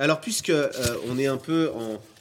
Alors, 0.00 0.22
puisque 0.22 0.48
euh, 0.48 0.70
on 1.10 1.18
est 1.18 1.26
un 1.26 1.36
peu 1.36 1.70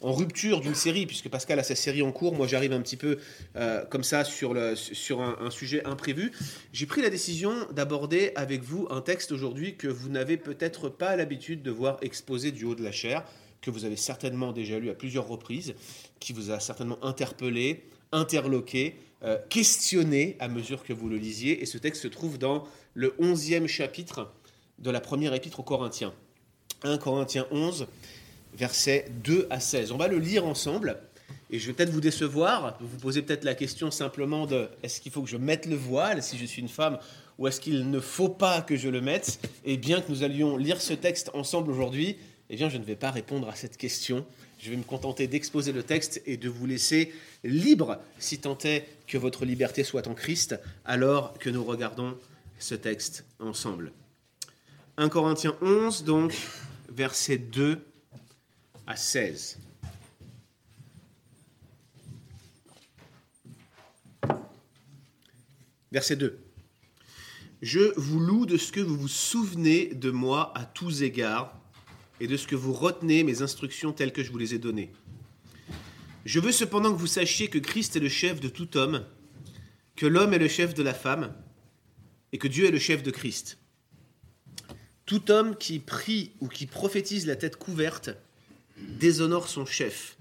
en, 0.01 0.11
rupture 0.11 0.59
d'une 0.59 0.75
série, 0.75 1.05
puisque 1.05 1.29
Pascal 1.29 1.59
a 1.59 1.63
sa 1.63 1.75
série 1.75 2.01
en 2.01 2.11
cours, 2.11 2.35
moi 2.35 2.45
j'arrive 2.45 2.73
un 2.73 2.81
petit 2.81 2.97
peu 2.97 3.19
euh, 3.55 3.85
comme 3.85 4.03
ça 4.03 4.25
sur, 4.25 4.53
sur 4.75 5.21
un, 5.21 5.49
sujet 5.49 5.85
imprévu, 5.85 6.33
j'ai 6.73 6.85
pris 6.85 7.01
la 7.01 7.09
décision 7.09 7.53
d'aborder 7.71 8.33
avec 8.35 8.63
vous 8.63 8.85
un 8.89 8.99
texte 8.99 9.31
aujourd'hui 9.31 9.77
que 9.77 9.87
vous 9.87 10.09
n'avez 10.09 10.35
peut-être 10.35 10.89
pas 10.89 11.15
l'habitude 11.15 11.63
de 11.63 11.71
voir 11.71 11.97
exposé 12.01 12.51
du 12.51 12.65
haut 12.65 12.75
de 12.75 12.83
la 12.83 12.91
chair, 12.91 13.23
que 13.61 13.71
vous 13.71 13.85
avez 13.85 13.95
certainement 13.95 14.51
déjà 14.51 14.77
lu 14.77 14.89
à 14.89 14.93
plusieurs 14.93 15.29
reprises, 15.29 15.73
qui 16.19 16.33
vous 16.33 16.51
a 16.51 16.59
certainement 16.59 17.01
interpellé, 17.01 17.85
interloqué, 18.11 18.97
euh, 19.23 19.37
questionné 19.49 20.35
à 20.41 20.49
mesure 20.49 20.83
que 20.83 20.91
vous 20.91 21.07
le 21.07 21.15
lisiez. 21.15 21.61
Et 21.61 21.65
ce 21.65 21.77
texte 21.77 22.01
se 22.01 22.09
trouve 22.09 22.37
dans 22.37 22.67
le 22.93 23.15
onzième 23.19 23.67
chapitre 23.67 24.33
de 24.79 24.91
la 24.91 24.99
première 24.99 25.33
épître 25.33 25.61
aux 25.61 25.63
Corinthiens. 25.63 26.13
1 26.83 26.97
Corinthiens 26.97 27.45
11, 27.51 27.87
versets 28.53 29.07
2 29.23 29.47
à 29.49 29.59
16. 29.59 29.91
On 29.91 29.97
va 29.97 30.07
le 30.07 30.17
lire 30.17 30.45
ensemble. 30.45 30.97
Et 31.51 31.57
je 31.57 31.67
vais 31.67 31.73
peut-être 31.73 31.89
vous 31.89 32.01
décevoir, 32.01 32.77
vous 32.79 32.97
poser 32.97 33.23
peut-être 33.23 33.43
la 33.43 33.55
question 33.55 33.89
simplement 33.89 34.45
de 34.45 34.69
est-ce 34.83 35.01
qu'il 35.01 35.11
faut 35.11 35.23
que 35.23 35.29
je 35.29 35.37
mette 35.37 35.65
le 35.65 35.75
voile 35.75 36.21
si 36.21 36.37
je 36.37 36.45
suis 36.45 36.61
une 36.61 36.69
femme 36.69 36.99
ou 37.39 37.47
est-ce 37.47 37.59
qu'il 37.59 37.89
ne 37.89 37.99
faut 37.99 38.29
pas 38.29 38.61
que 38.61 38.75
je 38.75 38.87
le 38.89 39.01
mette? 39.01 39.39
Et 39.65 39.77
bien 39.77 40.01
que 40.01 40.11
nous 40.11 40.23
allions 40.23 40.57
lire 40.57 40.79
ce 40.79 40.93
texte 40.93 41.31
ensemble 41.33 41.71
aujourd'hui, 41.71 42.17
eh 42.51 42.55
bien 42.55 42.69
je 42.69 42.77
ne 42.77 42.83
vais 42.83 42.95
pas 42.95 43.09
répondre 43.09 43.49
à 43.49 43.55
cette 43.55 43.77
question. 43.77 44.25
Je 44.59 44.69
vais 44.69 44.75
me 44.75 44.83
contenter 44.83 45.27
d'exposer 45.27 45.71
le 45.71 45.81
texte 45.81 46.21
et 46.25 46.37
de 46.37 46.49
vous 46.49 46.65
laisser 46.65 47.13
libre 47.43 47.97
si 48.19 48.39
tant 48.39 48.57
est 48.63 48.85
que 49.07 49.17
votre 49.17 49.45
liberté 49.45 49.83
soit 49.83 50.07
en 50.07 50.13
Christ, 50.13 50.59
alors 50.85 51.33
que 51.39 51.49
nous 51.49 51.63
regardons 51.63 52.15
ce 52.59 52.75
texte 52.75 53.25
ensemble. 53.39 53.93
1 54.97 55.07
Corinthiens 55.07 55.55
11, 55.61 56.03
donc, 56.03 56.35
versets 56.99 57.37
2 57.37 57.81
à 58.85 58.97
16. 58.97 59.57
Verset 65.93 66.17
2. 66.17 66.37
Je 67.61 67.93
vous 67.95 68.19
loue 68.19 68.45
de 68.45 68.57
ce 68.57 68.73
que 68.73 68.81
vous 68.81 68.97
vous 68.97 69.07
souvenez 69.07 69.93
de 69.95 70.11
moi 70.11 70.51
à 70.57 70.65
tous 70.65 71.01
égards 71.01 71.57
et 72.19 72.27
de 72.27 72.35
ce 72.35 72.45
que 72.45 72.57
vous 72.57 72.73
retenez 72.73 73.23
mes 73.23 73.41
instructions 73.41 73.93
telles 73.93 74.11
que 74.11 74.21
je 74.21 74.33
vous 74.33 74.37
les 74.37 74.53
ai 74.53 74.59
données. 74.59 74.91
Je 76.25 76.41
veux 76.41 76.51
cependant 76.51 76.91
que 76.91 76.99
vous 76.99 77.07
sachiez 77.07 77.47
que 77.47 77.59
Christ 77.59 77.95
est 77.95 78.01
le 78.01 78.09
chef 78.09 78.41
de 78.41 78.49
tout 78.49 78.75
homme, 78.75 79.05
que 79.95 80.05
l'homme 80.05 80.33
est 80.33 80.37
le 80.37 80.49
chef 80.49 80.73
de 80.73 80.83
la 80.83 80.93
femme 80.93 81.33
et 82.33 82.37
que 82.37 82.49
Dieu 82.49 82.65
est 82.65 82.71
le 82.71 82.77
chef 82.77 83.03
de 83.03 83.11
Christ. 83.11 83.57
Tout 85.09 85.31
homme 85.31 85.55
qui 85.55 85.79
prie 85.79 86.33
ou 86.39 86.47
qui 86.47 86.67
prophétise 86.67 87.25
la 87.25 87.35
tête 87.35 87.55
couverte 87.55 88.11
déshonore 88.77 89.47
son 89.47 89.65
chef. 89.65 90.17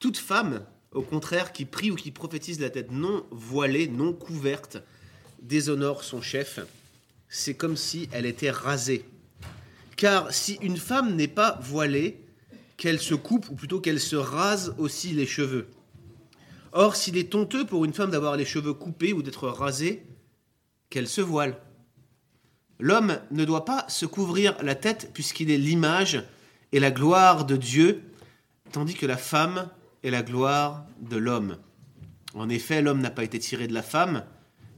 Toute 0.00 0.16
femme, 0.16 0.64
au 0.90 1.02
contraire, 1.02 1.52
qui 1.52 1.66
prie 1.66 1.92
ou 1.92 1.94
qui 1.94 2.10
prophétise 2.10 2.58
la 2.58 2.70
tête 2.70 2.90
non 2.90 3.24
voilée, 3.30 3.86
non 3.86 4.12
couverte, 4.12 4.78
déshonore 5.40 6.02
son 6.02 6.20
chef. 6.20 6.58
C'est 7.28 7.54
comme 7.54 7.76
si 7.76 8.08
elle 8.10 8.26
était 8.26 8.50
rasée. 8.50 9.04
Car 9.96 10.34
si 10.34 10.58
une 10.62 10.76
femme 10.76 11.14
n'est 11.14 11.28
pas 11.28 11.60
voilée, 11.62 12.18
qu'elle 12.76 12.98
se 12.98 13.14
coupe, 13.14 13.48
ou 13.50 13.54
plutôt 13.54 13.78
qu'elle 13.78 14.00
se 14.00 14.16
rase 14.16 14.74
aussi 14.78 15.12
les 15.12 15.26
cheveux. 15.26 15.68
Or, 16.72 16.96
s'il 16.96 17.16
est 17.16 17.36
honteux 17.36 17.64
pour 17.64 17.84
une 17.84 17.94
femme 17.94 18.10
d'avoir 18.10 18.36
les 18.36 18.44
cheveux 18.44 18.74
coupés 18.74 19.12
ou 19.12 19.22
d'être 19.22 19.46
rasée, 19.46 20.02
qu'elle 20.88 21.06
se 21.06 21.20
voile. 21.20 21.56
L'homme 22.80 23.18
ne 23.30 23.44
doit 23.44 23.64
pas 23.64 23.84
se 23.88 24.06
couvrir 24.06 24.56
la 24.62 24.74
tête 24.74 25.10
puisqu'il 25.12 25.50
est 25.50 25.58
l'image 25.58 26.24
et 26.72 26.80
la 26.80 26.90
gloire 26.90 27.44
de 27.44 27.56
Dieu, 27.56 28.02
tandis 28.72 28.94
que 28.94 29.06
la 29.06 29.16
femme 29.16 29.68
est 30.02 30.10
la 30.10 30.22
gloire 30.22 30.84
de 31.00 31.16
l'homme. 31.16 31.56
En 32.34 32.48
effet, 32.48 32.80
l'homme 32.80 33.00
n'a 33.00 33.10
pas 33.10 33.24
été 33.24 33.38
tiré 33.38 33.66
de 33.66 33.74
la 33.74 33.82
femme, 33.82 34.24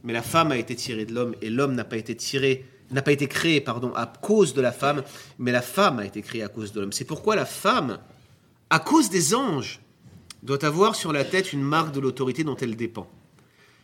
mais 0.02 0.12
la 0.12 0.22
femme 0.22 0.52
a 0.52 0.56
été 0.56 0.74
tirée 0.74 1.04
de 1.04 1.14
l'homme, 1.14 1.34
et 1.42 1.50
l'homme 1.50 1.74
n'a 1.74 1.84
pas 1.84 1.96
été 1.96 2.16
tiré, 2.16 2.66
n'a 2.90 3.02
pas 3.02 3.12
été 3.12 3.28
créé, 3.28 3.60
pardon, 3.60 3.92
à 3.94 4.06
cause 4.06 4.54
de 4.54 4.60
la 4.60 4.72
femme, 4.72 5.02
mais 5.38 5.52
la 5.52 5.62
femme 5.62 5.98
a 5.98 6.06
été 6.06 6.22
créée 6.22 6.42
à 6.42 6.48
cause 6.48 6.72
de 6.72 6.80
l'homme. 6.80 6.92
C'est 6.92 7.04
pourquoi 7.04 7.36
la 7.36 7.46
femme, 7.46 7.98
à 8.70 8.78
cause 8.78 9.10
des 9.10 9.34
anges, 9.34 9.80
doit 10.42 10.64
avoir 10.64 10.96
sur 10.96 11.12
la 11.12 11.24
tête 11.24 11.52
une 11.52 11.62
marque 11.62 11.92
de 11.92 12.00
l'autorité 12.00 12.42
dont 12.42 12.56
elle 12.56 12.74
dépend. 12.74 13.08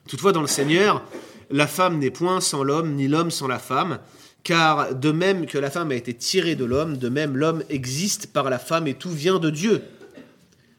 Toutefois, 0.09 0.33
dans 0.33 0.41
le 0.41 0.49
Seigneur, 0.49 1.05
la 1.51 1.67
femme 1.67 1.99
n'est 1.99 2.11
point 2.11 2.41
sans 2.41 2.63
l'homme, 2.63 2.95
ni 2.95 3.09
l'homme 3.09 3.31
sans 3.31 3.49
la 3.49 3.59
femme, 3.59 3.99
car 4.45 4.95
de 4.95 5.11
même 5.11 5.47
que 5.47 5.59
la 5.59 5.71
femme 5.71 5.91
a 5.91 5.95
été 5.95 6.15
tirée 6.15 6.55
de 6.55 6.65
l'homme, 6.65 6.97
de 6.97 7.09
même 7.09 7.37
l'homme 7.37 7.63
existe 7.69 8.33
par 8.33 8.51
la 8.51 8.59
femme 8.59 8.87
et 8.87 8.95
tout 8.95 9.11
vient 9.11 9.39
de 9.39 9.51
Dieu. 9.51 9.83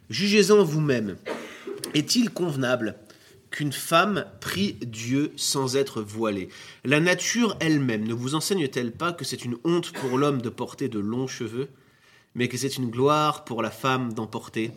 Jugez-en 0.09 0.63
vous-même. 0.63 1.17
Est-il 1.93 2.29
convenable 2.29 2.95
qu'une 3.51 3.73
femme 3.73 4.25
prie 4.41 4.73
Dieu 4.81 5.31
sans 5.35 5.75
être 5.75 6.01
voilée? 6.01 6.49
La 6.83 6.99
nature 6.99 7.57
elle-même 7.59 8.07
ne 8.07 8.13
vous 8.13 8.35
enseigne-t-elle 8.35 8.91
pas 8.91 9.11
que 9.11 9.25
c'est 9.25 9.45
une 9.45 9.57
honte 9.63 9.91
pour 9.93 10.17
l'homme 10.17 10.41
de 10.41 10.49
porter 10.49 10.87
de 10.87 10.99
longs 10.99 11.27
cheveux, 11.27 11.67
mais 12.35 12.47
que 12.47 12.57
c'est 12.57 12.77
une 12.77 12.89
gloire 12.89 13.43
pour 13.43 13.61
la 13.61 13.71
femme 13.71 14.13
d'en 14.13 14.27
porter, 14.27 14.71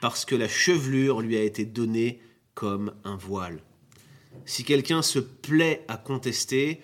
parce 0.00 0.24
que 0.24 0.34
la 0.34 0.48
chevelure 0.48 1.20
lui 1.20 1.36
a 1.36 1.42
été 1.42 1.64
donnée 1.64 2.20
comme 2.54 2.92
un 3.04 3.16
voile? 3.16 3.60
Si 4.48 4.64
quelqu'un 4.64 5.02
se 5.02 5.18
plaît 5.18 5.84
à 5.88 5.98
contester, 5.98 6.80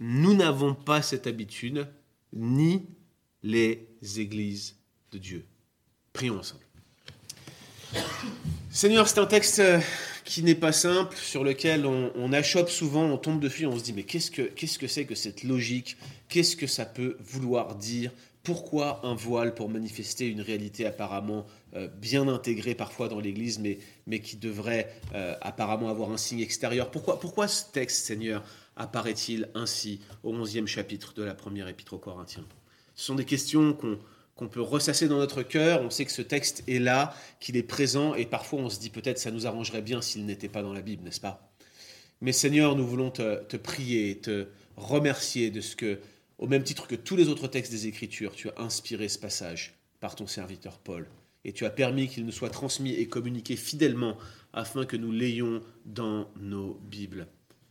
nous 0.00 0.34
n'avons 0.34 0.74
pas 0.74 1.00
cette 1.00 1.28
habitude, 1.28 1.86
ni 2.32 2.82
les 3.44 3.86
églises 4.16 4.74
de 5.12 5.18
Dieu. 5.18 5.46
Prions 6.12 6.40
ensemble. 6.40 6.64
Seigneur, 8.70 9.06
c'est 9.06 9.20
un 9.20 9.26
texte 9.26 9.60
euh, 9.60 9.78
qui 10.24 10.42
n'est 10.42 10.56
pas 10.56 10.72
simple, 10.72 11.16
sur 11.16 11.44
lequel 11.44 11.86
on, 11.86 12.32
achoppe 12.32 12.68
souvent, 12.68 13.04
on 13.04 13.16
tombe 13.16 13.38
dessus, 13.38 13.66
on 13.66 13.78
se 13.78 13.84
dit 13.84 13.92
mais 13.92 14.02
qu'est-ce 14.02 14.32
que 14.32 14.42
qu'est-ce 14.42 14.80
que 14.80 14.88
c'est 14.88 15.04
que 15.04 15.14
cette 15.14 15.44
logique? 15.44 15.96
Qu'est-ce 16.28 16.56
que 16.56 16.66
ça 16.66 16.84
peut 16.84 17.16
vouloir 17.20 17.76
dire 17.76 18.10
pourquoi 18.44 19.00
un 19.04 19.14
voile 19.14 19.54
pour 19.54 19.70
manifester 19.70 20.28
une 20.28 20.42
réalité 20.42 20.84
apparemment 20.84 21.46
euh, 21.74 21.88
bien 21.88 22.28
intégrée 22.28 22.74
parfois 22.74 23.08
dans 23.08 23.18
l'Église, 23.18 23.58
mais, 23.58 23.78
mais 24.06 24.20
qui 24.20 24.36
devrait 24.36 24.94
euh, 25.14 25.34
apparemment 25.40 25.88
avoir 25.88 26.12
un 26.12 26.18
signe 26.18 26.40
extérieur? 26.40 26.90
Pourquoi, 26.90 27.18
pourquoi 27.18 27.48
ce 27.48 27.64
texte, 27.72 28.04
Seigneur, 28.04 28.44
apparaît-il 28.76 29.48
ainsi 29.54 30.00
au 30.22 30.34
11e 30.34 30.66
chapitre 30.66 31.14
de 31.14 31.22
la 31.22 31.34
première 31.34 31.68
épître 31.68 31.94
aux 31.94 31.98
Corinthiens? 31.98 32.44
Ce 32.94 33.06
sont 33.06 33.14
des 33.14 33.24
questions 33.24 33.76
qu'on 34.36 34.48
peut 34.48 34.60
ressasser 34.60 35.08
dans 35.08 35.18
notre 35.18 35.42
cœur. 35.42 35.80
On 35.80 35.88
sait 35.88 36.04
que 36.04 36.12
ce 36.12 36.22
texte 36.22 36.64
est 36.68 36.78
là, 36.78 37.14
qu'il 37.40 37.56
est 37.56 37.62
présent, 37.62 38.14
et 38.14 38.26
parfois 38.26 38.60
on 38.60 38.68
se 38.68 38.78
dit 38.78 38.90
peut-être 38.90 39.18
ça 39.18 39.30
nous 39.30 39.46
arrangerait 39.46 39.82
bien 39.82 40.02
s'il 40.02 40.26
n'était 40.26 40.50
pas 40.50 40.62
dans 40.62 40.74
la 40.74 40.82
Bible, 40.82 41.02
n'est-ce 41.02 41.20
pas? 41.20 41.50
Mais 42.20 42.32
Seigneur, 42.32 42.76
nous 42.76 42.86
voulons 42.86 43.10
te, 43.10 43.42
te 43.44 43.56
prier, 43.56 44.18
te 44.18 44.48
remercier 44.76 45.50
de 45.50 45.62
ce 45.62 45.76
que 45.76 45.98
au 46.38 46.46
même 46.46 46.64
titre 46.64 46.86
que 46.86 46.94
tous 46.94 47.16
les 47.16 47.28
autres 47.28 47.48
textes 47.48 47.72
des 47.72 47.86
Écritures, 47.86 48.34
tu 48.34 48.48
as 48.48 48.60
inspiré 48.60 49.08
ce 49.08 49.18
passage 49.18 49.74
par 50.00 50.14
ton 50.16 50.26
serviteur 50.26 50.78
Paul, 50.78 51.08
et 51.44 51.52
tu 51.52 51.64
as 51.64 51.70
permis 51.70 52.08
qu'il 52.08 52.24
nous 52.24 52.32
soit 52.32 52.50
transmis 52.50 52.94
et 52.94 53.06
communiqué 53.06 53.56
fidèlement 53.56 54.16
afin 54.52 54.86
que 54.86 54.96
nous 54.96 55.12
l'ayons 55.12 55.62
dans 55.84 56.28
nos 56.40 56.74
Bibles. 56.90 57.26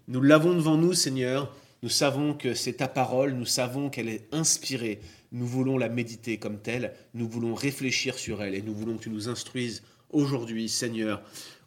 Nous 0.07 0.22
l'avons 0.22 0.53
devant 0.53 0.78
nous, 0.78 0.94
Seigneur, 0.94 1.56
nous 1.81 1.90
savons 1.90 2.34
que 2.34 2.53
c'est 2.53 2.74
ta 2.74 2.88
parole, 2.88 3.34
nous 3.34 3.46
savons 3.46 3.90
qu'elle 3.90 4.09
est 4.09 4.28
inspirée, 4.31 5.00
nous 5.31 5.45
voulons 5.45 5.78
la 5.78 5.90
méditer 5.90 6.38
comme 6.38 6.59
telle, 6.59 6.94
nous 7.13 7.28
voulons 7.28 7.53
réfléchir 7.53 8.18
sur 8.18 8.41
elle, 8.41 8.56
et 8.56 8.62
nous 8.62 8.74
voulons 8.74 8.97
que 8.97 9.03
tu 9.03 9.09
nous 9.09 9.28
instruises 9.28 9.84
aujourd'hui, 10.09 10.69
Seigneur, 10.69 11.22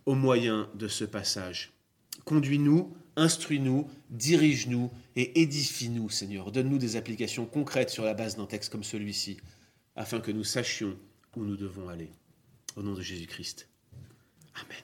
au 0.07 0.15
moyen 0.15 0.71
de 0.75 0.89
ce 0.89 1.05
passage. 1.05 1.73
Conduis-nous 2.25 2.97
Instruis-nous, 3.16 3.88
dirige-nous 4.10 4.91
et 5.16 5.41
édifie-nous, 5.41 6.10
Seigneur. 6.10 6.53
Donne-nous 6.53 6.78
des 6.78 6.97
applications 6.97 7.47
concrètes 7.47 7.91
sur 7.91 8.04
la 8.04 8.15
base 8.15 8.37
d'un 8.37 8.47
texte 8.47 8.71
comme 8.71 8.84
celui-ci, 8.84 9.38
afin 9.97 10.21
que 10.21 10.31
nous 10.31 10.44
sachions 10.44 10.97
où 11.34 11.45
nous 11.45 11.57
devons 11.57 11.89
aller. 11.89 12.10
Au 12.77 12.83
nom 12.83 12.92
de 12.92 13.01
Jésus-Christ. 13.01 13.68
Amen. 14.54 14.77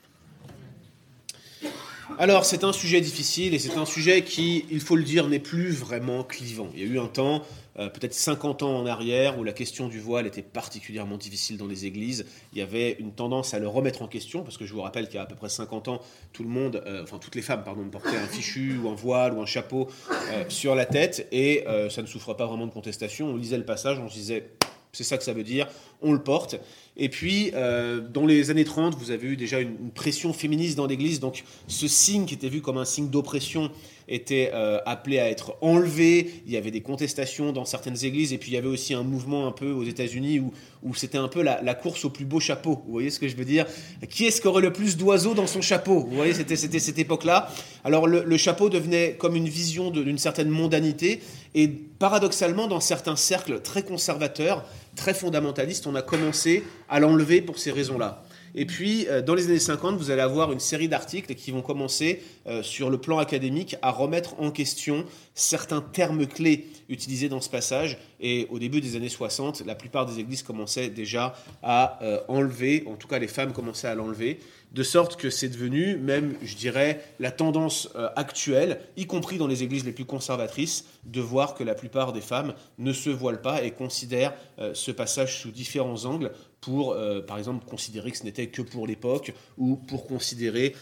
Alors, 2.19 2.45
c'est 2.45 2.65
un 2.65 2.73
sujet 2.73 3.01
difficile 3.01 3.55
et 3.55 3.59
c'est 3.59 3.77
un 3.77 3.85
sujet 3.85 4.25
qui, 4.25 4.65
il 4.71 4.81
faut 4.81 4.97
le 4.97 5.05
dire, 5.05 5.29
n'est 5.29 5.39
plus 5.39 5.71
vraiment 5.71 6.25
clivant. 6.25 6.71
Il 6.75 6.81
y 6.81 6.83
a 6.83 6.87
eu 6.87 6.99
un 6.99 7.07
temps 7.07 7.45
euh, 7.79 7.89
peut-être 7.89 8.15
50 8.15 8.63
ans 8.63 8.77
en 8.77 8.87
arrière, 8.87 9.39
où 9.39 9.45
la 9.45 9.53
question 9.53 9.89
du 9.89 10.01
voile 10.01 10.27
était 10.27 10.43
particulièrement 10.43 11.17
difficile 11.17 11.57
dans 11.57 11.67
les 11.67 11.87
églises. 11.87 12.27
Il 12.53 12.59
y 12.59 12.63
avait 12.63 12.97
une 12.99 13.13
tendance 13.13 13.55
à 13.55 13.59
le 13.59 13.69
remettre 13.69 14.03
en 14.03 14.09
question, 14.09 14.43
parce 14.43 14.59
que 14.59 14.67
je 14.67 14.73
vous 14.73 14.83
rappelle 14.83 15.07
qu'il 15.07 15.17
y 15.17 15.19
a 15.19 15.23
à 15.23 15.27
peu 15.27 15.35
près 15.35 15.49
50 15.49 15.89
ans, 15.89 16.01
tout 16.33 16.43
le 16.43 16.49
monde, 16.49 16.83
euh, 16.87 17.03
enfin 17.03 17.19
toutes 17.19 17.35
les 17.35 17.43
femmes, 17.43 17.65
pardon, 17.65 17.89
portaient 17.89 18.17
un 18.17 18.27
fichu 18.27 18.79
ou 18.79 18.89
un 18.89 18.95
voile 18.95 19.35
ou 19.35 19.41
un 19.41 19.47
chapeau 19.47 19.89
euh, 20.11 20.45
sur 20.49 20.75
la 20.75 20.87
tête, 20.87 21.29
et 21.33 21.65
ça 21.91 22.03
ne 22.03 22.07
souffre 22.07 22.35
pas 22.35 22.47
vraiment 22.47 22.67
de 22.67 22.73
contestation. 22.73 23.29
On 23.29 23.37
lisait 23.37 23.59
le 23.59 23.65
passage, 23.65 23.99
on 23.99 24.09
se 24.09 24.15
disait, 24.15 24.51
C'est 24.95 25.05
ça 25.05 25.17
que 25.17 25.25
ça 25.25 25.33
veut 25.33 25.43
dire. 25.43 25.69
On 26.03 26.13
le 26.13 26.23
porte. 26.23 26.57
Et 26.99 27.09
puis, 27.09 27.51
euh, 27.55 28.03
dans 28.07 28.27
les 28.27 28.51
années 28.51 28.65
30, 28.65 28.95
vous 28.99 29.11
avez 29.11 29.29
eu 29.29 29.37
déjà 29.39 29.59
une, 29.59 29.91
pression 29.95 30.35
féministe 30.35 30.77
dans 30.77 30.87
l'Église. 30.87 31.19
Donc, 31.19 31.45
ce 31.67 31.89
signe 31.89 32.27
qui 32.27 32.35
était 32.35 32.51
vu 32.51 32.61
comme 32.61 32.77
un 32.77 32.85
signe 32.85 33.09
d'oppression 33.09 33.71
était 34.07 34.51
euh, 34.53 34.81
appelé 34.85 35.19
à 35.19 35.31
être 35.31 35.57
enlevé. 35.63 36.43
Il 36.47 36.53
y 36.53 36.59
avait 36.59 36.71
des 36.71 36.83
contestations 36.83 37.55
dans 37.55 37.65
certaines 37.65 38.05
églises. 38.05 38.35
Et 38.35 38.39
puis, 38.39 38.51
il 38.51 38.55
y 38.55 38.59
avait 38.59 38.69
aussi 38.69 38.93
un 38.93 39.03
mouvement 39.03 39.47
un 39.47 39.53
peu 39.53 39.71
aux 39.71 39.85
États-Unis 39.85 40.41
où, 40.41 40.53
où 40.83 40.95
c'était 40.95 41.17
un 41.17 41.29
peu 41.29 41.41
la, 41.41 41.75
course 41.75 42.05
au 42.05 42.11
plus 42.11 42.27
beau 42.27 42.39
chapeau. 42.39 42.83
Vous 42.85 42.93
voyez 42.93 43.09
ce 43.09 43.19
que 43.19 43.29
je 43.29 43.37
veux 43.37 43.47
dire? 43.47 43.65
Qui 44.11 44.27
est-ce 44.27 44.43
qui 44.43 44.47
aurait 44.47 44.61
le 44.61 44.75
plus 44.75 44.99
d'oiseaux 44.99 45.33
dans 45.33 45.47
son 45.47 45.63
chapeau? 45.63 46.01
Vous 46.01 46.17
voyez, 46.17 46.35
c'était 46.35 46.57
cette 46.57 46.99
époque-là. 46.99 47.49
Alors, 47.83 48.07
le, 48.07 48.25
le, 48.25 48.37
chapeau 48.37 48.69
devenait 48.69 49.17
comme 49.19 49.37
une 49.37 49.49
vision 49.49 49.91
d'une 49.91 50.19
certaine 50.19 50.51
mondanité. 50.51 51.23
Et 51.55 51.69
paradoxalement, 51.69 52.67
dans 52.67 52.81
certains 52.81 53.17
cercles 53.17 53.61
très 53.61 53.83
conservateurs, 53.83 54.65
très 54.97 55.15
fondamentalistes, 55.15 55.87
on 55.87 55.95
a 55.95 56.03
commencé 56.03 56.65
à 56.89 57.01
l'enlever 57.01 57.43
pour 57.43 57.59
ces 57.59 57.71
raisons-là. 57.71 58.25
Et 58.55 58.67
puis, 58.67 59.07
euh, 59.09 59.23
dans 59.23 59.35
les 59.35 59.47
années 59.47 59.59
50, 59.59 59.97
vous 59.97 60.11
allez 60.11 60.21
avoir 60.21 60.53
une 60.53 60.61
série 60.61 60.89
d'articles 60.89 61.35
qui 61.35 61.51
vont 61.51 61.63
commencer, 61.63 62.23
euh, 62.47 62.63
sur 62.63 62.91
le 62.91 62.99
plan 62.99 63.19
académique, 63.19 63.77
à 63.81 63.91
remettre 63.91 64.39
en 64.41 64.51
question 64.51 65.07
certains 65.35 65.81
termes 65.81 66.27
clés 66.27 66.67
utilisés 66.89 67.29
dans 67.29 67.41
ce 67.41 67.49
passage. 67.49 67.99
Et 68.21 68.47
au 68.51 68.59
début 68.59 68.81
des 68.81 68.97
années 68.97 69.09
60, 69.09 69.63
la 69.65 69.75
plupart 69.75 70.05
des 70.05 70.21
églises 70.21 70.43
commençaient 70.43 70.91
déjà 70.91 71.35
à 71.63 71.99
euh, 72.03 72.21
enlever, 72.29 72.85
en 72.87 72.97
tout 72.97 73.09
cas 73.09 73.19
les 73.19 73.29
femmes 73.29 73.53
commençaient 73.53 73.89
à 73.89 73.95
l'enlever 73.95 74.39
de 74.73 74.83
sorte 74.83 75.17
que 75.17 75.29
c'est 75.29 75.49
devenu 75.49 75.97
même, 75.97 76.35
je 76.43 76.57
dirais, 76.57 77.05
la 77.21 77.31
tendance 77.31 77.91
euh, 77.95 78.09
actuelle, 78.17 78.81
y 78.97 79.07
compris 79.07 79.37
dans 79.37 79.47
les 79.47 79.63
églises 79.63 79.85
les 79.85 79.93
plus 79.93 80.07
conservatrices, 80.07 80.87
de 81.05 81.21
voir 81.21 81.55
que 81.55 81.63
la 81.63 81.75
plupart 81.75 82.13
des 82.13 82.21
femmes 82.21 82.55
ne 82.79 82.93
se 82.93 83.11
voilent 83.11 83.43
pas 83.43 83.63
et 83.63 83.73
considèrent 83.73 84.33
euh, 84.59 84.73
ce 84.75 84.91
passage 84.91 85.41
sous 85.41 85.51
différents 85.51 86.07
angles 86.07 86.33
pour, 86.61 86.93
euh, 86.93 87.21
par 87.21 87.39
exemple, 87.39 87.67
considérer 87.67 88.11
que 88.13 88.19
ce 88.19 88.25
n'était 88.25 88.47
que 88.47 88.63
pour 88.63 88.87
l'époque 88.87 89.35
ou 89.59 89.77
pour 89.77 90.07
considérer 90.07 90.75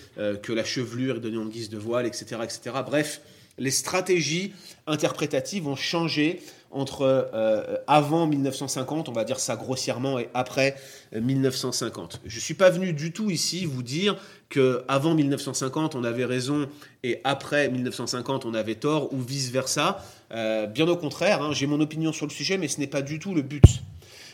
que 0.43 0.53
la 0.53 0.65
chevelure 0.65 1.17
est 1.17 1.21
donnée 1.21 1.39
en 1.39 1.47
guise 1.47 1.71
de 1.71 1.79
voile, 1.79 2.07
etc. 2.07 2.41
etc. 2.45 2.77
Bref, 2.85 3.23
les 3.59 3.71
stratégies 3.71 4.53
interprétatives 4.87 5.67
ont 5.67 5.77
changé 5.77 6.41
entre 6.71 7.31
euh, 7.35 7.77
avant 7.87 8.27
1950, 8.27 9.09
on 9.09 9.13
va 9.13 9.25
dire 9.25 9.41
ça 9.41 9.57
grossièrement, 9.57 10.19
et 10.19 10.29
après 10.35 10.77
1950. 11.13 12.15
Euh, 12.15 12.19
Je 12.27 12.37
ne 12.37 12.41
suis 12.41 12.55
pas 12.55 12.71
venu 12.71 12.93
du 12.93 13.13
tout 13.13 13.31
ici 13.31 13.65
vous 13.65 13.83
dire 13.83 14.17
que 14.49 14.85
avant 14.89 15.15
1950 15.15 15.95
on 15.95 16.05
avait 16.05 16.25
raison 16.25 16.69
et 17.03 17.21
après 17.25 17.69
1950 17.69 18.45
on 18.45 18.55
avait 18.55 18.77
tort 18.77 19.13
ou 19.13 19.21
vice 19.21 19.51
versa. 19.51 20.05
Euh, 20.33 20.67
bien 20.67 20.87
au 20.89 20.97
contraire, 20.97 21.43
hein, 21.43 21.53
j'ai 21.53 21.67
mon 21.67 21.81
opinion 21.81 22.13
sur 22.13 22.27
le 22.27 22.33
sujet, 22.33 22.57
mais 22.57 22.69
ce 22.69 22.79
n'est 22.79 22.87
pas 22.87 23.03
du 23.03 23.19
tout 23.19 23.35
le 23.35 23.43
but. 23.43 23.65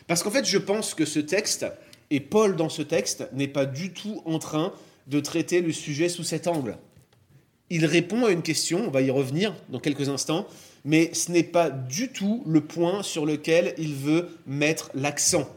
Parce 0.06 0.22
qu'en 0.22 0.30
fait, 0.30 0.44
je 0.44 0.58
pense 0.58 0.94
que 0.94 1.04
ce 1.04 1.18
texte 1.18 1.66
et 2.10 2.20
Paul 2.20 2.56
dans 2.56 2.68
ce 2.68 2.82
texte 2.82 3.28
n'est 3.32 3.48
pas 3.48 3.66
du 3.66 3.92
tout 3.92 4.22
en 4.24 4.38
train 4.38 4.72
de 5.06 5.20
traiter 5.20 5.60
le 5.60 5.72
sujet 5.72 6.08
sous 6.08 6.22
cet 6.22 6.46
angle. 6.46 6.76
Il 7.68 7.84
répond 7.84 8.24
à 8.24 8.30
une 8.30 8.42
question, 8.42 8.84
on 8.86 8.90
va 8.90 9.02
y 9.02 9.10
revenir 9.10 9.54
dans 9.70 9.80
quelques 9.80 10.08
instants, 10.08 10.46
mais 10.84 11.12
ce 11.14 11.32
n'est 11.32 11.42
pas 11.42 11.68
du 11.68 12.12
tout 12.12 12.44
le 12.46 12.60
point 12.60 13.02
sur 13.02 13.26
lequel 13.26 13.74
il 13.76 13.94
veut 13.94 14.28
mettre 14.46 14.90
l'accent. 14.94 15.48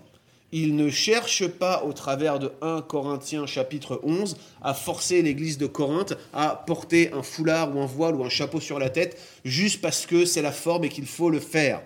Il 0.51 0.75
ne 0.75 0.89
cherche 0.89 1.47
pas, 1.47 1.83
au 1.83 1.93
travers 1.93 2.39
de 2.39 2.51
1 2.63 2.81
Corinthiens 2.81 3.45
chapitre 3.45 4.01
11, 4.01 4.37
à 4.63 4.73
forcer 4.73 5.21
l'église 5.21 5.59
de 5.59 5.67
Corinthe 5.67 6.15
à 6.33 6.63
porter 6.65 7.11
un 7.13 7.21
foulard 7.21 7.75
ou 7.75 7.79
un 7.79 7.85
voile 7.85 8.15
ou 8.15 8.25
un 8.25 8.29
chapeau 8.29 8.59
sur 8.59 8.79
la 8.79 8.89
tête 8.89 9.19
juste 9.45 9.79
parce 9.79 10.07
que 10.07 10.25
c'est 10.25 10.41
la 10.41 10.51
forme 10.51 10.85
et 10.85 10.89
qu'il 10.89 11.05
faut 11.05 11.29
le 11.29 11.39
faire. 11.39 11.83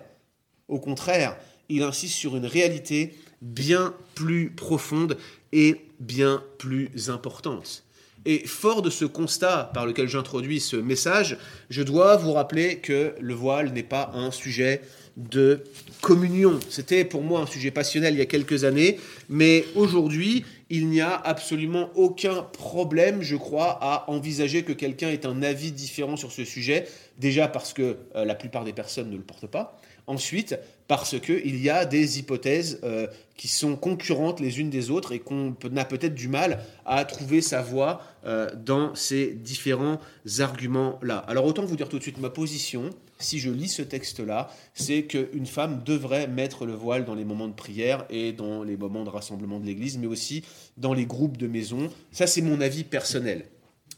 Au 0.68 0.78
contraire, 0.78 1.36
il 1.68 1.82
insiste 1.82 2.14
sur 2.14 2.36
une 2.36 2.46
réalité 2.46 3.14
bien 3.42 3.92
plus 4.14 4.50
profonde 4.50 5.18
et 5.52 5.82
bien 6.00 6.42
plus 6.56 7.10
importante. 7.10 7.84
Et 8.26 8.46
fort 8.46 8.82
de 8.82 8.90
ce 8.90 9.04
constat 9.04 9.70
par 9.74 9.86
lequel 9.86 10.08
j'introduis 10.08 10.60
ce 10.60 10.76
message, 10.76 11.36
je 11.70 11.82
dois 11.82 12.16
vous 12.16 12.32
rappeler 12.32 12.78
que 12.78 13.14
le 13.20 13.34
voile 13.34 13.72
n'est 13.72 13.82
pas 13.82 14.10
un 14.14 14.30
sujet 14.30 14.80
de 15.16 15.62
communion. 16.00 16.58
C'était 16.68 17.04
pour 17.04 17.22
moi 17.22 17.40
un 17.40 17.46
sujet 17.46 17.70
passionnel 17.70 18.14
il 18.14 18.18
y 18.18 18.22
a 18.22 18.26
quelques 18.26 18.64
années, 18.64 18.98
mais 19.28 19.64
aujourd'hui, 19.74 20.44
il 20.70 20.88
n'y 20.88 21.00
a 21.00 21.14
absolument 21.14 21.90
aucun 21.94 22.42
problème, 22.42 23.22
je 23.22 23.36
crois, 23.36 23.78
à 23.80 24.10
envisager 24.10 24.64
que 24.64 24.72
quelqu'un 24.72 25.10
ait 25.10 25.26
un 25.26 25.42
avis 25.42 25.72
différent 25.72 26.16
sur 26.16 26.32
ce 26.32 26.44
sujet, 26.44 26.86
déjà 27.18 27.46
parce 27.48 27.72
que 27.72 27.96
euh, 28.16 28.24
la 28.24 28.34
plupart 28.34 28.64
des 28.64 28.72
personnes 28.72 29.10
ne 29.10 29.16
le 29.16 29.22
portent 29.22 29.46
pas, 29.46 29.78
Ensuite, 30.06 30.58
parce 30.86 31.18
qu'il 31.18 31.60
y 31.62 31.70
a 31.70 31.86
des 31.86 32.18
hypothèses 32.18 32.78
euh, 32.84 33.06
qui 33.36 33.48
sont 33.48 33.74
concurrentes 33.74 34.38
les 34.38 34.60
unes 34.60 34.68
des 34.68 34.90
autres 34.90 35.12
et 35.12 35.18
qu'on 35.18 35.56
a 35.76 35.84
peut-être 35.84 36.14
du 36.14 36.28
mal 36.28 36.62
à 36.84 37.04
trouver 37.06 37.40
sa 37.40 37.62
voie 37.62 38.02
euh, 38.26 38.50
dans 38.54 38.94
ces 38.94 39.32
différents 39.32 39.98
arguments-là. 40.38 41.18
Alors 41.26 41.46
autant 41.46 41.64
vous 41.64 41.76
dire 41.76 41.88
tout 41.88 41.98
de 41.98 42.02
suite 42.02 42.18
ma 42.18 42.28
position, 42.28 42.90
si 43.18 43.38
je 43.38 43.50
lis 43.50 43.68
ce 43.68 43.82
texte-là, 43.82 44.50
c'est 44.74 45.04
qu'une 45.04 45.46
femme 45.46 45.82
devrait 45.84 46.26
mettre 46.26 46.66
le 46.66 46.74
voile 46.74 47.06
dans 47.06 47.14
les 47.14 47.24
moments 47.24 47.48
de 47.48 47.54
prière 47.54 48.04
et 48.10 48.32
dans 48.32 48.62
les 48.62 48.76
moments 48.76 49.04
de 49.04 49.10
rassemblement 49.10 49.58
de 49.58 49.64
l'Église, 49.64 49.96
mais 49.96 50.06
aussi 50.06 50.44
dans 50.76 50.92
les 50.92 51.06
groupes 51.06 51.38
de 51.38 51.46
maison. 51.46 51.90
Ça, 52.12 52.26
c'est 52.26 52.42
mon 52.42 52.60
avis 52.60 52.84
personnel. 52.84 53.46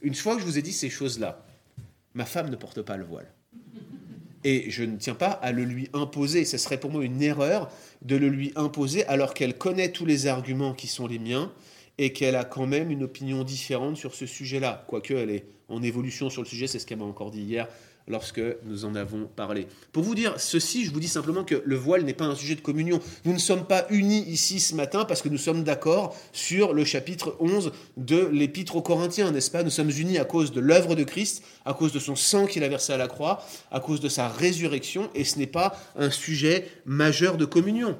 Une 0.03 0.15
fois 0.15 0.37
que 0.37 0.43
je 0.43 0.47
vous 0.47 0.59
ai 0.59 0.63
dit 0.63 0.73
ces 0.73 0.91
choses-là, 0.91 1.45
ma 2.15 2.25
femme 2.25 2.51
ne 2.51 2.57
porte 2.57 2.83
pas 2.83 2.97
le 2.97 3.05
voile. 3.05 3.33
Et 4.49 4.71
je 4.71 4.85
ne 4.85 4.97
tiens 4.97 5.17
pas 5.17 5.31
à 5.31 5.51
le 5.51 5.65
lui 5.65 5.89
imposer. 5.93 6.45
Ce 6.45 6.57
serait 6.57 6.79
pour 6.79 6.93
moi 6.93 7.05
une 7.05 7.21
erreur 7.21 7.69
de 8.03 8.15
le 8.15 8.29
lui 8.29 8.53
imposer 8.55 9.05
alors 9.07 9.35
qu'elle 9.35 9.59
connaît 9.59 9.91
tous 9.91 10.07
les 10.07 10.29
arguments 10.29 10.73
qui 10.73 10.87
sont 10.87 11.09
les 11.09 11.19
miens 11.19 11.51
et 11.99 12.13
qu'elle 12.13 12.37
a 12.37 12.45
quand 12.45 12.69
même 12.69 12.93
une 12.93 13.03
opinion 13.03 13.43
différente 13.43 13.97
sur 13.97 14.15
ce 14.15 14.25
sujet-là. 14.25 14.85
Quoique 14.87 15.15
elle 15.15 15.31
est 15.31 15.47
en 15.69 15.83
évolution 15.83 16.31
sur 16.31 16.43
le 16.43 16.47
sujet, 16.47 16.69
c'est 16.69 16.79
ce 16.79 16.87
qu'elle 16.87 16.99
m'a 16.99 17.05
encore 17.05 17.33
dit 17.33 17.43
hier 17.43 17.67
lorsque 18.09 18.41
nous 18.65 18.85
en 18.85 18.95
avons 18.95 19.27
parlé. 19.27 19.67
Pour 19.93 20.03
vous 20.03 20.15
dire 20.15 20.35
ceci, 20.39 20.85
je 20.85 20.93
vous 20.93 21.01
dis 21.01 21.09
simplement 21.09 21.45
que 21.45 21.63
le 21.65 21.77
voile 21.77 22.03
n'est 22.03 22.15
pas 22.15 22.25
un 22.25 22.35
sujet 22.35 22.55
de 22.55 22.61
communion. 22.61 23.01
Nous 23.25 23.33
ne 23.33 23.39
sommes 23.39 23.67
pas 23.67 23.87
unis 23.91 24.25
ici 24.29 24.61
ce 24.61 24.75
matin 24.75 25.05
parce 25.05 25.23
que 25.23 25.29
nous 25.29 25.39
sommes 25.39 25.65
d'accord 25.65 26.17
sur 26.33 26.73
le 26.73 26.85
chapitre 26.85 27.37
11 27.41 27.73
de 27.97 28.27
l'épître 28.27 28.77
aux 28.77 28.83
Corinthiens, 28.83 29.31
n'est-ce 29.33 29.51
pas? 29.51 29.63
Nous 29.63 29.71
sommes 29.71 29.91
unis 29.91 30.19
à 30.19 30.25
cause 30.25 30.53
de 30.53 30.61
l'œuvre 30.61 30.95
de 30.95 31.05
Christ, 31.05 31.43
à 31.65 31.75
cause 31.75 31.93
de 31.93 31.99
son 31.99 32.17
sang 32.17 32.47
qu'il 32.47 32.63
a 32.65 32.69
versé 32.69 32.93
à 32.93 32.97
la 32.97 33.09
croix, 33.09 33.45
à 33.71 33.81
cause 33.81 34.01
de 34.01 34.09
sa 34.09 34.29
résurrection, 34.29 35.11
et 35.15 35.25
ce 35.25 35.39
n'est 35.39 35.47
pas 35.47 35.77
un 35.97 36.11
sujet 36.11 36.69
majeur 36.85 37.37
de 37.37 37.45
communion. 37.45 37.97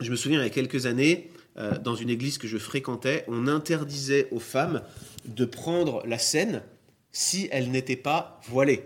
Je 0.00 0.10
me 0.10 0.16
souviens 0.16 0.40
il 0.40 0.44
y 0.44 0.46
a 0.46 0.50
quelques 0.50 0.86
années, 0.86 1.30
euh, 1.56 1.78
dans 1.78 1.94
une 1.94 2.10
église 2.10 2.38
que 2.38 2.46
je 2.46 2.58
fréquentais, 2.58 3.24
on 3.28 3.48
interdisait 3.48 4.28
aux 4.30 4.38
femmes 4.38 4.82
de 5.24 5.44
prendre 5.44 6.02
la 6.06 6.18
scène 6.18 6.62
si 7.12 7.48
elles 7.50 7.70
n'étaient 7.70 7.96
pas 7.96 8.40
voilées. 8.48 8.84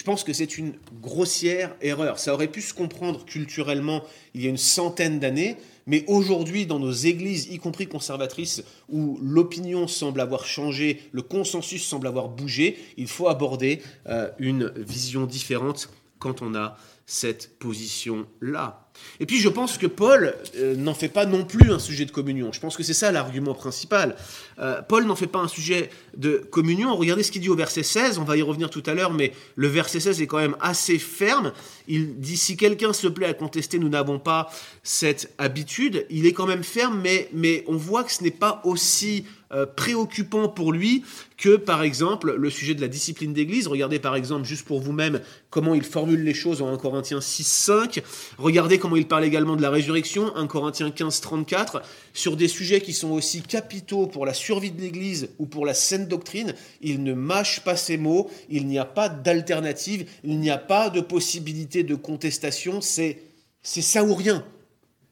Je 0.00 0.04
pense 0.06 0.24
que 0.24 0.32
c'est 0.32 0.56
une 0.56 0.72
grossière 1.02 1.76
erreur. 1.82 2.18
Ça 2.18 2.32
aurait 2.32 2.48
pu 2.48 2.62
se 2.62 2.72
comprendre 2.72 3.22
culturellement 3.26 4.02
il 4.32 4.42
y 4.42 4.46
a 4.46 4.48
une 4.48 4.56
centaine 4.56 5.20
d'années, 5.20 5.58
mais 5.86 6.06
aujourd'hui, 6.08 6.64
dans 6.64 6.78
nos 6.78 6.90
églises, 6.90 7.48
y 7.50 7.58
compris 7.58 7.86
conservatrices, 7.86 8.64
où 8.88 9.18
l'opinion 9.20 9.86
semble 9.88 10.22
avoir 10.22 10.46
changé, 10.46 11.02
le 11.12 11.20
consensus 11.20 11.84
semble 11.84 12.06
avoir 12.06 12.30
bougé, 12.30 12.78
il 12.96 13.08
faut 13.08 13.28
aborder 13.28 13.82
euh, 14.06 14.30
une 14.38 14.72
vision 14.74 15.26
différente 15.26 15.90
quand 16.18 16.40
on 16.40 16.54
a 16.54 16.78
cette 17.04 17.58
position-là. 17.58 18.89
Et 19.20 19.26
puis 19.26 19.38
je 19.38 19.48
pense 19.48 19.78
que 19.78 19.86
Paul 19.86 20.34
euh, 20.56 20.74
n'en 20.76 20.94
fait 20.94 21.08
pas 21.08 21.26
non 21.26 21.44
plus 21.44 21.70
un 21.70 21.78
sujet 21.78 22.04
de 22.04 22.10
communion. 22.10 22.52
Je 22.52 22.60
pense 22.60 22.76
que 22.76 22.82
c'est 22.82 22.94
ça 22.94 23.12
l'argument 23.12 23.54
principal. 23.54 24.16
Euh, 24.58 24.80
Paul 24.82 25.04
n'en 25.04 25.16
fait 25.16 25.26
pas 25.26 25.40
un 25.40 25.48
sujet 25.48 25.90
de 26.16 26.42
communion. 26.50 26.96
Regardez 26.96 27.22
ce 27.22 27.30
qu'il 27.30 27.42
dit 27.42 27.48
au 27.48 27.56
verset 27.56 27.82
16, 27.82 28.18
on 28.18 28.24
va 28.24 28.36
y 28.36 28.42
revenir 28.42 28.70
tout 28.70 28.82
à 28.86 28.94
l'heure, 28.94 29.12
mais 29.12 29.32
le 29.56 29.68
verset 29.68 30.00
16 30.00 30.22
est 30.22 30.26
quand 30.26 30.38
même 30.38 30.56
assez 30.60 30.98
ferme. 30.98 31.52
Il 31.88 32.18
dit, 32.18 32.36
si 32.36 32.56
quelqu'un 32.56 32.92
se 32.92 33.08
plaît 33.08 33.26
à 33.26 33.34
contester, 33.34 33.78
nous 33.78 33.88
n'avons 33.88 34.18
pas 34.18 34.50
cette 34.82 35.32
habitude. 35.38 36.06
Il 36.10 36.26
est 36.26 36.32
quand 36.32 36.46
même 36.46 36.64
ferme, 36.64 37.00
mais, 37.02 37.28
mais 37.32 37.64
on 37.66 37.76
voit 37.76 38.04
que 38.04 38.12
ce 38.12 38.22
n'est 38.22 38.30
pas 38.30 38.60
aussi 38.64 39.24
euh, 39.52 39.66
préoccupant 39.66 40.48
pour 40.48 40.72
lui 40.72 41.02
que, 41.36 41.56
par 41.56 41.82
exemple, 41.82 42.36
le 42.36 42.50
sujet 42.50 42.74
de 42.74 42.80
la 42.80 42.86
discipline 42.86 43.32
d'église. 43.32 43.66
Regardez, 43.66 43.98
par 43.98 44.14
exemple, 44.14 44.44
juste 44.44 44.64
pour 44.64 44.80
vous-même, 44.80 45.20
comment 45.50 45.74
il 45.74 45.82
formule 45.82 46.22
les 46.22 46.34
choses 46.34 46.62
en 46.62 46.72
1 46.72 46.76
Corinthiens 46.76 47.20
6, 47.20 47.44
5. 47.44 48.02
Regardez 48.38 48.78
comment 48.78 48.94
il 48.94 49.08
parle 49.08 49.24
également 49.24 49.56
de 49.56 49.62
la 49.62 49.70
résurrection, 49.70 50.36
1 50.36 50.46
Corinthiens 50.46 50.92
15, 50.92 51.20
34, 51.20 51.82
sur 52.12 52.36
des 52.36 52.46
sujets 52.46 52.80
qui 52.80 52.92
sont 52.92 53.10
aussi 53.10 53.42
capitaux 53.42 54.06
pour 54.06 54.24
la 54.24 54.34
survie 54.34 54.70
de 54.70 54.80
l'Église 54.80 55.30
ou 55.40 55.46
pour 55.46 55.66
la 55.66 55.74
sainte 55.74 56.06
doctrine. 56.06 56.54
Il 56.80 57.02
ne 57.02 57.12
mâche 57.12 57.60
pas 57.60 57.76
ses 57.76 57.96
mots, 57.96 58.30
il 58.50 58.68
n'y 58.68 58.78
a 58.78 58.84
pas 58.84 59.08
d'alternative, 59.08 60.08
il 60.22 60.38
n'y 60.38 60.50
a 60.50 60.58
pas 60.58 60.90
de 60.90 61.00
possibilité 61.00 61.82
de 61.82 61.96
contestation, 61.96 62.80
c'est 62.80 63.18
ça 63.62 64.04
ou 64.04 64.14
rien. 64.14 64.44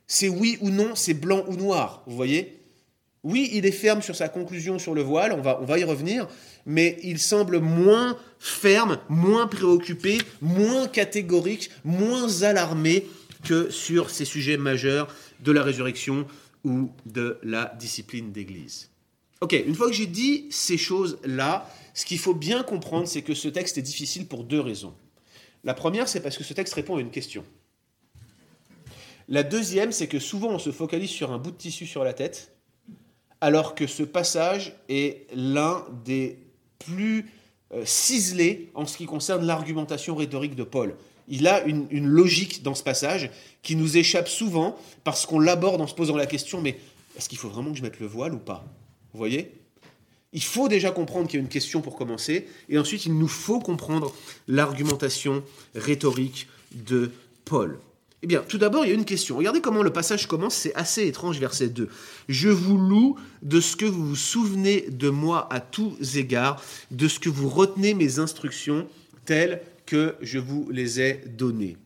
C'est 0.07 0.28
oui 0.28 0.59
ou 0.61 0.71
non, 0.71 0.95
c'est 0.95 1.14
blanc 1.14 1.45
ou 1.49 1.57
noir, 1.57 2.02
vous 2.07 2.14
voyez? 2.14 2.59
Oui, 3.25 3.50
il 3.52 3.66
est 3.66 3.72
ferme 3.72 4.02
sur 4.02 4.14
sa 4.14 4.28
conclusion 4.28 4.78
sur 4.78 4.94
le 4.94 5.02
voile, 5.02 5.32
on 5.32 5.40
va, 5.40 5.60
on 5.60 5.64
va 5.64 5.78
y 5.78 5.84
revenir, 5.84 6.28
mais 6.66 6.98
il 7.02 7.18
semble 7.18 7.58
moins 7.58 8.16
ferme, 8.38 8.98
moins 9.08 9.46
préoccupé, 9.46 10.18
moins 10.40 10.87
catégorique, 10.87 11.70
moins 11.84 12.42
alarmé 12.42 13.06
que 13.44 13.70
sur 13.70 14.10
ces 14.10 14.25
sujets 14.25 14.56
majeurs 14.56 15.08
de 15.40 15.52
la 15.52 15.62
résurrection 15.62 16.26
ou 16.64 16.90
de 17.06 17.38
la 17.42 17.75
discipline 17.78 18.32
d'Église. 18.32 18.90
Ok, 19.40 19.52
une 19.52 19.75
fois 19.75 19.88
que 19.88 19.92
j'ai 19.94 20.06
dit 20.06 20.46
ces 20.50 20.76
choses-là, 20.76 21.68
ce 21.94 22.04
qu'il 22.04 22.18
faut 22.18 22.34
bien 22.34 22.62
comprendre, 22.62 23.06
c'est 23.06 23.22
que 23.22 23.34
ce 23.34 23.48
texte 23.48 23.78
est 23.78 23.82
difficile 23.82 24.26
pour 24.26 24.44
deux 24.44 24.60
raisons. 24.60 24.94
La 25.64 25.75
première, 25.75 26.08
c'est 26.08 26.20
parce 26.20 26.37
que 26.37 26.44
ce 26.44 26.54
texte 26.54 26.75
répond 26.75 26.96
à 26.96 27.00
une 27.00 27.10
question. 27.10 27.44
La 29.28 29.42
deuxième, 29.42 29.92
c'est 29.92 30.08
que 30.08 30.18
souvent 30.18 30.50
on 30.50 30.58
se 30.58 30.72
focalise 30.72 31.10
sur 31.10 31.32
un 31.32 31.38
bout 31.38 31.50
de 31.50 31.56
tissu 31.56 31.87
sur 31.87 32.02
la 32.02 32.14
tête, 32.14 32.57
alors 33.40 33.75
que 33.75 33.87
ce 33.87 34.02
passage 34.02 34.75
est 34.88 35.26
l'un 35.35 35.85
des 36.04 36.38
plus 36.78 37.30
euh, 37.73 37.83
ciselés 37.85 38.71
en 38.75 38.87
ce 38.87 38.97
qui 38.97 39.07
concerne 39.07 39.47
l'argumentation 39.47 40.14
rhétorique 40.14 40.54
de 40.54 40.64
Paul. 40.64 40.95
Il 41.28 41.47
a 41.47 41.62
une, 41.64 41.87
une, 41.90 42.07
logique 42.07 42.62
dans 42.62 42.75
ce 42.75 42.83
passage 42.83 43.30
qui 43.62 43.76
nous 43.76 43.97
échappe 43.99 44.28
souvent 44.28 44.76
parce 45.04 45.26
qu'on 45.26 45.38
l'aborde 45.38 45.80
en 45.80 45.87
se 45.87 45.95
posant 45.95 46.16
la 46.16 46.26
question, 46.26 46.61
mais 46.61 46.78
est-ce 47.16 47.28
qu'il 47.28 47.38
faut 47.38 47.49
vraiment 47.49 47.71
que 47.71 47.76
je 47.76 47.83
mette 47.83 48.00
le 48.00 48.07
voile 48.07 48.35
ou 48.35 48.38
pas? 48.38 48.64
Vous 49.12 49.18
voyez? 49.18 49.52
Il 50.33 50.42
faut 50.42 50.68
déjà 50.68 50.90
comprendre 50.90 51.26
qu'il 51.26 51.38
y 51.38 51.40
a 51.40 51.42
une 51.42 51.49
question 51.49 51.80
pour 51.80 51.97
commencer, 51.97 52.47
et 52.68 52.78
ensuite 52.78 53.07
il 53.07 53.18
nous 53.18 53.28
faut 53.28 53.61
comprendre 53.61 54.14
l'argumentation 54.47 55.42
rhétorique 55.75 56.49
de 56.73 57.12
Paul. 57.45 57.78
Eh 58.22 58.26
bien, 58.26 58.42
tout 58.48 58.58
d'abord, 58.58 58.84
il 58.84 58.88
y 58.88 58.92
a 58.92 58.96
une 58.96 59.04
question. 59.04 59.37
Regardez 59.37 59.60
comment 59.60 59.82
le 59.82 59.92
passage 59.92 60.26
commence, 60.26 60.54
c'est 60.54 60.75
assez 60.75 61.06
étrange, 61.06 61.38
verset 61.38 61.68
2. 61.68 61.88
Je 62.28 62.48
vous 62.48 62.76
loue 62.76 63.16
de 63.42 63.60
ce 63.60 63.76
que 63.76 63.84
vous 63.84 64.08
vous 64.08 64.16
souvenez 64.16 64.87
de 64.90 65.08
moi 65.08 65.46
à 65.52 65.60
tous 65.60 66.16
égards, 66.16 66.62
de 66.90 67.06
ce 67.06 67.20
que 67.20 67.28
vous 67.28 67.48
retenez 67.48 67.94
mes 67.94 68.18
instructions 68.18 68.88
telles 69.25 69.62
que 69.87 70.16
je 70.20 70.38
vous 70.38 70.68
les 70.70 71.00
ai 71.00 71.22
données. 71.28 71.76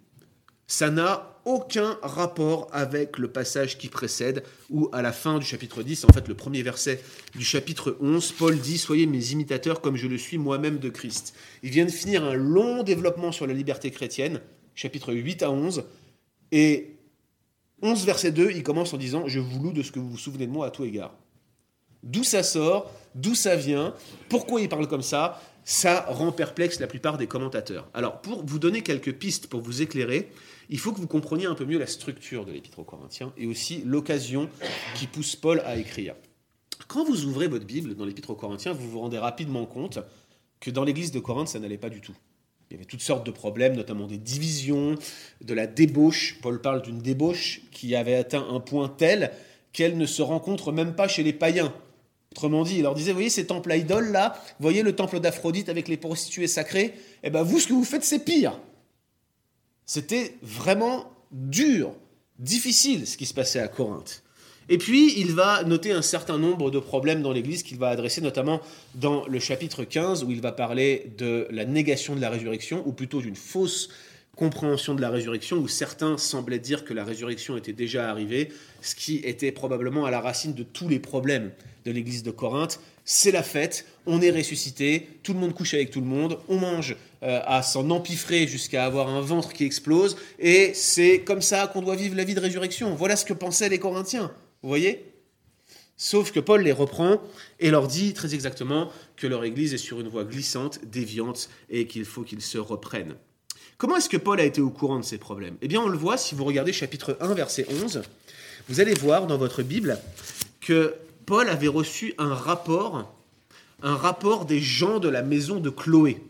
Ça 0.67 0.91
n'a 0.91 1.39
aucun 1.45 1.99
rapport 2.03 2.69
avec 2.73 3.19
le 3.19 3.29
passage 3.29 3.77
qui 3.77 3.89
précède, 3.89 4.43
où 4.71 4.89
à 4.93 5.03
la 5.03 5.13
fin 5.13 5.39
du 5.39 5.45
chapitre 5.45 5.83
10, 5.83 6.05
en 6.05 6.13
fait 6.13 6.29
le 6.29 6.35
premier 6.35 6.63
verset 6.63 7.03
du 7.35 7.45
chapitre 7.45 7.99
11, 8.01 8.33
Paul 8.33 8.59
dit 8.59 8.79
Soyez 8.79 9.07
mes 9.07 9.33
imitateurs 9.33 9.83
comme 9.83 9.97
je 9.97 10.07
le 10.07 10.17
suis 10.17 10.39
moi-même 10.39 10.79
de 10.79 10.89
Christ. 10.89 11.35
Il 11.63 11.71
vient 11.71 11.85
de 11.85 11.91
finir 11.91 12.25
un 12.25 12.35
long 12.35 12.85
développement 12.85 13.33
sur 13.33 13.47
la 13.47 13.53
liberté 13.53 13.91
chrétienne, 13.91 14.41
chapitre 14.75 15.13
8 15.13 15.43
à 15.43 15.51
11, 15.51 15.85
et 16.53 16.97
11 17.83 18.05
verset 18.05 18.31
2, 18.31 18.53
il 18.53 18.63
commence 18.63 18.95
en 18.95 18.99
disant 18.99 19.27
Je 19.27 19.41
vous 19.41 19.61
loue 19.61 19.73
de 19.73 19.83
ce 19.83 19.91
que 19.91 19.99
vous 19.99 20.11
vous 20.11 20.19
souvenez 20.19 20.47
de 20.47 20.53
moi 20.53 20.67
à 20.67 20.71
tout 20.71 20.85
égard. 20.85 21.15
D'où 22.03 22.25
ça 22.25 22.43
sort, 22.43 22.91
d'où 23.15 23.35
ça 23.35 23.57
vient, 23.57 23.95
pourquoi 24.29 24.61
il 24.61 24.69
parle 24.69 24.89
comme 24.89 25.03
ça, 25.03 25.41
ça 25.65 26.05
rend 26.09 26.33
perplexe 26.33 26.81
la 26.81 26.87
plupart 26.87 27.17
des 27.17 27.27
commentateurs. 27.29 27.89
Alors, 27.95 28.21
pour 28.21 28.45
vous 28.45 28.59
donner 28.59 28.83
quelques 28.83 29.13
pistes, 29.13 29.47
pour 29.47 29.61
vous 29.61 29.83
éclairer, 29.83 30.31
il 30.69 30.79
faut 30.79 30.93
que 30.93 31.01
vous 31.01 31.07
compreniez 31.07 31.47
un 31.47 31.55
peu 31.55 31.65
mieux 31.65 31.79
la 31.79 31.87
structure 31.87 32.45
de 32.45 32.53
l'Épître 32.53 32.81
aux 32.81 32.85
Corinthiens 32.85 33.33
et 33.37 33.47
aussi 33.47 33.83
l'occasion 33.85 34.49
qui 34.97 35.07
pousse 35.07 35.37
Paul 35.37 35.61
à 35.61 35.77
écrire. 35.77 36.15
Quand 36.89 37.05
vous 37.05 37.25
ouvrez 37.25 37.47
votre 37.47 37.65
Bible 37.65 37.95
dans 37.95 38.05
l'Épître 38.05 38.31
aux 38.31 38.37
Corinthiens, 38.37 38.73
vous 38.73 38.91
vous 38.91 39.01
rendez 39.01 39.19
rapidement 39.19 39.67
compte 39.67 40.01
que 40.59 40.71
dans 40.71 40.85
l'église 40.85 41.13
de 41.13 41.21
Corinthe, 41.21 41.49
ça 41.49 41.61
n'allait 41.61 41.79
pas 41.79 41.91
du 41.91 42.01
tout. 42.01 42.17
Il 42.73 42.77
y 42.77 42.79
avait 42.79 42.87
toutes 42.87 43.03
sortes 43.03 43.27
de 43.27 43.31
problèmes, 43.31 43.77
notamment 43.77 44.07
des 44.07 44.17
divisions, 44.17 44.95
de 45.43 45.53
la 45.53 45.67
débauche. 45.67 46.39
Paul 46.41 46.59
parle 46.59 46.81
d'une 46.81 47.01
débauche 47.01 47.61
qui 47.71 47.95
avait 47.95 48.15
atteint 48.15 48.47
un 48.49 48.61
point 48.61 48.89
tel 48.89 49.31
qu'elle 49.75 49.99
ne 49.99 50.07
se 50.07 50.23
rencontre 50.23 50.73
même 50.73 50.95
pas 50.95 51.07
chez 51.07 51.23
les 51.23 51.35
païens. 51.35 51.75
Autrement 52.31 52.63
dit, 52.63 52.77
il 52.77 52.83
leur 52.85 52.95
disait, 52.95 53.11
vous 53.11 53.17
voyez 53.17 53.29
ces 53.29 53.45
temples 53.45 53.71
à 53.73 53.77
idoles 53.77 54.11
là, 54.11 54.43
vous 54.59 54.63
voyez 54.63 54.83
le 54.83 54.97
temple 54.97 55.21
d'Aphrodite 55.21 55.69
avec 55.69 55.87
les 55.87 55.99
prostituées 55.99 56.47
sacrées, 56.47 56.95
eh 57.23 57.29
bien 57.29 57.43
vous, 57.43 57.61
ce 57.61 57.67
que 57.67 57.75
vous 57.75 57.85
faites, 57.85 58.05
c'est 58.05 58.25
pire. 58.25 58.59
C'était 59.85 60.37
vraiment 60.41 61.13
dur, 61.31 61.95
difficile 62.39 63.07
ce 63.07 63.19
qui 63.19 63.27
se 63.27 63.35
passait 63.35 63.61
à 63.61 63.69
Corinthe. 63.69 64.23
Et 64.73 64.79
puis, 64.79 65.13
il 65.19 65.33
va 65.33 65.65
noter 65.65 65.93
un 65.93 66.01
certain 66.01 66.39
nombre 66.39 66.71
de 66.71 66.79
problèmes 66.79 67.21
dans 67.21 67.35
l'Église 67.35 67.63
qu'il 67.63 67.77
va 67.77 67.91
adresser, 67.91 68.23
notamment 68.23 68.63
dans 68.95 69.27
le 69.27 69.39
chapitre 69.39 69.85
15, 69.85 70.25
où 70.25 70.31
il 70.31 70.41
va 70.41 70.51
parler 70.51 71.13
de 71.19 71.47
la 71.51 71.67
négation 71.67 72.17
de 72.17 72.23
la 72.23 72.31
résurrection, 72.31 72.83
ou 72.87 72.93
plutôt 72.93 73.21
d'une 73.21 73.37
fausse 73.37 73.91
compréhension 74.35 74.95
de 74.95 75.03
la 75.03 75.11
résurrection, 75.11 75.59
où 75.59 75.69
certains 75.69 76.17
semblaient 76.17 76.59
dire 76.59 76.87
que 76.87 76.95
la 76.95 77.05
résurrection 77.05 77.59
était 77.59 77.75
déjà 77.75 78.09
arrivée, 78.09 78.49
ce 78.81 78.95
qui 78.95 79.17
était 79.17 79.53
probablement 79.53 80.07
à 80.07 80.11
la 80.11 80.23
racine 80.23 80.55
de 80.55 80.63
tous 80.63 80.89
les 80.89 81.01
problèmes 81.01 81.51
de 81.85 81.91
l'Église 81.91 82.23
de 82.23 82.31
Corinthe. 82.31 82.81
C'est 83.05 83.31
la 83.31 83.43
fête, 83.43 83.85
on 84.07 84.23
est 84.23 84.31
ressuscité, 84.31 85.07
tout 85.23 85.35
le 85.35 85.39
monde 85.39 85.53
couche 85.53 85.75
avec 85.75 85.91
tout 85.91 86.01
le 86.01 86.07
monde, 86.07 86.39
on 86.49 86.57
mange 86.57 86.97
euh, 87.23 87.43
à 87.45 87.63
s'en 87.63 87.91
empiffrer 87.91 88.47
jusqu'à 88.47 88.87
avoir 88.87 89.11
un 89.11 89.21
ventre 89.21 89.53
qui 89.53 89.67
explose, 89.67 90.17
et 90.39 90.73
c'est 90.73 91.19
comme 91.19 91.43
ça 91.43 91.67
qu'on 91.67 91.83
doit 91.83 91.97
vivre 91.97 92.17
la 92.17 92.25
vie 92.25 92.35
de 92.35 92.41
résurrection. 92.41 92.95
Voilà 92.95 93.17
ce 93.17 93.27
que 93.27 93.35
pensaient 93.35 93.69
les 93.69 93.79
Corinthiens. 93.79 94.33
Vous 94.63 94.69
voyez? 94.69 95.13
Sauf 95.97 96.33
que 96.33 96.41
Paul 96.41 96.63
les 96.63 96.73
reprend 96.73 97.21
et 97.61 97.71
leur 97.71 97.87
dit 97.87 98.13
très 98.13 98.35
exactement 98.35 98.91
que 99.17 99.27
leur 99.27 99.45
Église 99.45 99.75
est 99.75 99.79
sur 99.79 100.01
une 100.01 100.09
voie 100.09 100.25
glissante, 100.25 100.81
déviante, 100.85 101.49
et 101.71 101.87
qu'il 101.87 102.05
faut 102.05 102.23
qu'ils 102.23 102.43
se 102.43 102.59
reprennent. 102.59 103.15
Comment 103.79 103.97
est-ce 103.97 104.09
que 104.09 104.17
Paul 104.17 104.41
a 104.41 104.45
été 104.45 104.61
au 104.61 104.71
courant 104.71 104.99
de 104.99 105.05
ces 105.05 105.19
problèmes? 105.19 105.57
Eh 105.63 105.69
bien, 105.69 105.81
on 105.81 105.89
le 105.89 105.99
voit 105.99 106.17
si 106.17 106.35
vous 106.35 106.45
regardez 106.45 106.73
chapitre 106.73 107.17
1, 107.21 107.35
verset 107.35 107.67
11. 107.83 108.03
Vous 108.69 108.81
allez 108.81 108.95
voir 108.95 109.27
dans 109.27 109.39
votre 109.39 109.63
Bible 109.63 109.99
que 110.61 110.95
Paul 111.27 111.49
avait 111.49 111.69
reçu 111.69 112.15
un 112.19 112.35
rapport, 112.35 113.13
un 113.83 113.97
rapport 113.97 114.45
des 114.45 114.61
gens 114.61 114.99
de 114.99 115.09
la 115.09 115.23
maison 115.23 115.61
de 115.61 115.71
Chloé, 115.71 116.23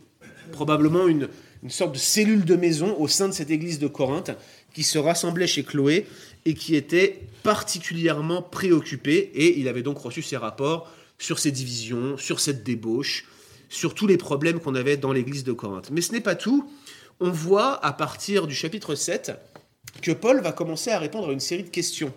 probablement 0.53 1.07
une, 1.07 1.29
une 1.63 1.71
sorte 1.71 1.93
de 1.93 1.99
cellule 1.99 2.45
de 2.45 2.57
maison 2.57 2.97
au 2.99 3.09
sein 3.09 3.29
de 3.29 3.33
cette 3.33 3.51
église 3.51 3.79
de 3.79 3.87
Corinthe 3.87 4.33
qui 4.75 4.83
se 4.83 4.99
rassemblait 4.99 5.47
chez 5.47 5.63
Chloé 5.63 6.07
et 6.45 6.55
qui 6.55 6.75
était 6.75 7.21
particulièrement 7.43 8.43
préoccupé, 8.43 9.31
et 9.35 9.59
il 9.59 9.69
avait 9.69 9.83
donc 9.83 9.99
reçu 9.99 10.23
ces 10.23 10.37
rapports 10.37 10.91
sur 11.19 11.39
ces 11.39 11.53
divisions, 11.53 12.17
sur 12.19 12.41
cette 12.41 12.65
débauche, 12.65 13.27
sur 13.69 13.95
tous 13.95 14.07
les 14.07 14.17
problèmes 14.17 14.59
qu'on 14.59 14.75
avait 14.75 14.97
dans 14.97 15.13
l'église 15.13 15.45
de 15.45 15.53
Corinthe. 15.53 15.91
Mais 15.91 16.01
ce 16.01 16.13
n'est 16.13 16.21
pas 16.21 16.35
tout. 16.35 16.69
On 17.21 17.31
voit 17.31 17.85
à 17.85 17.93
partir 17.93 18.47
du 18.47 18.55
chapitre 18.55 18.95
7 18.95 19.33
que 20.01 20.11
Paul 20.11 20.41
va 20.41 20.53
commencer 20.53 20.91
à 20.91 20.99
répondre 20.99 21.29
à 21.29 21.33
une 21.33 21.41
série 21.41 21.63
de 21.63 21.69
questions. 21.69 22.13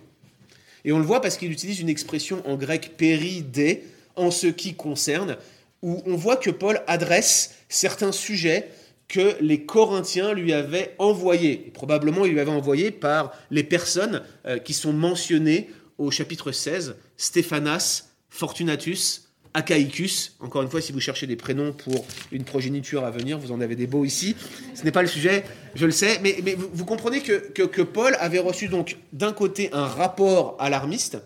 Et 0.85 0.91
on 0.91 0.97
le 0.97 1.05
voit 1.05 1.21
parce 1.21 1.37
qu'il 1.37 1.51
utilise 1.51 1.79
une 1.79 1.89
expression 1.89 2.41
en 2.47 2.55
grec 2.55 2.97
péridé 2.97 3.83
en 4.15 4.31
ce 4.31 4.47
qui 4.47 4.75
concerne, 4.75 5.37
où 5.81 6.01
on 6.05 6.15
voit 6.15 6.37
que 6.37 6.49
Paul 6.49 6.81
adresse 6.87 7.55
certains 7.69 8.11
sujets 8.11 8.69
que 9.07 9.35
les 9.39 9.65
Corinthiens 9.65 10.33
lui 10.33 10.53
avaient 10.53 10.95
envoyé. 10.97 11.71
probablement, 11.73 12.25
il 12.25 12.33
lui 12.33 12.39
avait 12.39 12.51
envoyé 12.51 12.91
par 12.91 13.33
les 13.51 13.63
personnes 13.63 14.23
euh, 14.45 14.57
qui 14.57 14.73
sont 14.73 14.93
mentionnées 14.93 15.69
au 15.97 16.11
chapitre 16.11 16.51
16, 16.51 16.95
Stéphanas, 17.17 18.09
Fortunatus, 18.29 19.29
Achaicus. 19.53 20.35
Encore 20.41 20.63
une 20.63 20.69
fois, 20.69 20.81
si 20.81 20.91
vous 20.91 20.99
cherchez 20.99 21.27
des 21.27 21.37
prénoms 21.37 21.71
pour 21.71 22.05
une 22.31 22.43
progéniture 22.43 23.05
à 23.05 23.11
venir, 23.11 23.39
vous 23.39 23.51
en 23.51 23.61
avez 23.61 23.75
des 23.75 23.87
beaux 23.87 24.03
ici. 24.03 24.35
Ce 24.73 24.83
n'est 24.83 24.91
pas 24.91 25.01
le 25.01 25.07
sujet, 25.07 25.45
je 25.75 25.85
le 25.85 25.91
sais, 25.91 26.19
mais, 26.21 26.35
vous, 26.73 26.85
comprenez 26.85 27.21
que, 27.21 27.51
que, 27.51 27.63
que, 27.63 27.81
Paul 27.81 28.17
avait 28.19 28.39
reçu 28.39 28.67
donc 28.67 28.97
d'un 29.13 29.31
côté 29.31 29.69
un 29.71 29.85
rapport 29.85 30.57
alarmiste, 30.59 31.17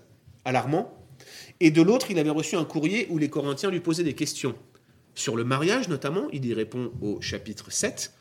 alarmant, 0.46 0.94
et 1.60 1.72
de 1.72 1.82
l'autre, 1.82 2.12
il 2.12 2.20
avait 2.20 2.30
reçu 2.30 2.56
un 2.56 2.64
courrier 2.64 3.08
où 3.10 3.18
les 3.18 3.30
Corinthiens 3.30 3.72
lui 3.72 3.82
posaient 3.82 4.04
des 4.04 4.14
questions. 4.14 4.56
Sur 5.20 5.36
le 5.36 5.44
mariage 5.44 5.90
notamment, 5.90 6.30
il 6.32 6.46
y 6.46 6.54
répond 6.54 6.94
au 7.02 7.20
chapitre 7.20 7.72
7. 7.74 8.14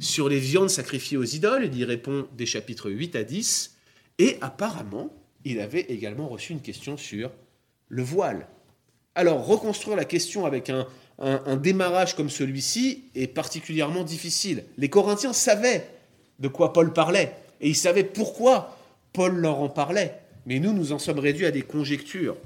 Sur 0.00 0.30
les 0.30 0.38
viandes 0.38 0.70
sacrifiées 0.70 1.18
aux 1.18 1.24
idoles, 1.24 1.66
il 1.66 1.76
y 1.76 1.84
répond 1.84 2.28
des 2.34 2.46
chapitres 2.46 2.90
8 2.90 3.14
à 3.14 3.24
10. 3.24 3.76
Et 4.18 4.38
apparemment, 4.40 5.12
il 5.44 5.60
avait 5.60 5.82
également 5.82 6.28
reçu 6.28 6.54
une 6.54 6.62
question 6.62 6.96
sur 6.96 7.30
le 7.90 8.02
voile. 8.02 8.48
Alors, 9.14 9.44
reconstruire 9.44 9.98
la 9.98 10.06
question 10.06 10.46
avec 10.46 10.70
un, 10.70 10.86
un, 11.18 11.56
démarrage 11.56 12.16
comme 12.16 12.30
celui-ci 12.30 13.04
est 13.14 13.26
particulièrement 13.26 14.02
difficile. 14.02 14.64
Les 14.78 14.88
Corinthiens 14.88 15.34
savaient 15.34 15.86
de 16.38 16.48
quoi 16.48 16.72
Paul 16.72 16.94
parlait, 16.94 17.34
et 17.60 17.68
ils 17.68 17.76
savaient 17.76 18.02
pourquoi 18.02 18.78
Paul 19.12 19.36
leur 19.36 19.58
en 19.58 19.68
parlait. 19.68 20.14
Mais 20.46 20.58
nous, 20.58 20.72
nous 20.72 20.92
en 20.92 20.98
sommes 20.98 21.18
réduits 21.18 21.44
à 21.44 21.50
des 21.50 21.60
conjectures. 21.60 22.38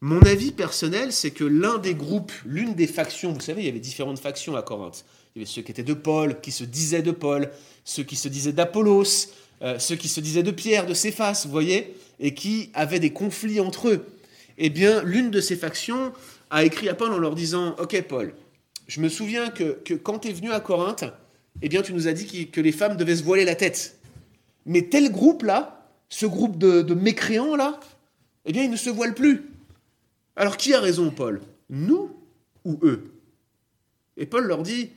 Mon 0.00 0.20
avis 0.22 0.52
personnel, 0.52 1.12
c'est 1.12 1.30
que 1.30 1.44
l'un 1.44 1.78
des 1.78 1.94
groupes, 1.94 2.32
l'une 2.44 2.74
des 2.74 2.86
factions, 2.86 3.32
vous 3.32 3.40
savez, 3.40 3.62
il 3.62 3.66
y 3.66 3.70
avait 3.70 3.78
différentes 3.78 4.18
factions 4.18 4.56
à 4.56 4.62
Corinthe. 4.62 5.04
Il 5.34 5.38
y 5.38 5.42
avait 5.42 5.50
ceux 5.50 5.62
qui 5.62 5.70
étaient 5.72 5.82
de 5.82 5.94
Paul, 5.94 6.40
qui 6.40 6.52
se 6.52 6.64
disaient 6.64 7.02
de 7.02 7.10
Paul, 7.10 7.50
ceux 7.84 8.02
qui 8.02 8.16
se 8.16 8.28
disaient 8.28 8.52
d'Apollos, 8.52 9.28
euh, 9.62 9.78
ceux 9.78 9.96
qui 9.96 10.08
se 10.08 10.20
disaient 10.20 10.42
de 10.42 10.50
Pierre, 10.50 10.86
de 10.86 10.94
Céphas, 10.94 11.42
vous 11.46 11.50
voyez, 11.50 11.94
et 12.20 12.34
qui 12.34 12.70
avaient 12.74 13.00
des 13.00 13.12
conflits 13.12 13.60
entre 13.60 13.88
eux. 13.88 14.06
Eh 14.58 14.70
bien, 14.70 15.02
l'une 15.02 15.30
de 15.30 15.40
ces 15.40 15.56
factions 15.56 16.12
a 16.50 16.64
écrit 16.64 16.88
à 16.88 16.94
Paul 16.94 17.12
en 17.12 17.18
leur 17.18 17.34
disant 17.34 17.74
Ok, 17.78 18.00
Paul, 18.02 18.34
je 18.86 19.00
me 19.00 19.08
souviens 19.08 19.48
que, 19.48 19.80
quand 19.94 20.20
tu 20.20 20.28
es 20.28 20.32
venu 20.32 20.52
à 20.52 20.60
Corinthe, 20.60 21.04
eh 21.62 21.68
bien, 21.68 21.82
tu 21.82 21.94
nous 21.94 22.08
as 22.08 22.12
dit 22.12 22.50
que 22.50 22.60
les 22.60 22.72
femmes 22.72 22.96
devaient 22.96 23.16
se 23.16 23.22
voiler 23.22 23.44
la 23.44 23.54
tête. 23.54 23.98
Mais 24.66 24.82
tel 24.82 25.10
groupe-là, 25.10 25.88
ce 26.08 26.26
groupe 26.26 26.58
de, 26.58 26.82
de 26.82 26.94
mécréants-là, 26.94 27.80
eh 28.44 28.52
bien, 28.52 28.62
ils 28.64 28.70
ne 28.70 28.76
se 28.76 28.90
voilent 28.90 29.14
plus. 29.14 29.53
Alors 30.36 30.56
qui 30.56 30.74
a 30.74 30.80
raison, 30.80 31.10
Paul? 31.10 31.40
Nous 31.70 32.16
ou 32.64 32.78
eux? 32.82 33.12
Et 34.16 34.26
Paul 34.26 34.46
leur 34.46 34.62
dit, 34.62 34.90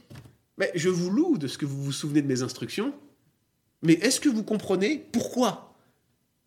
mais 0.58 0.72
je 0.76 0.90
vous 0.90 1.10
loue 1.10 1.38
de 1.38 1.48
ce 1.48 1.58
que 1.58 1.66
vous 1.66 1.84
vous 1.84 1.92
souvenez 1.92 2.22
de 2.22 2.28
mes 2.28 2.42
instructions, 2.42 2.94
Mais 3.82 3.94
est-ce 3.94 4.20
que 4.20 4.30
vous 4.30 4.44
comprenez 4.44 5.06
pourquoi 5.12 5.76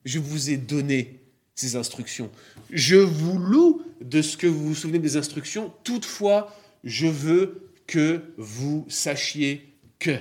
je 0.05 0.19
vous 0.19 0.51
ai 0.51 0.57
donné 0.57 1.21
ces 1.55 1.77
instructions? 1.77 2.31
Je 2.71 2.97
vous 2.97 3.39
loue 3.39 3.83
de 4.01 4.23
ce 4.23 4.37
que 4.37 4.47
vous 4.47 4.69
vous 4.69 4.75
souvenez 4.75 4.99
des 4.99 5.17
instructions, 5.17 5.73
toutefois, 5.85 6.55
je 6.85 7.07
veux 7.07 7.71
que 7.87 8.23
vous 8.37 8.85
sachiez 8.89 9.73
que. 9.99 10.19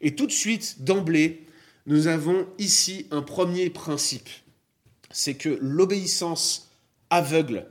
Et 0.00 0.14
tout 0.14 0.26
de 0.26 0.32
suite, 0.32 0.82
d'emblée, 0.82 1.46
nous 1.86 2.06
avons 2.06 2.46
ici 2.58 3.06
un 3.10 3.22
premier 3.22 3.70
principe. 3.70 4.28
C'est 5.10 5.34
que 5.34 5.58
l'obéissance 5.60 6.70
aveugle 7.14 7.66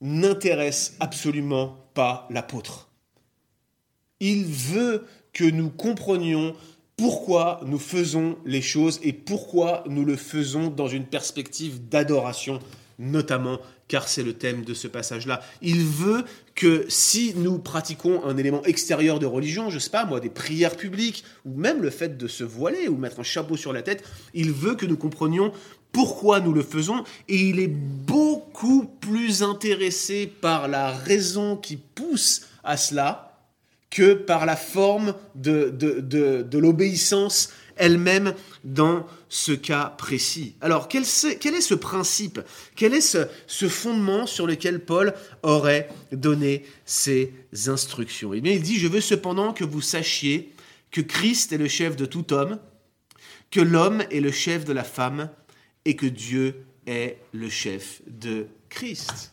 n'intéresse 0.00 0.96
absolument 0.98 1.90
pas 1.92 2.26
l'apôtre. 2.30 2.88
Il 4.20 4.46
veut 4.46 5.04
que 5.32 5.44
nous 5.44 5.68
comprenions 5.68 6.56
pourquoi 6.96 7.60
nous 7.66 7.78
faisons 7.78 8.38
les 8.46 8.62
choses 8.62 8.98
et 9.02 9.12
pourquoi 9.12 9.84
nous 9.86 10.04
le 10.04 10.16
faisons 10.16 10.68
dans 10.68 10.88
une 10.88 11.04
perspective 11.04 11.88
d'adoration, 11.88 12.60
notamment 12.98 13.60
car 13.88 14.08
c'est 14.08 14.22
le 14.22 14.34
thème 14.34 14.64
de 14.64 14.74
ce 14.74 14.88
passage-là. 14.88 15.40
Il 15.62 15.84
veut 15.84 16.24
que 16.54 16.84
si 16.88 17.34
nous 17.36 17.58
pratiquons 17.58 18.24
un 18.24 18.36
élément 18.36 18.62
extérieur 18.64 19.18
de 19.18 19.26
religion, 19.26 19.70
je 19.70 19.78
sais 19.78 19.90
pas 19.90 20.04
moi, 20.04 20.20
des 20.20 20.28
prières 20.28 20.76
publiques, 20.76 21.24
ou 21.44 21.54
même 21.56 21.82
le 21.82 21.90
fait 21.90 22.18
de 22.18 22.26
se 22.26 22.44
voiler 22.44 22.88
ou 22.88 22.96
mettre 22.96 23.20
un 23.20 23.24
chapeau 23.24 23.56
sur 23.56 23.72
la 23.72 23.82
tête, 23.82 24.04
il 24.34 24.52
veut 24.52 24.74
que 24.74 24.86
nous 24.86 24.96
comprenions 24.96 25.52
pourquoi 25.92 26.40
nous 26.40 26.52
le 26.52 26.62
faisons, 26.62 27.04
et 27.28 27.36
il 27.36 27.60
est 27.60 27.68
beaucoup 27.68 28.84
plus 29.00 29.42
intéressé 29.42 30.26
par 30.26 30.68
la 30.68 30.90
raison 30.90 31.56
qui 31.56 31.76
pousse 31.76 32.42
à 32.64 32.76
cela 32.76 33.28
que 33.90 34.12
par 34.12 34.46
la 34.46 34.56
forme 34.56 35.14
de, 35.34 35.70
de, 35.70 36.58
l'obéissance 36.58 37.50
elle-même 37.76 38.34
dans 38.64 39.06
ce 39.28 39.52
cas 39.52 39.94
précis. 39.96 40.56
Alors, 40.60 40.88
quel, 40.88 41.04
est, 41.04 41.38
quel 41.38 41.54
est 41.54 41.60
ce 41.60 41.74
principe? 41.74 42.40
Quel 42.76 42.92
est 42.92 43.00
ce, 43.00 43.28
ce, 43.46 43.68
fondement 43.68 44.26
sur 44.26 44.46
lequel 44.46 44.84
Paul 44.84 45.14
aurait 45.42 45.88
donné 46.12 46.64
ses 46.84 47.32
instructions? 47.66 48.34
Eh 48.34 48.40
bien, 48.40 48.52
il 48.52 48.62
dit, 48.62 48.78
je 48.78 48.88
veux 48.88 49.00
cependant 49.00 49.52
que 49.52 49.64
vous 49.64 49.80
sachiez 49.80 50.52
que 50.90 51.00
Christ 51.00 51.52
est 51.52 51.58
le 51.58 51.68
chef 51.68 51.96
de 51.96 52.06
tout 52.06 52.32
homme, 52.32 52.58
que 53.50 53.60
l'homme 53.60 54.02
est 54.10 54.20
le 54.20 54.32
chef 54.32 54.64
de 54.64 54.72
la 54.72 54.84
femme, 54.84 55.30
et 55.84 55.96
que 55.96 56.06
Dieu 56.06 56.64
est 56.86 57.16
le 57.32 57.48
chef 57.48 58.02
de 58.06 58.46
Christ. 58.68 59.32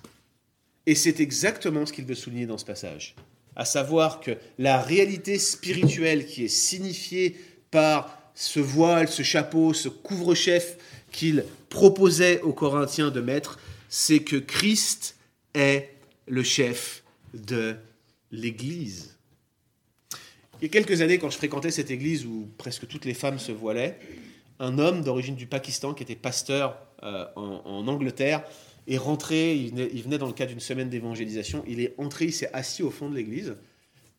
Et 0.85 0.95
c'est 0.95 1.19
exactement 1.19 1.85
ce 1.85 1.93
qu'il 1.93 2.05
veut 2.05 2.15
souligner 2.15 2.45
dans 2.45 2.57
ce 2.57 2.65
passage 2.65 3.15
à 3.55 3.65
savoir 3.65 4.19
que 4.19 4.31
la 4.57 4.81
réalité 4.81 5.39
spirituelle 5.39 6.25
qui 6.25 6.45
est 6.45 6.49
signifiée 6.49 7.37
par 7.71 8.19
ce 8.33 8.59
voile, 8.59 9.07
ce 9.07 9.23
chapeau, 9.23 9.73
ce 9.73 9.87
couvre-chef 9.87 10.77
qu'il 11.11 11.45
proposait 11.69 12.41
aux 12.41 12.53
Corinthiens 12.53 13.11
de 13.11 13.21
mettre, 13.21 13.59
c'est 13.87 14.19
que 14.19 14.35
Christ 14.35 15.15
est 15.53 15.89
le 16.27 16.43
chef 16.43 17.03
de 17.33 17.75
l'Église. 18.31 19.15
Il 20.61 20.63
y 20.63 20.65
a 20.65 20.69
quelques 20.69 21.01
années, 21.01 21.17
quand 21.17 21.29
je 21.29 21.37
fréquentais 21.37 21.71
cette 21.71 21.91
église 21.91 22.25
où 22.25 22.49
presque 22.57 22.87
toutes 22.87 23.05
les 23.05 23.13
femmes 23.13 23.39
se 23.39 23.51
voilaient, 23.51 23.97
un 24.59 24.79
homme 24.79 25.01
d'origine 25.01 25.35
du 25.35 25.47
Pakistan 25.47 25.93
qui 25.93 26.03
était 26.03 26.15
pasteur 26.15 26.77
euh, 27.03 27.25
en 27.35 27.87
Angleterre 27.87 28.43
est 28.87 28.97
rentré, 28.97 29.55
il 29.55 30.03
venait, 30.03 30.17
dans 30.17 30.27
le 30.27 30.33
cadre 30.33 30.51
d'une 30.51 30.59
semaine 30.59 30.89
d'évangélisation, 30.89 31.63
il 31.67 31.79
est 31.79 31.95
entré, 31.97 32.25
il 32.25 32.33
s'est 32.33 32.49
assis 32.53 32.83
au 32.83 32.91
fond 32.91 33.09
de 33.09 33.15
l'église, 33.15 33.55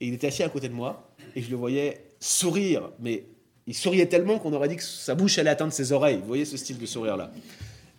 et 0.00 0.08
il 0.08 0.14
était 0.14 0.26
assis 0.26 0.42
à 0.42 0.48
côté 0.48 0.68
de 0.68 0.74
moi, 0.74 1.08
et 1.34 1.42
je 1.42 1.50
le 1.50 1.56
voyais 1.56 2.00
sourire, 2.18 2.90
mais 2.98 3.24
il 3.66 3.74
souriait 3.74 4.06
tellement 4.06 4.38
qu'on 4.38 4.52
aurait 4.52 4.68
dit 4.68 4.76
que 4.76 4.82
sa 4.82 5.14
bouche 5.14 5.38
allait 5.38 5.50
atteindre 5.50 5.72
ses 5.72 5.92
oreilles. 5.92 6.18
Vous 6.18 6.26
voyez 6.26 6.44
ce 6.44 6.56
style 6.56 6.78
de 6.78 6.86
sourire-là 6.86 7.32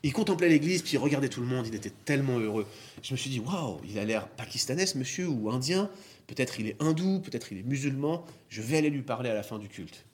Il 0.03 0.13
contemplait 0.13 0.50
l'église, 0.50 0.82
puis 0.82 0.94
il 0.94 0.98
regardait 0.98 1.29
tout 1.29 1.41
le 1.41 1.48
monde, 1.48 1.67
il 1.67 1.75
était 1.75 1.91
tellement 2.06 2.39
heureux. 2.39 2.65
Je 3.01 3.13
me 3.13 3.17
suis 3.17 3.29
dit, 3.29 3.39
waouh, 3.39 3.79
il 3.89 3.98
a 4.00 4.06
l'air 4.06 4.27
pakistanais 4.27 4.86
monsieur, 4.96 5.27
ou 5.27 5.50
indien, 5.50 5.89
peut-être 6.27 6.60
il 6.60 6.67
est 6.67 6.82
hindou, 6.82 7.20
peut-être 7.20 7.51
il 7.51 7.60
est 7.60 7.63
musulman, 7.63 8.25
je 8.50 8.62
vais 8.62 8.77
aller 8.77 8.89
lui 8.89 9.03
parler 9.03 9.29
à 9.29 9.34
la 9.34 9.44
fin 9.44 9.58
du 9.58 9.70
culte. 9.70 10.06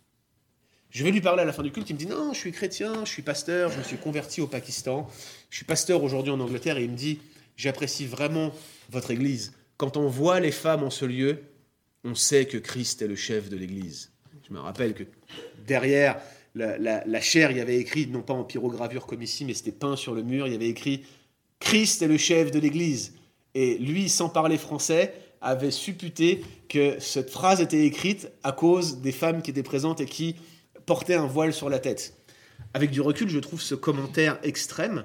Je 0.94 1.04
vais 1.04 1.10
lui 1.10 1.22
parler 1.22 1.42
à 1.42 1.46
la 1.46 1.54
fin 1.54 1.64
du 1.64 1.72
culte, 1.72 1.90
il 1.90 1.94
me 1.94 1.98
dit 1.98 2.06
non, 2.06 2.34
je 2.34 2.38
suis 2.38 2.52
chrétien, 2.52 3.04
je 3.04 3.10
suis 3.10 3.24
pasteur, 3.24 3.72
je 3.72 3.80
me 3.80 3.84
suis 3.84 3.98
converti 3.98 4.42
au 4.42 4.48
Pakistan, 4.48 5.10
je 5.50 5.56
suis 5.56 5.66
pasteur 5.66 6.04
aujourd'hui 6.04 6.32
en 6.32 6.40
Angleterre, 6.40 6.78
et 6.78 6.84
il 6.84 6.92
me 6.92 6.96
dit, 6.96 7.20
j'apprécie 7.58 8.06
vraiment 8.06 8.52
votre 8.92 9.10
Église. 9.10 9.54
Quand 9.78 9.98
on 9.98 10.08
voit 10.08 10.40
les 10.40 10.52
femmes 10.52 10.84
en 10.84 10.92
ce 10.92 11.06
lieu, 11.06 11.42
on 12.04 12.14
sait 12.14 12.46
que 12.46 12.60
Christ 12.60 13.02
est 13.02 13.08
le 13.08 13.16
chef 13.16 13.50
de 13.50 13.58
l'Église. 13.58 14.12
Je 14.48 14.54
me 14.54 14.60
rappelle 14.60 14.94
que 14.94 15.04
derrière 15.66 16.20
la, 16.54 17.22
chair, 17.22 17.50
il 17.50 17.58
y 17.58 17.62
avait 17.62 17.80
écrit, 17.80 18.06
non 18.06 18.22
pas 18.22 18.36
en 18.36 18.44
pyrogravure 18.44 19.08
comme 19.08 19.24
ici, 19.24 19.46
mais 19.46 19.56
c'était 19.56 19.72
peint 19.72 19.96
sur 19.96 20.14
le 20.14 20.22
mur, 20.22 20.46
il 20.46 20.54
y 20.54 20.56
avait 20.56 20.70
écrit 20.70 21.06
Christ 21.60 22.04
est 22.04 22.08
le 22.08 22.18
chef 22.18 22.52
de 22.52 22.60
l'Église. 22.60 23.14
Et 23.56 23.80
lui, 23.80 24.10
sans 24.10 24.30
parler 24.30 24.60
français, 24.60 25.16
avait 25.42 25.72
supputé 25.72 26.44
que 26.70 27.00
cette 27.00 27.32
phrase 27.32 27.62
était 27.62 27.84
écrite 27.84 28.30
à 28.44 28.52
cause 28.52 29.02
des 29.02 29.12
femmes 29.12 29.42
qui 29.42 29.50
étaient 29.50 29.64
présentes 29.64 30.00
et 30.00 30.06
qui 30.06 30.36
porter 30.86 31.16
un 31.16 31.26
voile 31.26 31.54
sur 31.54 31.70
la 31.70 31.80
tête. 31.80 32.14
Avec 32.74 32.92
du 32.92 33.02
recul, 33.02 33.30
je 33.30 33.40
trouve 33.40 33.62
ce 33.62 33.76
commentaire 33.76 34.40
extrême, 34.44 35.04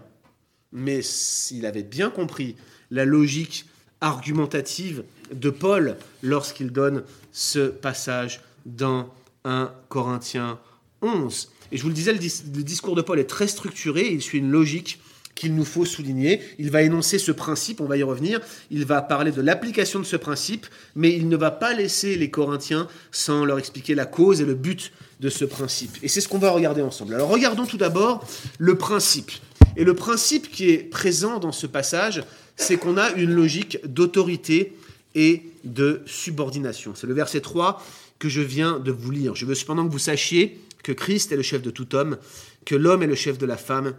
mais 0.72 1.02
s'il 1.02 1.66
avait 1.66 1.82
bien 1.82 2.10
compris 2.10 2.56
la 2.90 3.04
logique 3.04 3.66
argumentative 4.00 5.04
de 5.32 5.50
Paul 5.50 5.96
lorsqu'il 6.22 6.70
donne 6.70 7.04
ce 7.32 7.68
passage 7.68 8.40
dans 8.64 9.12
1 9.44 9.72
Corinthiens 9.88 10.58
11. 11.02 11.50
Et 11.72 11.76
je 11.76 11.82
vous 11.82 11.88
le 11.88 11.94
disais, 11.94 12.12
le 12.12 12.62
discours 12.62 12.94
de 12.94 13.02
Paul 13.02 13.18
est 13.18 13.24
très 13.24 13.48
structuré, 13.48 14.08
il 14.08 14.22
suit 14.22 14.38
une 14.38 14.50
logique 14.50 15.00
qu'il 15.34 15.54
nous 15.54 15.64
faut 15.64 15.84
souligner. 15.84 16.40
Il 16.58 16.70
va 16.70 16.82
énoncer 16.82 17.18
ce 17.18 17.30
principe, 17.30 17.80
on 17.80 17.86
va 17.86 17.96
y 17.96 18.02
revenir, 18.02 18.40
il 18.70 18.84
va 18.84 19.02
parler 19.02 19.30
de 19.30 19.40
l'application 19.40 20.00
de 20.00 20.04
ce 20.04 20.16
principe, 20.16 20.66
mais 20.96 21.14
il 21.14 21.28
ne 21.28 21.36
va 21.36 21.50
pas 21.50 21.74
laisser 21.74 22.16
les 22.16 22.30
Corinthiens 22.30 22.88
sans 23.12 23.44
leur 23.44 23.58
expliquer 23.58 23.94
la 23.94 24.06
cause 24.06 24.40
et 24.40 24.44
le 24.44 24.54
but 24.54 24.92
de 25.20 25.28
ce 25.28 25.44
principe. 25.44 25.98
Et 26.02 26.08
c'est 26.08 26.20
ce 26.20 26.28
qu'on 26.28 26.38
va 26.38 26.50
regarder 26.50 26.82
ensemble. 26.82 27.14
Alors 27.14 27.28
regardons 27.28 27.66
tout 27.66 27.76
d'abord 27.76 28.24
le 28.58 28.78
principe. 28.78 29.32
Et 29.76 29.84
le 29.84 29.94
principe 29.94 30.50
qui 30.50 30.70
est 30.70 30.78
présent 30.78 31.38
dans 31.38 31.52
ce 31.52 31.66
passage, 31.66 32.22
c'est 32.56 32.76
qu'on 32.76 32.96
a 32.96 33.12
une 33.12 33.32
logique 33.32 33.78
d'autorité 33.84 34.76
et 35.14 35.42
de 35.64 36.02
subordination. 36.06 36.92
C'est 36.94 37.06
le 37.06 37.14
verset 37.14 37.40
3 37.40 37.82
que 38.18 38.28
je 38.28 38.40
viens 38.40 38.78
de 38.78 38.90
vous 38.90 39.10
lire. 39.10 39.34
Je 39.34 39.46
veux 39.46 39.54
cependant 39.54 39.86
que 39.86 39.92
vous 39.92 39.98
sachiez 39.98 40.60
que 40.82 40.92
Christ 40.92 41.32
est 41.32 41.36
le 41.36 41.42
chef 41.42 41.62
de 41.62 41.70
tout 41.70 41.94
homme, 41.94 42.18
que 42.64 42.74
l'homme 42.74 43.02
est 43.02 43.08
le 43.08 43.14
chef 43.14 43.38
de 43.38 43.46
la 43.46 43.56
femme 43.56 43.94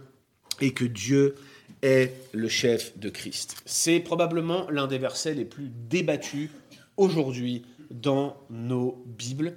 et 0.62 0.74
que 0.74 0.86
Dieu 0.86 1.36
est 1.82 2.14
le 2.34 2.50
chef 2.50 2.98
de 2.98 3.10
Christ. 3.10 3.56
C'est 3.66 4.00
probablement 4.00 4.70
l'un 4.70 4.88
des 4.88 4.98
versets 4.98 5.34
les 5.34 5.46
plus 5.46 5.72
débattus 5.90 6.50
aujourd'hui 6.98 7.64
dans 7.92 8.36
nos 8.50 9.04
Bibles 9.06 9.56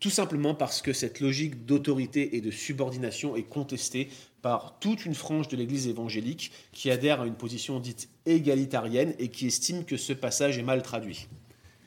tout 0.00 0.10
simplement 0.10 0.54
parce 0.54 0.82
que 0.82 0.92
cette 0.92 1.20
logique 1.20 1.64
d'autorité 1.64 2.36
et 2.36 2.40
de 2.40 2.50
subordination 2.50 3.34
est 3.36 3.44
contestée 3.44 4.08
par 4.42 4.78
toute 4.78 5.06
une 5.06 5.14
frange 5.14 5.48
de 5.48 5.56
l'Église 5.56 5.88
évangélique 5.88 6.52
qui 6.72 6.90
adhère 6.90 7.22
à 7.22 7.26
une 7.26 7.34
position 7.34 7.80
dite 7.80 8.08
égalitarienne 8.26 9.14
et 9.18 9.28
qui 9.28 9.46
estime 9.46 9.84
que 9.84 9.96
ce 9.96 10.12
passage 10.12 10.58
est 10.58 10.62
mal 10.62 10.82
traduit. 10.82 11.28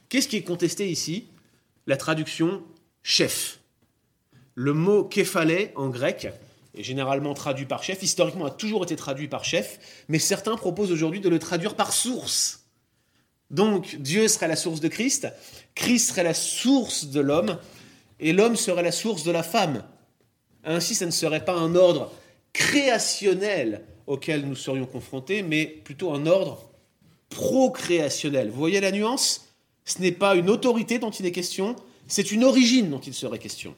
Qu'est-ce 0.10 0.28
qui 0.28 0.38
est 0.38 0.44
contesté 0.44 0.90
ici? 0.90 1.28
La 1.86 1.98
traduction 1.98 2.64
chef. 3.04 3.60
Le 4.56 4.74
mot 4.74 5.04
képhalé 5.04 5.72
en 5.76 5.90
grec 5.90 6.28
est 6.76 6.84
généralement 6.84 7.34
traduit 7.34 7.66
par 7.66 7.84
chef, 7.84 8.04
historiquement 8.04 8.46
a 8.46 8.52
toujours 8.52 8.84
été 8.84 8.96
traduit 8.96 9.28
par 9.28 9.46
chef, 9.46 10.04
mais 10.08 10.20
certains 10.20 10.58
proposent 10.58 10.92
aujourd'hui 10.92 11.20
de 11.20 11.30
le 11.30 11.40
traduire 11.40 11.76
par 11.76 11.94
source. 11.94 12.66
Donc 13.52 13.96
Dieu 13.96 14.28
serait 14.28 14.48
la 14.48 14.56
source 14.56 14.80
de 14.80 14.88
Christ, 14.88 15.28
Christ 15.76 16.10
serait 16.10 16.24
la 16.24 16.34
source 16.34 17.06
de 17.06 17.20
l'homme, 17.20 17.58
et 18.20 18.34
l'homme 18.34 18.56
serait 18.56 18.84
la 18.84 18.92
source 18.92 19.24
de 19.24 19.32
la 19.32 19.44
femme. 19.44 19.84
Ainsi, 20.64 20.96
ce 20.96 21.06
ne 21.06 21.12
serait 21.12 21.46
pas 21.46 21.56
un 21.56 21.76
ordre 21.76 22.12
créationnel 22.54 23.86
auquel 24.08 24.46
nous 24.46 24.56
serions 24.56 24.86
confrontés, 24.86 25.42
mais 25.44 25.66
plutôt 25.66 26.12
un 26.12 26.26
ordre 26.26 26.70
procréationnel. 27.30 28.50
Vous 28.50 28.58
voyez 28.58 28.82
la 28.82 28.92
nuance? 28.92 29.48
Ce 29.86 30.02
n'est 30.02 30.12
pas 30.12 30.36
une 30.36 30.50
autorité 30.50 31.00
dont 31.00 31.12
il 31.12 31.26
est 31.26 31.32
question, 31.32 31.76
c'est 32.08 32.32
une 32.32 32.44
origine 32.44 32.90
dont 32.90 33.00
il 33.00 33.14
serait 33.14 33.40
question. 33.40 33.76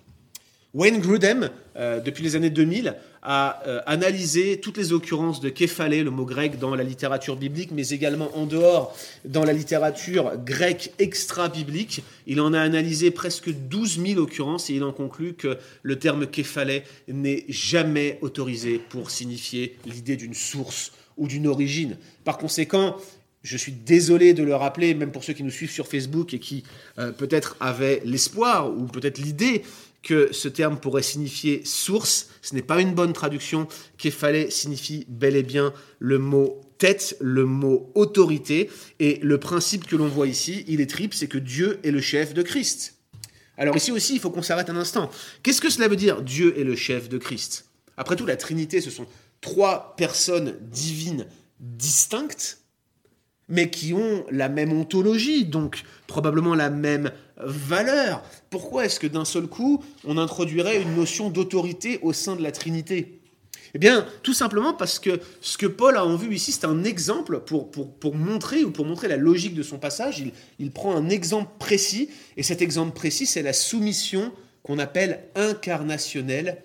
Wayne 0.74 1.02
Grudem, 1.02 1.50
euh, 1.76 2.00
depuis 2.00 2.24
les 2.24 2.38
années 2.38 2.50
2000, 2.50 2.96
a 3.24 3.62
euh, 3.68 3.82
analysé 3.86 4.62
toutes 4.62 4.78
les 4.78 4.94
occurrences 4.94 5.42
de 5.42 5.50
képhalé, 5.50 6.02
le 6.02 6.12
mot 6.12 6.24
grec, 6.24 6.60
dans 6.60 6.76
la 6.76 6.84
littérature 6.84 7.36
biblique, 7.36 7.72
mais 7.74 7.90
également 7.90 8.36
en 8.38 8.46
dehors, 8.46 8.96
dans 9.26 9.44
la 9.44 9.52
littérature 9.52 10.38
grecque 10.38 10.94
extra-biblique. 10.98 12.04
Il 12.26 12.40
en 12.40 12.54
a 12.54 12.60
analysé 12.62 13.12
presque 13.12 13.52
12 13.52 14.02
000 14.06 14.20
occurrences 14.22 14.70
et 14.70 14.76
il 14.76 14.84
en 14.86 14.94
conclut 14.94 15.34
que 15.34 15.58
le 15.84 16.00
terme 16.00 16.26
képhalé 16.26 16.84
n'est 17.10 17.44
jamais 17.50 18.18
autorisé 18.22 18.80
pour 18.90 19.12
signifier 19.12 19.78
l'idée 19.86 20.16
d'une 20.16 20.34
source 20.34 20.94
ou 21.18 21.28
d'une 21.28 21.48
origine. 21.48 21.98
Par 22.24 22.38
conséquent, 22.38 22.96
je 23.44 23.58
suis 23.58 23.72
désolé 23.72 24.34
de 24.34 24.44
le 24.44 24.56
rappeler, 24.56 24.94
même 24.94 25.12
pour 25.12 25.24
ceux 25.24 25.34
qui 25.34 25.44
nous 25.44 25.52
suivent 25.52 25.72
sur 25.72 25.88
Facebook 25.88 26.34
et 26.34 26.40
qui 26.40 26.64
euh, 26.98 27.12
peut-être 27.12 27.58
avaient 27.60 28.02
l'espoir 28.06 28.70
ou 28.70 28.86
peut-être 28.86 29.18
l'idée 29.18 29.64
que 30.04 30.34
ce 30.34 30.48
terme 30.48 30.80
pourrait 30.80 31.04
signifier 31.04 31.64
source. 31.66 32.30
Ce 32.42 32.56
n'est 32.56 32.62
pas 32.62 32.82
une 32.82 32.94
bonne 32.94 33.14
traduction. 33.14 33.68
Képhalé 33.98 34.50
signifie 34.50 35.06
bel 35.08 35.36
et 35.36 35.44
bien 35.44 35.74
le 36.00 36.18
mot 36.18 36.62
tête, 36.78 37.16
le 37.20 37.46
mot 37.46 37.92
autorité. 37.94 38.70
Et 39.00 39.20
le 39.22 39.38
principe 39.38 39.86
que 39.86 39.96
l'on 39.96 40.08
voit 40.08 40.28
ici, 40.28 40.66
il 40.68 40.82
est 40.82 40.90
triple, 40.90 41.16
c'est 41.16 41.28
que 41.28 41.38
Dieu 41.38 41.80
est 41.84 41.92
le 41.92 42.02
chef 42.02 42.34
de 42.34 42.42
Christ. 42.42 42.96
Alors 43.58 43.78
ici 43.78 43.92
aussi, 43.92 44.16
il 44.16 44.20
faut 44.20 44.32
qu'on 44.32 44.42
s'arrête 44.42 44.70
un 44.70 44.76
instant. 44.76 45.12
Qu'est-ce 45.44 45.62
que 45.62 45.70
cela 45.70 45.88
veut 45.88 45.96
dire 45.96 46.22
Dieu 46.22 46.60
est 46.60 46.64
le 46.64 46.76
chef 46.76 47.10
de 47.10 47.18
Christ? 47.18 47.66
Après 47.98 48.16
tout, 48.16 48.26
la 48.26 48.38
Trinité, 48.38 48.82
ce 48.82 48.90
sont 48.90 49.06
trois 49.42 49.96
personnes 49.98 50.58
divines 50.72 51.28
distinctes, 51.60 52.61
mais 53.52 53.70
qui 53.70 53.94
ont 53.94 54.26
la 54.32 54.50
même 54.50 54.72
ontologie, 54.72 55.46
donc 55.46 55.84
probablement 56.08 56.56
la 56.56 56.70
même 56.70 57.12
valeur. 57.38 58.24
Pourquoi 58.50 58.86
est-ce 58.86 59.00
que 59.00 59.08
d'un 59.08 59.26
seul 59.26 59.48
coup, 59.48 59.84
on 60.06 60.18
introduirait 60.18 60.82
une 60.82 60.96
notion 60.96 61.30
d'autorité 61.30 62.00
au 62.02 62.14
sein 62.14 62.36
de 62.36 62.42
la 62.42 62.52
Trinité? 62.52 63.20
Eh 63.74 63.78
bien, 63.78 64.06
tout 64.24 64.34
simplement 64.34 64.74
parce 64.74 65.00
que 65.00 65.20
ce 65.42 65.58
que 65.58 65.66
Paul 65.66 65.98
a 65.98 66.06
en 66.06 66.16
vue 66.16 66.34
ici, 66.34 66.52
c'est 66.54 66.66
un 66.66 66.84
exemple 66.84 67.42
pour, 67.42 67.70
pour, 67.72 68.16
montrer 68.16 68.64
ou 68.64 68.72
pour 68.72 68.86
montrer 68.86 69.08
la 69.08 69.18
logique 69.18 69.54
de 69.54 69.64
son 69.64 69.78
passage. 69.78 70.20
Il, 70.20 70.32
il 70.60 70.72
prend 70.72 70.96
un 70.96 71.10
exemple 71.10 71.52
précis, 71.60 72.10
et 72.38 72.44
cet 72.44 72.62
exemple 72.62 72.94
précis, 72.94 73.26
c'est 73.26 73.44
la 73.44 73.54
soumission 73.54 74.32
qu'on 74.64 74.80
appelle 74.80 75.24
incarnationnelle 75.36 76.58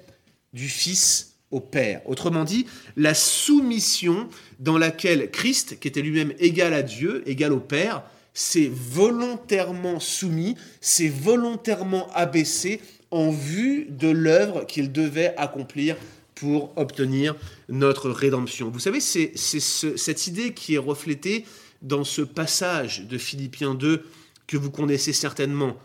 du 0.52 0.68
Fils 0.68 1.35
au 1.50 1.60
Père. 1.60 2.02
Autrement 2.06 2.44
dit, 2.44 2.66
la 2.96 3.14
soumission 3.14 4.28
dans 4.58 4.78
laquelle 4.78 5.30
Christ, 5.30 5.78
qui 5.78 5.88
était 5.88 6.02
lui-même 6.02 6.32
égal 6.38 6.74
à 6.74 6.82
Dieu, 6.82 7.22
égal 7.26 7.52
au 7.52 7.60
Père, 7.60 8.02
s'est 8.34 8.70
volontairement 8.70 10.00
soumis, 10.00 10.56
s'est 10.80 11.08
volontairement 11.08 12.08
abaissé 12.12 12.80
en 13.10 13.30
vue 13.30 13.86
de 13.88 14.08
l'œuvre 14.08 14.66
qu'il 14.66 14.92
devait 14.92 15.34
accomplir 15.36 15.96
pour 16.34 16.76
obtenir 16.76 17.34
notre 17.68 18.10
rédemption. 18.10 18.68
Vous 18.70 18.78
savez, 18.78 19.00
c'est 19.00 19.32
cette 19.36 20.26
idée 20.26 20.52
qui 20.52 20.74
est 20.74 20.78
reflétée 20.78 21.46
dans 21.80 22.04
ce 22.04 22.22
passage 22.22 23.06
de 23.06 23.16
Philippiens 23.16 23.74
2 23.74 24.04
que 24.46 24.56
vous 24.56 24.70
connaissez 24.70 25.12
certainement. 25.12 25.76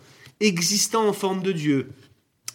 Existant 0.41 1.07
en 1.07 1.13
forme 1.13 1.41
de 1.41 1.51
Dieu, 1.51 1.89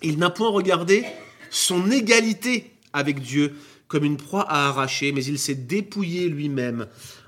il 0.03 0.19
n'a 0.19 0.29
point 0.29 0.51
regardé 0.51 1.05
son 1.51 1.91
égalité 1.91 2.76
avec 2.97 3.21
Dieu 3.21 3.55
comme 3.89 4.05
une 4.05 4.17
proie 4.17 4.43
à 4.43 4.69
arracher, 4.69 5.13
mais 5.13 5.25
il 5.25 5.39
s'est 5.39 5.55
dépouillé 5.55 6.29
lui-même 6.29 6.87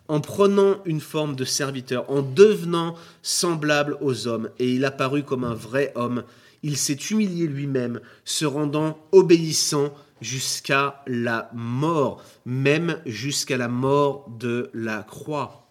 en 0.08 0.20
prenant 0.20 0.82
une 0.86 1.00
forme 1.00 1.36
de 1.36 1.44
serviteur, 1.44 2.10
en 2.10 2.22
devenant 2.22 2.94
semblable 3.22 3.98
aux 4.00 4.26
hommes, 4.26 4.48
et 4.58 4.72
il 4.72 4.84
apparut 4.84 5.22
comme 5.22 5.44
un 5.44 5.54
vrai 5.54 5.92
homme. 5.94 6.24
Il 6.62 6.76
s'est 6.76 6.94
humilié 6.94 7.46
lui-même, 7.46 8.00
se 8.24 8.46
rendant 8.46 8.98
obéissant 9.12 9.92
jusqu'à 10.20 11.02
la 11.06 11.50
mort, 11.54 12.24
même 12.46 13.00
jusqu'à 13.06 13.58
la 13.58 13.68
mort 13.68 14.28
de 14.40 14.70
la 14.72 15.02
croix. 15.02 15.68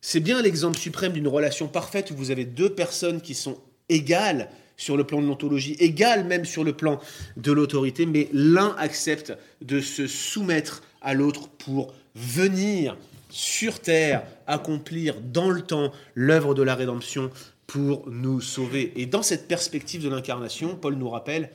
C'est 0.00 0.20
bien 0.20 0.42
l'exemple 0.42 0.78
suprême 0.78 1.12
d'une 1.12 1.28
relation 1.28 1.66
parfaite 1.66 2.10
où 2.10 2.16
vous 2.16 2.30
avez 2.30 2.44
deux 2.44 2.70
personnes 2.70 3.20
qui 3.20 3.34
sont 3.34 3.58
égales 3.88 4.50
sur 4.76 4.96
le 4.96 5.04
plan 5.04 5.20
de 5.20 5.26
l'ontologie, 5.26 5.76
égales 5.78 6.24
même 6.24 6.44
sur 6.44 6.64
le 6.64 6.72
plan 6.72 7.00
de 7.36 7.52
l'autorité, 7.52 8.06
mais 8.06 8.28
l'un 8.32 8.74
accepte 8.78 9.32
de 9.60 9.80
se 9.80 10.06
soumettre 10.06 10.82
à 11.00 11.14
l'autre 11.14 11.48
pour 11.48 11.94
venir 12.14 12.96
sur 13.30 13.80
terre 13.80 14.24
accomplir 14.46 15.20
dans 15.20 15.50
le 15.50 15.62
temps 15.62 15.92
l'œuvre 16.14 16.54
de 16.54 16.62
la 16.62 16.74
rédemption 16.74 17.30
pour 17.66 18.08
nous 18.10 18.40
sauver. 18.40 18.92
Et 18.96 19.06
dans 19.06 19.22
cette 19.22 19.48
perspective 19.48 20.02
de 20.02 20.08
l'incarnation, 20.08 20.76
Paul 20.76 20.94
nous 20.94 21.08
rappelle, 21.08 21.50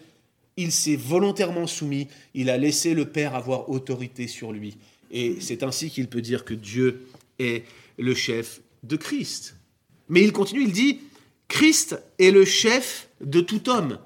il 0.57 0.71
s'est 0.71 0.95
volontairement 0.95 1.67
soumis, 1.67 2.07
il 2.33 2.49
a 2.49 2.57
laissé 2.57 2.95
le 2.95 3.05
Père 3.05 3.35
avoir 3.35 3.69
autorité 3.69 4.27
sur 4.27 4.51
lui. 4.51 4.77
Et 5.11 5.37
c'est 5.39 5.61
ainsi 5.61 5.91
qu'il 5.91 6.07
peut 6.07 6.21
dire 6.21 6.43
que 6.43 6.55
Dieu 6.55 7.07
est 7.37 7.63
le 7.99 8.15
chef 8.15 8.61
de 8.83 8.95
Christ. 8.95 9.55
Mais 10.09 10.23
il 10.23 10.31
continue, 10.31 10.63
il 10.63 10.71
dit, 10.71 10.99
Christ 11.47 12.01
est 12.17 12.31
le 12.31 12.45
chef 12.45 13.06
de 13.21 13.41
tout 13.41 13.69
homme. 13.69 13.97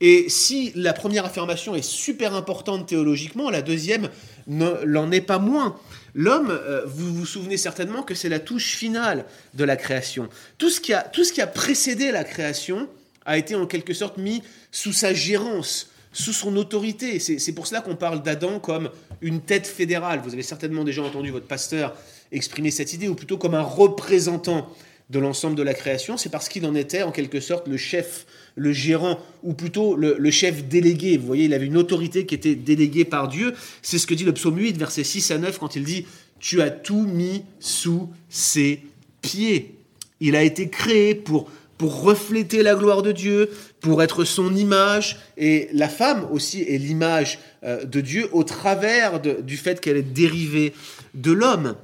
Et 0.00 0.28
si 0.28 0.72
la 0.74 0.92
première 0.92 1.24
affirmation 1.24 1.74
est 1.74 1.84
super 1.84 2.34
importante 2.34 2.86
théologiquement, 2.86 3.48
la 3.48 3.62
deuxième 3.62 4.10
ne 4.46 4.84
l'en 4.84 5.10
est 5.10 5.22
pas 5.22 5.38
moins. 5.38 5.76
L'homme, 6.14 6.50
euh, 6.50 6.82
vous 6.86 7.14
vous 7.14 7.26
souvenez 7.26 7.56
certainement 7.56 8.02
que 8.02 8.14
c'est 8.14 8.28
la 8.28 8.38
touche 8.38 8.76
finale 8.76 9.24
de 9.54 9.64
la 9.64 9.76
création. 9.76 10.28
Tout 10.58 10.68
ce, 10.68 10.80
qui 10.80 10.92
a, 10.92 11.02
tout 11.02 11.24
ce 11.24 11.32
qui 11.32 11.40
a 11.40 11.46
précédé 11.46 12.10
la 12.12 12.24
création 12.24 12.88
a 13.24 13.38
été 13.38 13.54
en 13.54 13.66
quelque 13.66 13.94
sorte 13.94 14.18
mis 14.18 14.42
sous 14.70 14.92
sa 14.92 15.14
gérance, 15.14 15.90
sous 16.12 16.32
son 16.32 16.56
autorité. 16.56 17.18
C'est 17.18 17.52
pour 17.52 17.66
cela 17.66 17.80
qu'on 17.80 17.96
parle 17.96 18.22
d'Adam 18.22 18.60
comme 18.60 18.90
une 19.22 19.40
tête 19.40 19.66
fédérale. 19.66 20.20
Vous 20.22 20.34
avez 20.34 20.42
certainement 20.42 20.84
déjà 20.84 21.02
entendu 21.02 21.30
votre 21.30 21.46
pasteur 21.46 21.94
exprimer 22.32 22.70
cette 22.70 22.92
idée, 22.92 23.08
ou 23.08 23.14
plutôt 23.14 23.38
comme 23.38 23.54
un 23.54 23.62
représentant 23.62 24.68
de 25.10 25.18
l'ensemble 25.18 25.54
de 25.56 25.62
la 25.62 25.74
création, 25.74 26.16
c'est 26.16 26.30
parce 26.30 26.48
qu'il 26.48 26.66
en 26.66 26.74
était 26.74 27.02
en 27.02 27.12
quelque 27.12 27.40
sorte 27.40 27.68
le 27.68 27.76
chef, 27.76 28.26
le 28.56 28.72
gérant, 28.72 29.20
ou 29.42 29.54
plutôt 29.54 29.94
le, 29.94 30.30
chef 30.30 30.64
délégué. 30.64 31.16
Vous 31.16 31.26
voyez, 31.26 31.44
il 31.44 31.54
avait 31.54 31.66
une 31.66 31.76
autorité 31.76 32.26
qui 32.26 32.34
était 32.34 32.56
déléguée 32.56 33.04
par 33.04 33.28
Dieu. 33.28 33.54
C'est 33.82 33.98
ce 33.98 34.06
que 34.06 34.14
dit 34.14 34.24
le 34.24 34.32
psaume 34.32 34.58
8, 34.58 34.76
versets 34.76 35.04
6 35.04 35.30
à 35.30 35.38
9, 35.38 35.58
quand 35.58 35.76
il 35.76 35.84
dit 35.84 36.06
Tu 36.40 36.60
as 36.60 36.70
tout 36.70 37.02
mis 37.02 37.44
sous 37.60 38.08
ses 38.28 38.82
pieds. 39.22 39.76
Il 40.20 40.34
a 40.34 40.42
été 40.42 40.68
créé 40.68 41.14
pour 41.14 41.50
pour 41.78 42.02
refléter 42.02 42.62
la 42.62 42.74
gloire 42.74 43.02
de 43.02 43.12
Dieu, 43.12 43.50
pour 43.80 44.02
être 44.02 44.24
son 44.24 44.54
image. 44.54 45.18
Et 45.36 45.68
la 45.72 45.88
femme 45.88 46.26
aussi 46.32 46.62
est 46.62 46.78
l'image 46.78 47.38
euh, 47.64 47.84
de 47.84 48.00
Dieu 48.00 48.28
au 48.32 48.44
travers 48.44 49.20
du 49.20 49.56
fait 49.56 49.80
qu'elle 49.80 49.96
est 49.96 50.02
dérivée 50.02 50.72
de 51.14 51.32
l'homme. 51.32 51.76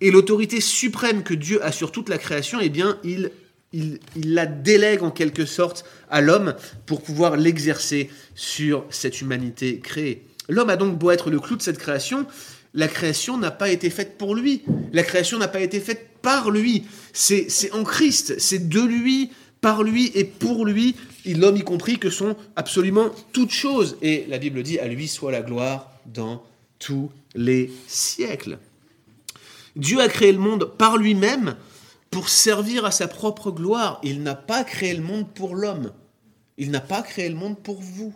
Et 0.00 0.10
l'autorité 0.10 0.60
suprême 0.60 1.22
que 1.22 1.34
Dieu 1.34 1.64
a 1.64 1.72
sur 1.72 1.92
toute 1.92 2.08
la 2.08 2.18
création, 2.18 2.58
eh 2.60 2.68
bien, 2.68 2.98
il, 3.04 3.30
il, 3.72 3.98
il 4.16 4.34
la 4.34 4.46
délègue 4.46 5.02
en 5.02 5.10
quelque 5.10 5.44
sorte 5.44 5.84
à 6.08 6.20
l'homme 6.20 6.54
pour 6.86 7.02
pouvoir 7.02 7.36
l'exercer 7.36 8.10
sur 8.34 8.84
cette 8.90 9.20
humanité 9.20 9.78
créée. 9.80 10.24
L'homme 10.48 10.70
a 10.70 10.76
donc 10.76 10.98
beau 10.98 11.10
être 11.10 11.30
le 11.30 11.38
clou 11.38 11.56
de 11.56 11.62
cette 11.62 11.78
création, 11.78 12.26
la 12.74 12.88
création 12.88 13.36
n'a 13.36 13.50
pas 13.50 13.70
été 13.70 13.90
faite 13.90 14.16
pour 14.16 14.34
lui. 14.34 14.62
La 14.92 15.02
création 15.02 15.38
n'a 15.38 15.48
pas 15.48 15.60
été 15.60 15.80
faite 15.80 16.06
par 16.22 16.50
lui. 16.50 16.84
C'est 17.12 17.48
en 17.72 17.84
Christ, 17.84 18.38
c'est 18.38 18.68
de 18.68 18.80
lui, 18.80 19.30
par 19.60 19.82
lui 19.82 20.10
et 20.14 20.24
pour 20.24 20.64
lui, 20.64 20.94
l'homme 21.26 21.56
y 21.56 21.64
compris, 21.64 21.98
que 21.98 22.10
sont 22.10 22.36
absolument 22.56 23.10
toutes 23.32 23.50
choses. 23.50 23.96
Et 24.02 24.24
la 24.28 24.38
Bible 24.38 24.62
dit, 24.62 24.78
à 24.78 24.86
lui 24.86 25.08
soit 25.08 25.32
la 25.32 25.42
gloire 25.42 25.90
dans 26.06 26.44
tous 26.78 27.10
les 27.34 27.70
siècles. 27.86 28.58
Dieu 29.80 29.98
a 30.00 30.08
créé 30.08 30.30
le 30.30 30.38
monde 30.38 30.76
par 30.76 30.98
lui-même 30.98 31.56
pour 32.10 32.28
servir 32.28 32.84
à 32.84 32.90
sa 32.90 33.08
propre 33.08 33.50
gloire. 33.50 33.98
Il 34.02 34.22
n'a 34.22 34.34
pas 34.34 34.62
créé 34.62 34.92
le 34.92 35.02
monde 35.02 35.32
pour 35.32 35.54
l'homme. 35.54 35.92
Il 36.58 36.70
n'a 36.70 36.82
pas 36.82 37.00
créé 37.00 37.30
le 37.30 37.34
monde 37.34 37.58
pour 37.58 37.80
vous. 37.80 38.14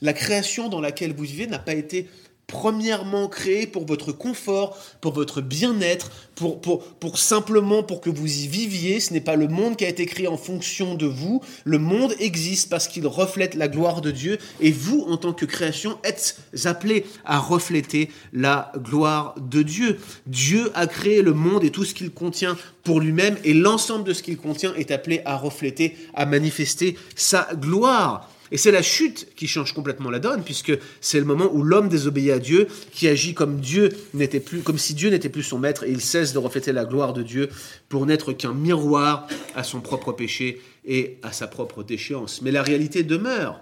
La 0.00 0.12
création 0.12 0.68
dans 0.68 0.80
laquelle 0.80 1.12
vous 1.12 1.24
vivez 1.24 1.48
n'a 1.48 1.58
pas 1.58 1.74
été 1.74 2.08
premièrement 2.46 3.28
créé 3.28 3.66
pour 3.66 3.86
votre 3.86 4.12
confort, 4.12 4.78
pour 5.00 5.12
votre 5.12 5.40
bien-être, 5.40 6.10
pour, 6.36 7.18
simplement 7.18 7.82
pour 7.82 8.00
que 8.00 8.10
vous 8.10 8.42
y 8.42 8.46
viviez. 8.46 9.00
Ce 9.00 9.12
n'est 9.12 9.20
pas 9.20 9.36
le 9.36 9.48
monde 9.48 9.76
qui 9.76 9.84
a 9.84 9.88
été 9.88 10.06
créé 10.06 10.28
en 10.28 10.36
fonction 10.36 10.94
de 10.94 11.06
vous. 11.06 11.42
Le 11.64 11.78
monde 11.78 12.14
existe 12.20 12.68
parce 12.70 12.88
qu'il 12.88 13.06
reflète 13.06 13.54
la 13.54 13.68
gloire 13.68 14.00
de 14.00 14.10
Dieu 14.10 14.38
et 14.60 14.70
vous, 14.70 15.04
en 15.08 15.16
tant 15.16 15.32
que 15.32 15.44
création, 15.44 15.98
êtes 16.04 16.36
appelés 16.64 17.04
à 17.24 17.38
refléter 17.38 18.10
la 18.32 18.72
gloire 18.76 19.34
de 19.40 19.62
Dieu. 19.62 19.98
Dieu 20.26 20.70
a 20.74 20.86
créé 20.86 21.22
le 21.22 21.32
monde 21.32 21.64
et 21.64 21.70
tout 21.70 21.84
ce 21.84 21.94
qu'il 21.94 22.10
contient 22.10 22.56
pour 22.84 23.00
lui-même 23.00 23.36
et 23.42 23.54
l'ensemble 23.54 24.04
de 24.04 24.12
ce 24.12 24.22
qu'il 24.22 24.36
contient 24.36 24.74
est 24.74 24.92
appelé 24.92 25.22
à 25.24 25.36
refléter, 25.36 25.96
à 26.14 26.26
manifester 26.26 26.96
sa 27.16 27.48
gloire. 27.54 28.30
Et 28.52 28.56
c'est 28.56 28.70
la 28.70 28.82
chute 28.82 29.28
qui 29.34 29.46
change 29.46 29.72
complètement 29.72 30.10
la 30.10 30.18
donne, 30.18 30.42
puisque 30.42 30.72
c'est 31.00 31.18
le 31.18 31.24
moment 31.24 31.50
où 31.52 31.62
l'homme 31.62 31.88
désobéit 31.88 32.30
à 32.30 32.38
Dieu, 32.38 32.68
qui 32.92 33.08
agit 33.08 33.34
comme 33.34 33.60
Dieu 33.60 33.90
n'était 34.14 34.40
plus, 34.40 34.60
comme 34.60 34.78
si 34.78 34.94
Dieu 34.94 35.10
n'était 35.10 35.28
plus 35.28 35.42
son 35.42 35.58
maître, 35.58 35.84
et 35.84 35.90
il 35.90 36.00
cesse 36.00 36.32
de 36.32 36.38
refléter 36.38 36.72
la 36.72 36.84
gloire 36.84 37.12
de 37.12 37.22
Dieu 37.22 37.48
pour 37.88 38.06
n'être 38.06 38.32
qu'un 38.32 38.54
miroir 38.54 39.26
à 39.54 39.62
son 39.62 39.80
propre 39.80 40.12
péché 40.12 40.60
et 40.84 41.18
à 41.22 41.32
sa 41.32 41.46
propre 41.46 41.82
déchéance. 41.82 42.42
Mais 42.42 42.50
la 42.50 42.62
réalité 42.62 43.02
demeure. 43.02 43.60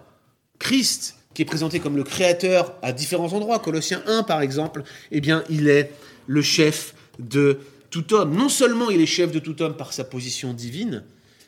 Christ, 0.59 1.17
qui 1.35 1.43
est 1.43 1.47
présenté 1.47 1.81
comme 1.81 1.97
le 1.97 2.05
Créateur 2.05 2.75
à 2.83 2.93
différents 2.93 3.33
endroits, 3.33 3.59
Colossiens 3.59 4.03
1 4.07 4.23
par 4.23 4.41
exemple, 4.41 4.85
eh 5.11 5.21
bien, 5.21 5.45
il 5.51 5.69
est 5.69 5.91
le 6.27 6.43
chef 6.43 6.95
de 7.19 7.59
tout 7.91 8.15
homme. 8.15 8.37
Non 8.37 8.49
seulement 8.49 8.91
il 8.91 9.01
est 9.01 9.07
chef 9.07 9.31
de 9.33 9.39
tout 9.39 9.61
homme 9.63 9.77
par 9.77 9.93
sa 9.93 10.05
position 10.05 10.53
divine, 10.53 11.05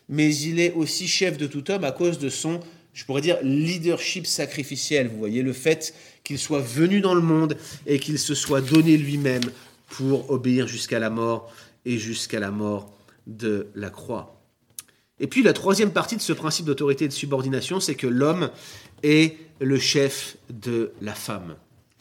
mais 0.09 0.35
il 0.35 0.61
est 0.61 0.73
aussi 0.73 1.09
chef 1.09 1.39
de 1.39 1.47
tout 1.47 1.71
homme 1.71 1.85
à 1.85 1.93
cause 1.93 2.19
de 2.19 2.29
son 2.29 2.61
je 2.97 3.05
pourrais 3.05 3.21
dire 3.21 3.37
leadership 3.43 4.27
sacrificiel. 4.27 5.09
Vous 5.09 5.19
voyez, 5.19 5.43
le 5.43 5.53
fait 5.53 5.95
qu'il 6.25 6.39
soit 6.39 6.63
venu 6.63 7.03
dans 7.03 7.15
le 7.15 7.21
monde 7.21 7.59
et 7.87 7.99
qu'il 8.01 8.19
se 8.19 8.35
soit 8.35 8.63
donné 8.63 8.97
lui-même 8.97 9.43
pour 9.89 10.31
obéir 10.31 10.67
jusqu'à 10.67 10.99
la 10.99 11.11
mort 11.11 11.53
et 11.85 11.99
jusqu'à 11.99 12.41
la 12.41 12.51
mort 12.51 12.91
de 13.27 13.69
la 13.75 13.91
croix. 13.91 14.41
Et 15.21 15.27
puis 15.27 15.43
la 15.43 15.53
troisième 15.53 15.93
partie 15.93 16.17
de 16.17 16.23
ce 16.23 16.33
principe 16.33 16.65
d'autorité 16.65 17.05
et 17.05 17.09
de 17.09 17.13
subordination, 17.13 17.81
c'est 17.81 17.97
que 17.97 18.07
l'homme 18.07 18.51
est 19.03 19.37
le 19.61 19.79
chef 19.79 20.39
de 20.49 20.93
la 21.03 21.15
femme. 21.15 21.55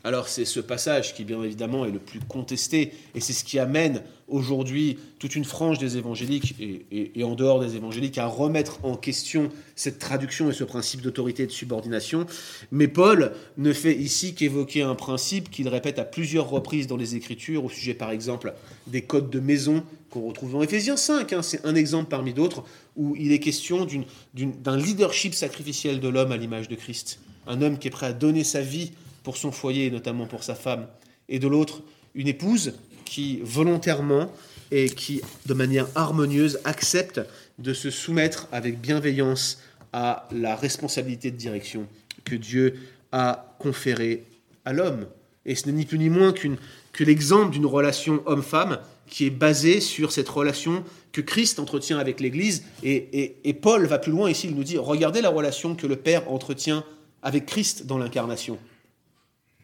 Alors 0.05 0.29
c'est 0.29 0.45
ce 0.45 0.59
passage 0.59 1.15
qui 1.15 1.23
bien 1.23 1.41
évidemment 1.41 1.83
est 1.83 1.89
le 1.89 1.97
plus 1.97 2.19
contesté 2.19 2.91
et 3.15 3.19
c'est 3.19 3.33
ce 3.33 3.43
qui 3.43 3.57
amène 3.57 4.03
aujourd'hui 4.27 4.99
toute 5.17 5.35
une 5.35 5.45
frange 5.45 5.79
des 5.79 5.97
évangéliques 5.97 6.53
et, 6.59 7.23
en 7.23 7.33
dehors 7.33 7.59
des 7.59 7.75
évangéliques 7.75 8.19
à 8.19 8.27
remettre 8.27 8.77
en 8.83 8.97
question 8.97 9.49
cette 9.75 9.97
traduction 9.97 10.47
et 10.51 10.53
ce 10.53 10.63
principe 10.63 11.01
d'autorité 11.01 11.43
et 11.43 11.47
de 11.47 11.51
subordination. 11.51 12.27
Mais 12.71 12.87
Paul 12.87 13.31
ne 13.57 13.73
fait 13.73 13.95
ici 13.95 14.35
qu'évoquer 14.35 14.83
un 14.83 14.93
principe 14.93 15.49
qu'il 15.49 15.67
répète 15.69 15.97
à 15.97 16.05
plusieurs 16.05 16.51
reprises 16.51 16.85
dans 16.85 16.97
les 16.97 17.15
Écritures 17.15 17.65
au 17.65 17.69
sujet 17.69 17.95
par 17.95 18.11
exemple 18.11 18.53
des 18.85 19.01
codes 19.01 19.31
de 19.31 19.39
maison 19.39 19.83
qu'on 20.11 20.27
retrouve 20.27 20.51
dans 20.51 20.61
Éphésiens 20.61 20.97
5. 20.97 21.33
Hein. 21.33 21.41
c'est 21.41 21.65
un 21.65 21.73
exemple 21.73 22.09
parmi 22.11 22.31
d'autres 22.31 22.63
où 22.95 23.15
il 23.15 23.31
est 23.31 23.39
question 23.39 23.87
d'un 24.35 24.77
leadership 24.77 25.33
sacrificiel 25.33 25.99
de 25.99 26.07
l'homme 26.09 26.31
à 26.31 26.37
l'image 26.37 26.69
de 26.69 26.75
Christ. 26.75 27.21
Un 27.47 27.63
homme 27.63 27.79
qui 27.79 27.87
est 27.87 27.91
prêt 27.91 28.05
à 28.05 28.13
donner 28.13 28.43
sa 28.43 28.61
vie 28.61 28.91
pour 29.25 29.35
son 29.35 29.51
foyer, 29.51 29.91
notamment 29.91 30.27
pour 30.27 30.43
sa 30.43 30.55
femme, 30.55 30.87
et 31.27 31.39
de 31.39 31.47
l'autre, 31.47 31.81
une 32.13 32.29
épouse 32.29 32.75
qui 33.03 33.39
volontairement 33.43 34.31
et 34.71 34.87
qui, 34.87 35.21
de 35.47 35.53
manière 35.53 35.87
harmonieuse, 35.95 36.59
accepte 36.63 37.19
de 37.59 37.73
se 37.73 37.89
soumettre 37.89 38.47
avec 38.51 38.79
bienveillance 38.79 39.59
à 39.91 40.29
la 40.31 40.55
responsabilité 40.55 41.31
de 41.31 41.37
direction 41.37 41.87
que 42.23 42.35
Dieu 42.35 42.75
a 43.11 43.55
conférée 43.59 44.23
à 44.63 44.73
l'homme. 44.73 45.07
Et 45.45 45.55
ce 45.55 45.65
n'est 45.65 45.73
ni 45.73 45.85
plus 45.85 45.99
ni 45.99 46.09
moins 46.09 46.33
que 46.33 47.03
l'exemple 47.03 47.51
d'une 47.51 47.65
relation 47.65 48.21
homme-femme 48.25 48.79
qui 49.07 49.25
est 49.25 49.31
basée 49.31 49.79
sur 49.81 50.11
cette 50.11 50.29
relation 50.29 50.83
que 51.11 51.21
Christ 51.21 51.59
entretient 51.59 51.97
avec 51.97 52.19
l'Église. 52.19 52.63
Et, 52.83 53.57
Paul 53.61 53.85
va 53.85 53.97
plus 53.99 54.11
loin 54.11 54.29
ici, 54.29 54.47
il 54.47 54.55
nous 54.55 54.63
dit, 54.63 54.77
regardez 54.77 55.21
la 55.21 55.29
relation 55.29 55.75
que 55.75 55.87
le 55.87 55.95
Père 55.95 56.31
entretient 56.31 56.83
avec 57.23 57.45
Christ 57.45 57.85
dans 57.85 57.97
l'incarnation. 57.97 58.59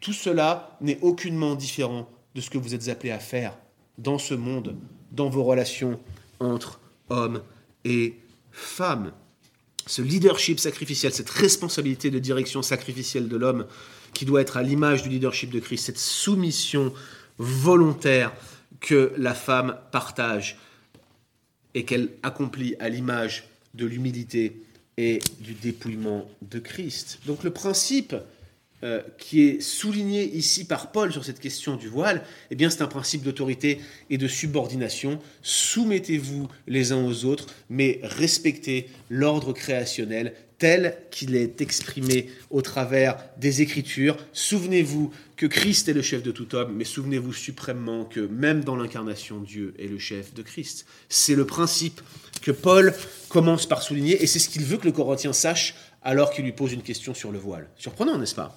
Tout 0.02 0.14
cela 0.14 0.78
n'est 0.82 1.00
aucunement 1.02 1.56
différent 1.56 2.10
de 2.36 2.42
ce 2.42 2.50
que 2.50 2.58
vous 2.58 2.74
êtes 2.74 2.90
appelés 2.90 3.12
à 3.12 3.20
faire 3.20 3.56
dans 3.98 4.18
ce 4.18 4.34
monde, 4.34 4.76
dans 5.12 5.30
vos 5.30 5.44
relations 5.44 6.00
entre 6.40 6.82
hommes 7.10 7.42
et 7.86 8.16
femmes. 8.52 9.14
Ce 9.86 10.02
leadership 10.02 10.60
sacrificiel, 10.60 11.14
cette 11.14 11.30
responsabilité 11.30 12.10
de 12.10 12.20
direction 12.20 12.62
sacrificielle 12.62 13.28
de 13.28 13.38
l'homme 13.38 13.68
qui 14.14 14.26
doit 14.26 14.42
être 14.42 14.58
à 14.58 14.64
l'image 14.64 15.04
du 15.04 15.10
leadership 15.10 15.52
de 15.52 15.60
Christ, 15.60 15.86
cette 15.86 15.98
soumission 15.98 16.94
volontaire 17.38 18.34
que 18.80 19.14
la 19.18 19.34
femme 19.34 19.78
partage 19.92 20.58
et 21.74 21.86
qu'elle 21.86 22.10
accomplit 22.24 22.76
à 22.80 22.90
l'image 22.90 23.46
de 23.76 23.86
l'humilité 23.86 24.62
et 24.98 25.20
du 25.40 25.54
dépouillement 25.54 26.28
de 26.42 26.60
Christ. 26.60 27.20
Donc 27.26 27.44
le 27.44 27.52
principe 27.52 28.16
euh, 28.84 29.02
qui 29.18 29.44
est 29.44 29.62
souligné 29.62 30.24
ici 30.36 30.66
par 30.66 30.92
Paul 30.92 31.12
sur 31.12 31.24
cette 31.24 31.40
question 31.40 31.76
du 31.76 31.88
voile, 31.88 32.24
eh 32.50 32.56
bien 32.56 32.70
c'est 32.70 32.82
un 32.82 32.88
principe 32.88 33.24
d'autorité 33.24 33.80
et 34.10 34.18
de 34.18 34.28
subordination. 34.28 35.20
Soumettez-vous 35.42 36.48
les 36.68 36.92
uns 36.92 37.04
aux 37.04 37.26
autres, 37.26 37.48
mais 37.70 38.00
respectez 38.04 38.90
l'ordre 39.10 39.54
créationnel 39.54 40.34
tel 40.62 40.96
qu'il 41.10 41.36
est 41.36 41.60
exprimé 41.60 42.30
au 42.52 42.62
travers 42.62 43.18
des 43.38 43.64
Écritures. 43.64 44.16
Souvenez-vous 44.32 45.12
que 45.36 45.48
Christ 45.48 45.90
est 45.90 45.94
le 45.94 46.04
chef 46.04 46.22
de 46.22 46.30
tout 46.30 46.54
homme, 46.54 46.76
mais 46.76 46.84
souvenez-vous 46.84 47.34
suprêmement 47.34 48.06
que 48.06 48.20
même 48.20 48.64
dans 48.64 48.76
l'incarnation, 48.76 49.40
Dieu 49.40 49.74
est 49.80 49.88
le 49.88 49.98
chef 49.98 50.36
de 50.36 50.44
Christ. 50.44 50.86
C'est 51.10 51.34
le 51.34 51.48
principe 51.48 52.00
que 52.44 52.52
Paul 52.52 52.94
commence 53.28 53.66
par 53.66 53.82
souligner, 53.82 54.22
et 54.22 54.28
c'est 54.28 54.38
ce 54.38 54.50
qu'il 54.50 54.64
veut 54.64 54.78
que 54.78 54.86
le 54.86 54.92
Corinthien 54.92 55.34
sache 55.34 55.74
alors 56.04 56.30
qu'il 56.30 56.46
lui 56.46 56.52
pose 56.52 56.74
une 56.74 56.84
question 56.84 57.16
sur 57.16 57.32
le 57.32 57.40
voile. 57.40 57.68
Surprenant, 57.76 58.20
n'est-ce 58.20 58.36
pas? 58.36 58.56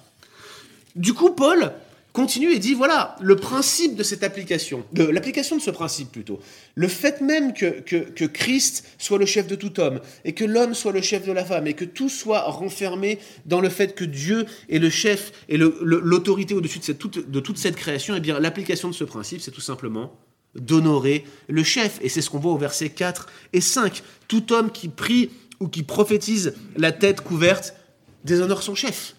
Du 0.95 1.13
coup, 1.13 1.31
Paul 1.31 1.73
continue 2.15 2.53
et 2.53 2.59
dit 2.59 2.73
voilà, 2.73 3.17
le 3.19 3.35
principe 3.35 3.95
de 3.95 4.03
cette 4.03 4.23
application, 4.23 4.85
l'application 4.95 5.57
de 5.57 5.61
ce 5.61 5.69
principe 5.69 6.13
plutôt, 6.13 6.39
le 6.73 6.87
fait 6.87 7.19
même 7.19 7.53
que, 7.53 8.25
Christ 8.27 8.85
soit 8.97 9.17
le 9.17 9.25
chef 9.25 9.47
de 9.47 9.55
tout 9.55 9.81
homme 9.81 9.99
et 10.23 10.31
que 10.31 10.45
l'homme 10.45 10.73
soit 10.73 10.93
le 10.93 11.01
chef 11.01 11.27
de 11.27 11.33
la 11.33 11.43
femme 11.43 11.67
et 11.67 11.73
que 11.73 11.83
tout 11.83 12.07
soit 12.07 12.43
renfermé 12.43 13.19
dans 13.45 13.59
le 13.59 13.67
fait 13.67 13.95
que 13.95 14.05
Dieu 14.05 14.45
est 14.69 14.79
le 14.79 14.89
chef 14.89 15.33
et 15.49 15.57
l'autorité 15.57 16.53
au-dessus 16.53 16.79
de, 16.79 16.93
toute, 16.93 17.29
de 17.29 17.39
toute 17.41 17.57
cette 17.57 17.75
création, 17.75 18.13
et 18.13 18.17
eh 18.17 18.21
bien 18.21 18.39
l'application 18.39 18.87
de 18.87 18.93
ce 18.93 19.03
principe, 19.03 19.41
c'est 19.41 19.51
tout 19.51 19.61
simplement 19.61 20.17
d'honorer 20.55 21.25
le 21.49 21.63
chef. 21.63 21.99
Et 22.01 22.07
c'est 22.07 22.21
ce 22.21 22.29
qu'on 22.29 22.39
voit 22.39 22.53
au 22.53 22.57
verset 22.57 22.89
4 22.89 23.27
et 23.51 23.59
5. 23.59 24.03
Tout 24.29 24.53
homme 24.53 24.71
qui 24.71 24.87
prie 24.87 25.31
ou 25.59 25.67
qui 25.67 25.83
prophétise 25.83 26.53
la 26.77 26.93
tête 26.93 27.19
couverte 27.19 27.75
déshonore 28.23 28.63
son 28.63 28.73
chef. 28.73 29.14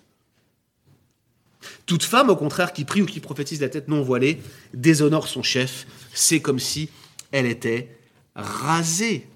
Toute 1.87 2.05
femme, 2.05 2.31
au 2.31 2.37
contraire, 2.37 2.73
qui 2.73 2.85
prie 2.85 3.03
ou 3.03 3.07
qui 3.07 3.21
prophétise 3.21 3.61
la 3.61 3.69
tête 3.69 3.89
non 3.89 4.03
voilée, 4.03 4.41
déshonore 4.75 5.29
son 5.29 5.43
chef. 5.43 5.87
C'est 6.13 6.41
comme 6.41 6.59
si 6.59 6.89
elle 7.33 7.47
était 7.47 7.97
rasée. 8.35 9.27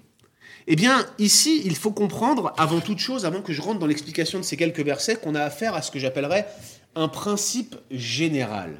Eh 0.67 0.75
bien, 0.75 1.05
ici, 1.17 1.61
il 1.65 1.75
faut 1.75 1.91
comprendre, 1.91 2.53
avant 2.57 2.79
toute 2.79 2.99
chose, 2.99 3.25
avant 3.25 3.41
que 3.41 3.51
je 3.51 3.61
rentre 3.61 3.79
dans 3.79 3.87
l'explication 3.87 4.39
de 4.39 4.43
ces 4.43 4.57
quelques 4.57 4.81
versets, 4.81 5.15
qu'on 5.15 5.35
a 5.35 5.41
affaire 5.41 5.75
à 5.75 5.81
ce 5.81 5.91
que 5.91 5.99
j'appellerais 5.99 6.47
un 6.95 7.07
principe 7.07 7.75
général. 7.89 8.79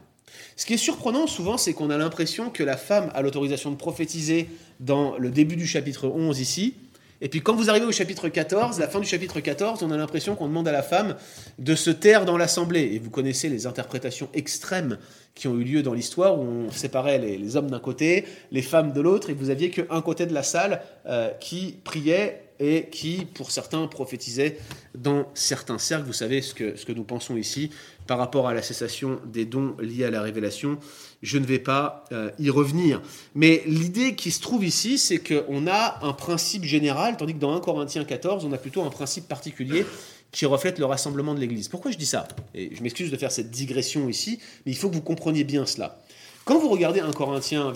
Ce 0.55 0.65
qui 0.65 0.73
est 0.73 0.77
surprenant 0.77 1.27
souvent, 1.27 1.57
c'est 1.57 1.73
qu'on 1.73 1.89
a 1.89 1.97
l'impression 1.97 2.49
que 2.49 2.63
la 2.63 2.77
femme 2.77 3.11
a 3.15 3.21
l'autorisation 3.21 3.71
de 3.71 3.75
prophétiser 3.75 4.47
dans 4.79 5.17
le 5.17 5.31
début 5.31 5.55
du 5.55 5.65
chapitre 5.65 6.07
11 6.07 6.39
ici, 6.39 6.75
et 7.21 7.29
puis 7.29 7.41
quand 7.41 7.55
vous 7.55 7.69
arrivez 7.69 7.85
au 7.85 7.91
chapitre 7.91 8.29
14, 8.29 8.79
la 8.79 8.87
fin 8.87 8.99
du 8.99 9.05
chapitre 9.05 9.39
14, 9.39 9.83
on 9.83 9.91
a 9.91 9.97
l'impression 9.97 10.35
qu'on 10.35 10.47
demande 10.47 10.67
à 10.67 10.71
la 10.71 10.81
femme 10.81 11.15
de 11.59 11.75
se 11.75 11.91
taire 11.91 12.25
dans 12.25 12.35
l'assemblée. 12.35 12.89
Et 12.93 12.99
vous 12.99 13.11
connaissez 13.11 13.47
les 13.47 13.67
interprétations 13.67 14.27
extrêmes 14.33 14.97
qui 15.35 15.47
ont 15.47 15.55
eu 15.59 15.63
lieu 15.63 15.83
dans 15.83 15.93
l'histoire, 15.93 16.39
où 16.39 16.43
on 16.43 16.71
séparait 16.71 17.19
les, 17.19 17.55
hommes 17.55 17.69
d'un 17.69 17.79
côté, 17.79 18.25
les 18.51 18.63
femmes 18.63 18.91
de 18.91 19.01
l'autre, 19.01 19.29
et 19.29 19.33
vous 19.33 19.51
aviez 19.51 19.69
qu'un 19.69 20.01
côté 20.01 20.25
de 20.25 20.33
la 20.33 20.41
salle 20.41 20.81
euh, 21.05 21.29
qui 21.39 21.77
priait 21.83 22.47
et 22.59 22.89
qui, 22.89 23.25
pour 23.25 23.51
certains, 23.51 23.85
prophétisait 23.87 24.57
dans 24.95 25.27
certains 25.35 25.77
cercles. 25.77 26.05
Vous 26.05 26.13
savez 26.13 26.41
ce 26.41 26.55
que, 26.55 26.75
ce 26.75 26.85
que 26.85 26.91
nous 26.91 27.03
pensons 27.03 27.37
ici 27.37 27.69
par 28.07 28.17
rapport 28.17 28.47
à 28.47 28.53
la 28.53 28.61
cessation 28.61 29.19
des 29.25 29.45
dons 29.45 29.75
liés 29.79 30.05
à 30.05 30.11
la 30.11 30.21
révélation 30.21 30.79
je 31.21 31.37
ne 31.37 31.45
vais 31.45 31.59
pas 31.59 32.05
euh, 32.11 32.31
y 32.39 32.49
revenir. 32.49 33.01
Mais 33.35 33.63
l'idée 33.65 34.15
qui 34.15 34.31
se 34.31 34.41
trouve 34.41 34.65
ici, 34.65 34.97
c'est 34.97 35.19
qu'on 35.19 35.67
a 35.67 35.99
un 36.01 36.13
principe 36.13 36.63
général, 36.63 37.17
tandis 37.17 37.33
que 37.33 37.39
dans 37.39 37.53
1 37.55 37.59
Corinthiens 37.59 38.03
14, 38.03 38.45
on 38.45 38.51
a 38.51 38.57
plutôt 38.57 38.83
un 38.83 38.89
principe 38.89 39.27
particulier 39.27 39.85
qui 40.31 40.45
reflète 40.45 40.79
le 40.79 40.85
rassemblement 40.85 41.33
de 41.35 41.39
l'Église. 41.39 41.67
Pourquoi 41.67 41.91
je 41.91 41.97
dis 41.97 42.05
ça? 42.05 42.27
Et 42.55 42.73
je 42.75 42.81
m'excuse 42.81 43.11
de 43.11 43.17
faire 43.17 43.31
cette 43.31 43.51
digression 43.51 44.09
ici, 44.09 44.39
mais 44.65 44.71
il 44.71 44.75
faut 44.75 44.89
que 44.89 44.95
vous 44.95 45.01
compreniez 45.01 45.43
bien 45.43 45.65
cela. 45.65 46.01
Quand 46.45 46.57
vous 46.57 46.69
regardez 46.69 47.01
1 47.01 47.11
Corinthiens 47.11 47.71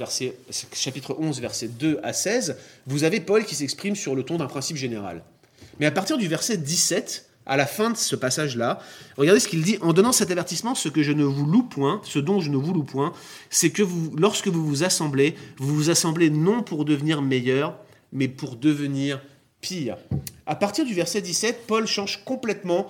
chapitre 0.74 1.16
11, 1.20 1.40
versets 1.40 1.68
2 1.68 2.00
à 2.02 2.14
16, 2.14 2.58
vous 2.88 3.04
avez 3.04 3.20
Paul 3.20 3.46
qui 3.46 3.54
s'exprime 3.54 3.96
sur 3.96 4.16
le 4.16 4.24
ton 4.24 4.38
d'un 4.38 4.48
principe 4.48 4.78
général. 4.78 5.24
Mais 5.80 5.86
à 5.86 5.92
partir 5.92 6.18
du 6.18 6.28
verset 6.28 6.58
17, 6.58 7.30
à 7.46 7.58
la 7.58 7.66
fin 7.66 7.92
de 7.92 7.98
ce 7.98 8.16
passage-là, 8.16 8.80
regardez 9.18 9.40
ce 9.40 9.48
qu'il 9.48 9.62
dit 9.64 9.78
en 9.82 9.94
donnant 9.94 10.12
cet 10.12 10.32
avertissement, 10.32 10.76
ce 10.76 10.90
que 10.90 11.04
je 11.04 11.12
ne 11.12 11.24
vous 11.24 11.46
loue 11.46 11.64
point, 11.64 12.02
ce 12.04 12.20
dont 12.20 12.40
je 12.40 12.50
ne 12.50 12.58
vous 12.58 12.74
loue 12.74 12.84
point, 12.84 13.14
c'est 13.50 13.70
que 13.70 13.84
lorsque 14.18 14.48
vous 14.48 14.66
vous 14.66 14.84
assemblez, 14.84 15.36
vous 15.58 15.76
vous 15.76 15.90
assemblez 15.90 16.30
non 16.30 16.64
pour 16.64 16.86
devenir 16.86 17.22
meilleur, 17.22 17.78
mais 18.12 18.28
pour 18.28 18.56
devenir 18.56 19.22
pire. 19.62 19.98
À 20.46 20.56
partir 20.56 20.86
du 20.86 20.94
verset 20.94 21.22
17, 21.22 21.66
Paul 21.68 21.88
change 21.88 22.24
complètement 22.24 22.88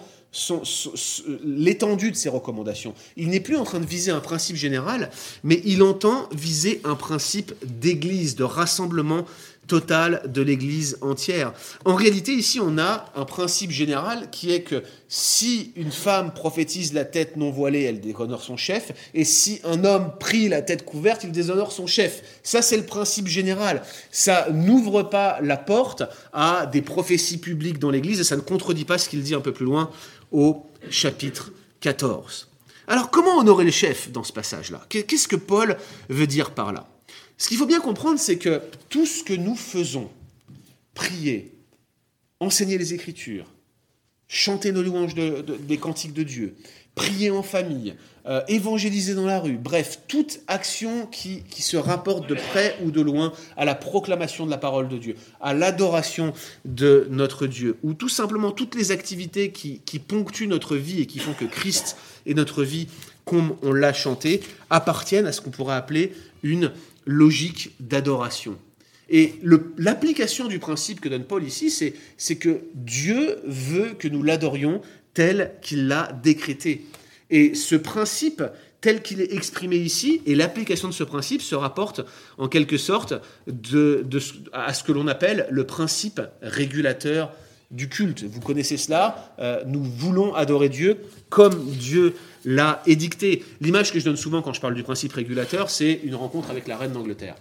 l'étendue 1.44 2.12
de 2.12 2.16
ses 2.16 2.30
recommandations. 2.30 2.94
Il 3.16 3.30
n'est 3.30 3.40
plus 3.40 3.56
en 3.56 3.64
train 3.64 3.80
de 3.80 3.86
viser 3.86 4.12
un 4.12 4.20
principe 4.20 4.58
général, 4.58 5.10
mais 5.44 5.62
il 5.64 5.82
entend 5.82 6.28
viser 6.34 6.82
un 6.84 6.96
principe 6.96 7.54
d'église, 7.64 8.36
de 8.36 8.44
rassemblement 8.44 9.26
total 9.68 10.22
de 10.28 10.42
l'Église 10.42 10.98
entière. 11.02 11.54
En 11.86 11.96
réalité, 11.96 12.34
ici, 12.34 12.60
on 12.60 12.78
a 12.78 13.06
un 13.16 13.26
principe 13.26 13.72
général 13.72 14.30
qui 14.32 14.52
est 14.52 14.62
que 14.62 14.84
si 15.08 15.72
une 15.76 15.92
femme 15.92 16.34
prophétise 16.34 16.94
la 16.94 17.06
tête 17.06 17.38
non 17.38 17.52
voilée, 17.52 17.84
elle 17.84 18.02
déshonore 18.02 18.42
son 18.42 18.58
chef, 18.58 18.92
et 19.14 19.24
si 19.24 19.62
un 19.64 19.84
homme 19.84 20.12
prie 20.20 20.50
la 20.50 20.62
tête 20.62 20.86
couverte, 20.86 21.24
il 21.24 21.32
déshonore 21.32 21.72
son 21.72 21.88
chef. 21.88 22.22
Ça, 22.44 22.62
c'est 22.62 22.78
le 22.78 22.86
principe 22.86 23.28
général. 23.28 23.84
Ça 24.12 24.48
n'ouvre 24.52 25.04
pas 25.04 25.40
la 25.42 25.58
porte 25.58 26.04
à 26.34 26.66
des 26.66 26.82
prophéties 26.82 27.38
publiques 27.38 27.80
dans 27.80 27.92
l'Église, 27.92 28.20
et 28.20 28.24
ça 28.24 28.36
ne 28.36 28.42
contredit 28.42 28.86
pas 28.86 28.98
ce 28.98 29.10
qu'il 29.10 29.24
dit 29.24 29.36
un 29.36 29.42
peu 29.42 29.54
plus 29.54 29.66
loin 29.66 29.90
au 30.32 30.66
chapitre 30.90 31.52
14. 31.80 32.50
Alors, 32.88 33.10
comment 33.10 33.40
honorer 33.40 33.66
le 33.66 33.72
chef 33.72 34.12
dans 34.12 34.24
ce 34.24 34.32
passage-là? 34.32 34.86
Qu'est-ce 34.90 35.28
que 35.28 35.36
Paul 35.36 35.78
veut 36.10 36.28
dire 36.28 36.52
par 36.52 36.72
là? 36.72 36.88
Ce 37.38 37.50
qu'il 37.50 37.58
faut 37.58 37.66
bien 37.66 37.82
comprendre, 37.82 38.20
c'est 38.20 38.38
que 38.38 38.62
tout 38.90 39.06
ce 39.06 39.24
que 39.24 39.34
nous 39.34 39.56
faisons, 39.56 40.10
prier, 40.94 41.52
enseigner 42.40 42.78
les 42.78 42.94
Écritures, 42.94 43.52
chanter 44.28 44.72
nos 44.72 44.82
louanges 44.82 45.16
des 45.16 45.78
cantiques 45.78 46.14
de 46.14 46.24
Dieu, 46.24 46.56
prier 46.96 47.30
en 47.30 47.44
famille, 47.44 47.96
euh, 48.26 48.42
évangéliser 48.48 49.14
dans 49.14 49.26
la 49.26 49.40
rue, 49.40 49.58
bref, 49.58 50.00
toute 50.08 50.40
action 50.48 51.06
qui, 51.06 51.44
se 51.60 51.78
rapporte 51.78 52.28
de 52.28 52.36
près 52.36 52.78
ou 52.84 52.90
de 52.90 53.02
loin 53.02 53.34
à 53.58 53.66
la 53.66 53.76
proclamation 53.76 54.46
de 54.46 54.52
la 54.52 54.58
parole 54.58 54.88
de 54.88 54.98
Dieu, 54.98 55.16
à 55.42 55.54
l'adoration 55.54 56.34
de 56.64 57.08
notre 57.12 57.48
Dieu, 57.48 57.78
ou 57.84 57.94
tout 57.94 58.10
simplement 58.10 58.52
toutes 58.52 58.76
les 58.76 58.92
activités 58.92 59.52
qui, 59.52 59.82
qui 59.86 60.00
ponctuent 60.00 60.48
notre 60.48 60.78
vie 60.78 61.02
et 61.02 61.06
qui 61.06 61.20
font 61.20 61.34
que 61.34 61.46
Christ 61.46 61.98
est 62.26 62.34
notre 62.34 62.64
vie, 62.64 62.88
comme 63.26 63.56
on 63.62 63.74
l'a 63.74 63.94
chanté, 63.94 64.42
appartiennent 64.70 65.28
à 65.28 65.32
ce 65.32 65.42
qu'on 65.42 65.52
pourrait 65.52 65.76
appeler 65.76 66.14
une 66.44 66.72
logique 67.06 67.76
d'adoration. 67.80 68.58
Et 69.10 69.36
l'application 69.78 70.48
du 70.48 70.60
principe 70.60 71.00
que 71.00 71.10
donne 71.10 71.26
Paul 71.26 71.44
ici, 71.44 71.70
c'est 72.18 72.36
que 72.36 72.62
Dieu 72.74 73.38
veut 73.46 73.94
que 73.94 74.08
nous 74.08 74.24
l'adorions 74.24 74.82
tel 75.14 75.54
qu'il 75.62 75.88
l'a 75.88 76.12
décrété. 76.24 76.86
Et 77.30 77.54
ce 77.54 77.76
principe, 77.76 78.44
tel 78.82 79.02
qu'il 79.02 79.22
est 79.22 79.34
exprimé 79.34 79.78
ici, 79.78 80.22
et 80.26 80.36
l'application 80.36 80.88
de 80.88 80.94
ce 80.94 81.04
principe 81.04 81.42
se 81.42 81.56
rapporte 81.56 82.02
en 82.38 82.48
quelque 82.48 82.78
sorte 82.78 83.14
de, 83.48 84.06
à 84.54 84.74
ce 84.74 84.84
que 84.84 84.92
l'on 84.92 85.08
appelle 85.08 85.48
le 85.50 85.66
principe 85.66 86.22
régulateur 86.42 87.32
du 87.72 87.90
culte. 87.90 88.24
Vous 88.24 88.42
connaissez 88.42 88.78
cela, 88.78 89.34
euh, 89.40 89.64
nous 89.66 89.84
voulons 89.84 90.34
adorer 90.34 90.70
Dieu 90.70 90.98
comme 91.30 91.70
Dieu 91.72 92.16
l'a 92.46 92.82
édicté. 92.86 93.44
L'image 93.62 93.92
que 93.92 94.00
je 94.00 94.06
donne 94.06 94.18
souvent 94.18 94.42
quand 94.42 94.54
je 94.54 94.62
parle 94.62 94.76
du 94.76 94.84
principe 94.84 95.14
régulateur, 95.14 95.70
c'est 95.70 96.00
une 96.04 96.16
rencontre 96.16 96.50
avec 96.52 96.68
la 96.68 96.78
reine 96.78 96.92
d'Angleterre. 96.92 97.36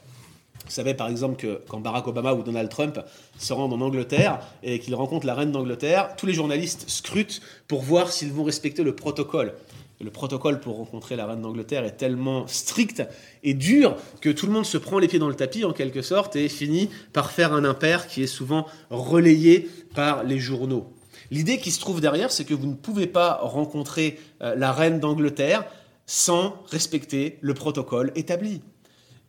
Vous 0.65 0.71
savez 0.71 0.95
par 0.95 1.09
exemple 1.09 1.37
que 1.37 1.61
quand 1.69 1.81
Barack 1.81 2.07
Obama 2.07 2.33
ou 2.33 2.43
Donald 2.43 2.71
Trump 2.71 2.99
se 3.39 3.53
rendent 3.53 3.75
en 3.75 3.81
Angleterre 3.83 4.41
et 4.63 4.79
qu'ils 4.79 4.95
rencontrent 4.95 5.27
la 5.27 5.35
reine 5.35 5.53
d'Angleterre, 5.53 6.17
tous 6.17 6.27
les 6.27 6.33
journalistes 6.33 6.89
scrutent 6.89 7.43
pour 7.69 7.83
voir 7.83 8.11
s'ils 8.11 8.33
vont 8.33 8.45
respecter 8.45 8.83
le 8.83 8.95
protocole. 8.95 9.53
Le 10.01 10.11
protocole 10.11 10.61
pour 10.61 10.77
rencontrer 10.77 11.15
la 11.15 11.27
reine 11.27 11.41
d'Angleterre 11.41 11.85
est 11.85 11.97
tellement 11.97 12.47
strict 12.47 13.03
et 13.43 13.55
dur 13.55 13.97
que 14.21 14.29
tout 14.29 14.47
le 14.47 14.53
monde 14.53 14.67
se 14.67 14.77
prend 14.77 14.99
les 14.99 15.07
pieds 15.07 15.21
dans 15.21 15.29
le 15.29 15.37
tapis 15.37 15.65
en 15.65 15.73
quelque 15.73 16.03
sorte 16.03 16.35
et 16.37 16.49
finit 16.49 16.91
par 17.13 17.31
faire 17.31 17.53
un 17.53 17.65
impair 17.65 18.09
qui 18.09 18.23
est 18.23 18.29
souvent 18.29 18.67
relayé 18.91 19.69
par 19.95 20.25
les 20.25 20.39
journaux. 20.39 20.93
L'idée 21.31 21.59
qui 21.59 21.71
se 21.71 21.81
trouve 21.81 22.01
derrière, 22.01 22.33
c'est 22.33 22.45
que 22.45 22.55
vous 22.55 22.67
ne 22.67 22.75
pouvez 22.75 23.07
pas 23.07 23.39
rencontrer 23.43 24.19
euh, 24.43 24.55
la 24.57 24.73
reine 24.73 25.01
d'Angleterre 25.01 25.65
sans 26.07 26.63
respecter 26.67 27.39
le 27.41 27.55
protocole 27.55 28.13
établi. 28.15 28.61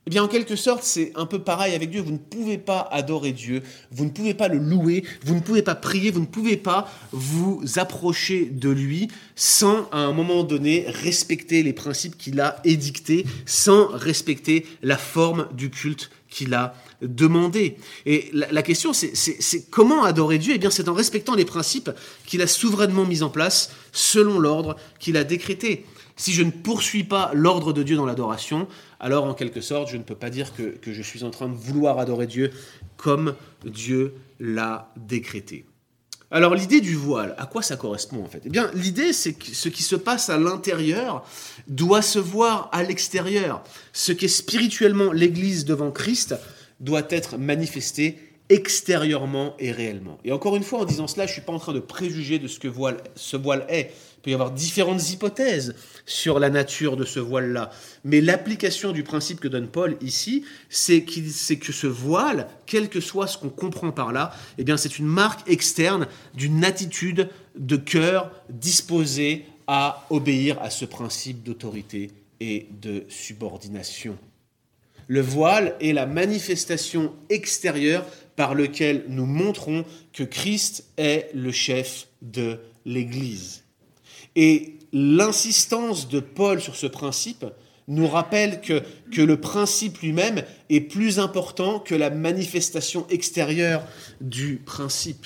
Eh 0.08 0.12
bien, 0.12 0.24
en 0.24 0.28
quelque 0.28 0.56
sorte, 0.56 0.84
c'est 0.84 1.12
un 1.16 1.26
peu 1.26 1.40
pareil 1.40 1.74
avec 1.74 1.90
Dieu. 1.90 2.02
Vous 2.02 2.12
ne 2.12 2.18
pouvez 2.18 2.60
pas 2.60 2.88
adorer 2.92 3.32
Dieu, 3.32 3.64
vous 3.92 4.06
ne 4.06 4.12
pouvez 4.12 4.36
pas 4.36 4.48
le 4.48 4.60
louer, 4.60 5.04
vous 5.24 5.34
ne 5.34 5.40
pouvez 5.40 5.64
pas 5.64 5.74
prier, 5.74 6.12
vous 6.12 6.20
ne 6.20 6.28
pouvez 6.28 6.58
pas 6.58 6.88
vous 7.12 7.64
approcher 7.78 8.46
de 8.46 8.70
lui 8.70 9.08
sans, 9.36 9.90
à 9.92 9.98
un 9.98 10.14
moment 10.14 10.44
donné, 10.44 10.86
respecter 10.88 11.64
les 11.64 11.74
principes 11.74 12.18
qu'il 12.20 12.40
a 12.40 12.62
édictés, 12.64 13.26
sans 13.48 13.88
respecter 13.88 14.68
la 14.84 14.98
forme 14.98 15.48
du 15.54 15.72
culte 15.72 16.12
qu'il 16.30 16.54
a 16.54 16.76
demandé. 17.02 17.78
Et 18.06 18.30
la, 18.34 18.62
question, 18.62 18.94
c'est 18.94 19.70
comment 19.72 20.04
adorer 20.04 20.38
Dieu? 20.38 20.54
Eh 20.56 20.60
bien, 20.60 20.70
c'est 20.70 20.88
en 20.88 20.94
respectant 20.94 21.34
les 21.34 21.46
principes 21.46 21.90
qu'il 22.28 22.44
a 22.44 22.48
souverainement 22.48 23.06
mis 23.06 23.24
en 23.24 23.30
place 23.30 23.72
selon 23.92 24.38
l'ordre 24.38 24.76
qu'il 25.00 25.18
a 25.18 25.24
décrété. 25.24 25.86
Si 26.16 26.32
je 26.32 26.44
ne 26.44 26.52
poursuis 26.52 27.04
pas 27.04 27.32
l'ordre 27.34 27.74
de 27.74 27.84
Dieu 27.84 27.98
dans 27.98 28.06
l'adoration, 28.06 28.68
alors 29.00 29.26
en 29.26 29.34
quelque 29.34 29.62
sorte, 29.62 29.90
je 29.90 29.98
ne 29.98 30.04
peux 30.04 30.16
pas 30.16 30.30
dire 30.30 30.54
que, 30.56 30.76
je 30.86 31.02
suis 31.02 31.24
en 31.24 31.30
train 31.30 31.50
de 31.50 31.56
vouloir 31.56 32.00
adorer 32.00 32.28
Dieu 32.28 32.52
comme 32.96 33.36
Dieu 33.66 34.16
l'a 34.40 34.92
décrété. 34.96 35.66
Alors 36.32 36.56
l'idée 36.56 36.82
du 36.82 36.96
voile, 36.96 37.36
à 37.38 37.46
quoi 37.46 37.62
ça 37.62 37.78
correspond 37.78 38.24
en 38.24 38.28
fait? 38.28 38.42
Eh 38.46 38.50
bien 38.50 38.72
l'idée 38.74 39.14
c'est 39.14 39.34
que 39.34 39.46
ce 39.46 39.70
qui 39.70 39.84
se 39.84 39.96
passe 39.96 40.30
à 40.30 40.38
l'intérieur 40.38 41.24
doit 41.68 42.02
se 42.02 42.20
voir 42.20 42.70
à 42.72 42.82
l'extérieur. 42.82 43.64
Ce 43.94 44.12
qu'est 44.12 44.28
spirituellement 44.28 45.12
l'Église 45.12 45.66
devant 45.66 45.92
Christ 45.92 46.36
doit 46.80 47.06
être 47.10 47.38
manifesté 47.38 48.18
extérieurement 48.50 49.56
et 49.60 49.72
réellement. 49.72 50.20
Et 50.24 50.32
encore 50.32 50.56
une 50.56 50.64
fois, 50.64 50.80
en 50.80 50.86
disant 50.86 51.08
cela, 51.08 51.26
je 51.26 51.32
ne 51.32 51.34
suis 51.34 51.42
pas 51.42 51.54
en 51.54 51.60
train 51.60 51.74
de 51.74 51.80
préjuger 51.80 52.40
de 52.40 52.48
ce 52.48 52.60
que 52.60 52.68
ce 53.16 53.38
voile 53.38 53.66
est. 53.70 53.92
Il 54.26 54.30
peut 54.30 54.32
y 54.32 54.34
avoir 54.34 54.50
différentes 54.50 55.12
hypothèses 55.12 55.76
sur 56.08 56.40
la 56.40 56.50
nature 56.50 56.98
de 56.98 57.06
ce 57.06 57.20
voile-là. 57.20 57.70
Mais 58.04 58.22
l'application 58.22 58.92
du 58.92 59.04
principe 59.04 59.40
que 59.40 59.48
donne 59.48 59.68
Paul 59.68 59.98
ici, 60.02 60.44
c'est 60.68 61.04
que 61.04 61.72
ce 61.72 61.86
voile, 61.86 62.48
quel 62.66 62.90
que 62.90 63.00
soit 63.00 63.28
ce 63.28 63.38
qu'on 63.38 63.50
comprend 63.50 63.92
par 63.92 64.12
là, 64.12 64.34
eh 64.58 64.64
bien 64.64 64.78
c'est 64.78 64.98
une 64.98 65.06
marque 65.06 65.48
externe 65.48 66.08
d'une 66.34 66.66
attitude 66.66 67.30
de 67.56 67.76
cœur 67.76 68.32
disposée 68.50 69.46
à 69.68 70.08
obéir 70.10 70.60
à 70.60 70.72
ce 70.72 70.86
principe 70.86 71.44
d'autorité 71.44 72.10
et 72.40 72.66
de 72.82 73.06
subordination. 73.10 74.18
Le 75.08 75.22
voile 75.22 75.76
est 75.80 75.94
la 75.94 76.08
manifestation 76.08 77.14
extérieure 77.30 78.04
par 78.36 78.56
laquelle 78.56 79.06
nous 79.08 79.28
montrons 79.28 79.86
que 80.14 80.24
Christ 80.24 80.86
est 80.98 81.30
le 81.36 81.52
chef 81.52 82.08
de 82.24 82.58
l'Église. 82.86 83.65
Et 84.36 84.76
l'insistance 84.94 86.10
de 86.10 86.20
Paul 86.20 86.62
sur 86.62 86.76
ce 86.76 86.88
principe 86.88 87.46
nous 87.88 88.08
rappelle 88.08 88.62
que, 88.62 88.82
que 89.12 89.22
le 89.22 89.40
principe 89.40 90.00
lui-même 90.00 90.44
est 90.70 90.82
plus 90.82 91.20
important 91.20 91.80
que 91.80 91.94
la 91.96 92.10
manifestation 92.10 93.06
extérieure 93.10 93.84
du 94.22 94.58
principe. 94.58 95.26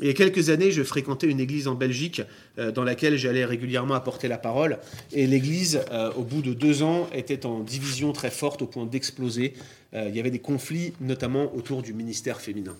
Il 0.00 0.08
y 0.08 0.10
a 0.10 0.12
quelques 0.12 0.50
années, 0.50 0.72
je 0.72 0.82
fréquentais 0.82 1.28
une 1.28 1.38
église 1.38 1.68
en 1.68 1.76
Belgique 1.76 2.20
euh, 2.58 2.72
dans 2.72 2.82
laquelle 2.82 3.16
j'allais 3.16 3.44
régulièrement 3.44 3.94
apporter 3.94 4.26
la 4.26 4.38
parole. 4.38 4.78
Et 5.12 5.28
l'église, 5.28 5.82
euh, 5.92 6.12
au 6.14 6.22
bout 6.22 6.42
de 6.42 6.52
deux 6.52 6.82
ans, 6.82 7.08
était 7.14 7.46
en 7.46 7.60
division 7.60 8.12
très 8.12 8.30
forte 8.30 8.62
au 8.62 8.66
point 8.66 8.86
d'exploser. 8.86 9.54
Euh, 9.94 10.06
il 10.08 10.16
y 10.16 10.18
avait 10.18 10.32
des 10.32 10.40
conflits, 10.40 10.94
notamment 11.00 11.54
autour 11.54 11.82
du 11.82 11.94
ministère 11.94 12.40
féminin. 12.40 12.76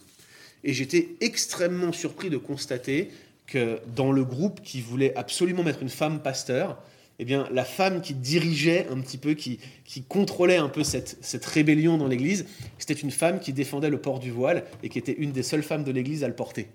Et 0.64 0.72
j'étais 0.72 1.10
extrêmement 1.20 1.92
surpris 1.92 2.30
de 2.30 2.36
constater 2.36 3.10
que 3.46 3.80
dans 3.94 4.12
le 4.12 4.24
groupe 4.24 4.60
qui 4.62 4.80
voulait 4.80 5.14
absolument 5.16 5.62
mettre 5.62 5.82
une 5.82 5.88
femme 5.88 6.20
pasteur, 6.20 6.78
eh 7.18 7.24
bien, 7.24 7.48
la 7.52 7.64
femme 7.64 8.00
qui 8.00 8.14
dirigeait 8.14 8.88
un 8.90 8.98
petit 9.00 9.18
peu, 9.18 9.34
qui, 9.34 9.60
qui 9.84 10.02
contrôlait 10.02 10.56
un 10.56 10.68
peu 10.68 10.82
cette, 10.82 11.18
cette 11.20 11.44
rébellion 11.44 11.96
dans 11.96 12.08
l'Église, 12.08 12.46
c'était 12.78 12.94
une 12.94 13.12
femme 13.12 13.38
qui 13.38 13.52
défendait 13.52 13.90
le 13.90 14.00
port 14.00 14.18
du 14.18 14.30
voile 14.30 14.64
et 14.82 14.88
qui 14.88 14.98
était 14.98 15.14
une 15.18 15.30
des 15.32 15.42
seules 15.42 15.62
femmes 15.62 15.84
de 15.84 15.92
l'Église 15.92 16.24
à 16.24 16.28
le 16.28 16.34
porter. 16.34 16.68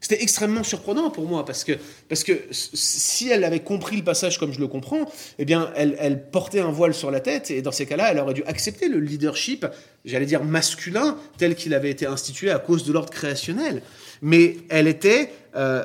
C'était 0.00 0.22
extrêmement 0.22 0.62
surprenant 0.62 1.10
pour 1.10 1.26
moi 1.26 1.44
parce 1.44 1.62
que, 1.62 1.72
parce 2.08 2.24
que 2.24 2.32
si 2.50 3.28
elle 3.28 3.44
avait 3.44 3.60
compris 3.60 3.98
le 3.98 4.02
passage 4.02 4.38
comme 4.38 4.50
je 4.50 4.58
le 4.58 4.66
comprends, 4.66 5.10
eh 5.38 5.44
bien, 5.44 5.70
elle, 5.76 5.94
elle 5.98 6.30
portait 6.30 6.60
un 6.60 6.70
voile 6.70 6.94
sur 6.94 7.10
la 7.10 7.20
tête 7.20 7.50
et 7.50 7.60
dans 7.60 7.70
ces 7.70 7.84
cas-là, 7.84 8.10
elle 8.10 8.18
aurait 8.18 8.32
dû 8.32 8.42
accepter 8.44 8.88
le 8.88 8.98
leadership, 8.98 9.66
j'allais 10.06 10.24
dire 10.24 10.42
masculin, 10.42 11.18
tel 11.36 11.54
qu'il 11.54 11.74
avait 11.74 11.90
été 11.90 12.06
institué 12.06 12.50
à 12.50 12.58
cause 12.58 12.84
de 12.84 12.94
l'ordre 12.94 13.10
créationnel. 13.10 13.82
Mais 14.22 14.56
elle 14.70 14.88
était 14.88 15.30
euh, 15.56 15.84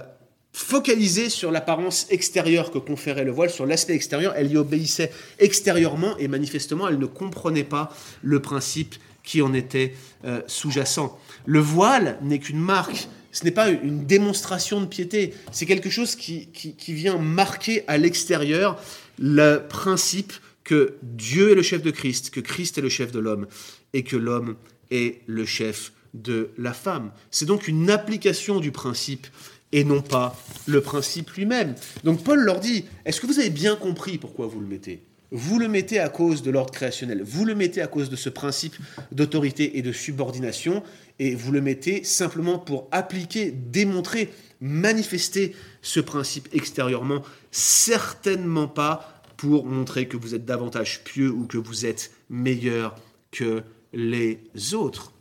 focalisée 0.54 1.30
sur 1.30 1.51
l'apparence 1.51 2.08
extérieure 2.10 2.71
que 2.71 2.78
conférait 2.78 3.25
le 3.25 3.32
voile, 3.32 3.49
sur 3.49 3.65
l'aspect 3.65 3.93
extérieur. 3.93 4.34
Elle 4.38 4.51
y 4.51 4.58
obéissait 4.58 5.12
extérieurement 5.39 6.17
et 6.17 6.28
manifestement, 6.28 6.88
elle 6.88 6.99
ne 6.99 7.06
comprenait 7.06 7.63
pas 7.63 7.93
le 8.21 8.41
principe 8.41 8.95
qui 9.23 9.41
en 9.41 9.54
était 9.54 9.93
euh, 10.23 10.41
sous-jacent. 10.47 11.19
Le 11.45 11.60
voile 11.60 12.17
n'est 12.21 12.39
qu'une 12.39 12.60
marque 12.60 13.08
ce 13.36 13.43
n'est 13.43 13.51
pas 13.51 13.69
une 13.69 14.06
démonstration 14.06 14.80
de 14.80 14.86
piété, 14.86 15.34
c'est 15.51 15.65
quelque 15.65 15.89
chose 15.89 16.15
qui, 16.15 16.47
qui, 16.47 16.93
vient 16.93 17.17
marquer 17.17 17.84
à 17.86 17.97
l'extérieur 17.97 18.82
le 19.19 19.58
principe 19.67 20.32
que 20.63 20.95
Dieu 21.04 21.51
est 21.51 21.56
le 21.56 21.62
chef 21.62 21.82
de 21.82 21.91
Christ, 21.91 22.30
que 22.30 22.39
Christ 22.39 22.78
est 22.78 22.82
le 22.82 22.88
chef 22.88 23.12
de 23.12 23.19
l'homme 23.19 23.47
et 23.91 24.04
que 24.04 24.15
l'homme 24.15 24.56
est 24.89 25.21
le 25.28 25.45
chef 25.45 25.91
de 26.13 26.51
la 26.58 26.71
femme. 26.71 27.12
C'est 27.30 27.45
donc 27.45 27.67
une 27.67 27.89
application 27.89 28.62
du 28.62 28.71
principe 28.71 29.28
et 29.71 29.84
non 29.84 30.01
pas 30.01 30.38
le 30.67 30.82
principe 30.82 31.32
lui-même. 31.32 31.75
Donc 32.04 32.23
Paul 32.23 32.39
leur 32.39 32.60
dit, 32.60 32.86
est-ce 33.06 33.19
que 33.19 33.28
vous 33.28 33.39
avez 33.39 33.49
bien 33.49 33.75
compris 33.75 34.17
pourquoi 34.17 34.47
vous 34.47 34.60
le 34.60 34.67
mettez? 34.67 35.04
Vous 35.32 35.60
le 35.60 35.67
mettez 35.67 35.99
à 35.99 36.10
cause 36.10 36.43
de 36.43 36.51
l'ordre 36.51 36.71
créationnel, 36.71 37.21
vous 37.23 37.45
le 37.45 37.56
mettez 37.56 37.82
à 37.82 37.88
cause 37.88 38.10
de 38.10 38.15
ce 38.15 38.30
principe 38.30 38.75
d'autorité 39.12 39.78
et 39.78 39.82
de 39.82 39.91
subordination, 39.91 40.84
et 41.19 41.36
vous 41.36 41.51
le 41.51 41.62
mettez 41.62 42.04
simplement 42.04 42.60
pour 42.60 42.88
appliquer, 42.91 43.51
démontrer, 43.51 44.32
manifester 44.62 45.56
ce 45.82 45.99
principe 45.99 46.47
extérieurement, 46.54 47.21
certainement 47.51 48.67
pas 48.67 49.21
pour 49.36 49.65
montrer 49.65 50.08
que 50.08 50.15
vous 50.15 50.36
êtes 50.36 50.45
davantage 50.45 51.04
pieux 51.04 51.32
ou 51.32 51.45
que 51.45 51.58
vous 51.58 51.86
êtes 51.86 52.12
meilleur 52.30 52.95
que 53.32 53.63
les 53.93 54.39
autres. 54.73 55.12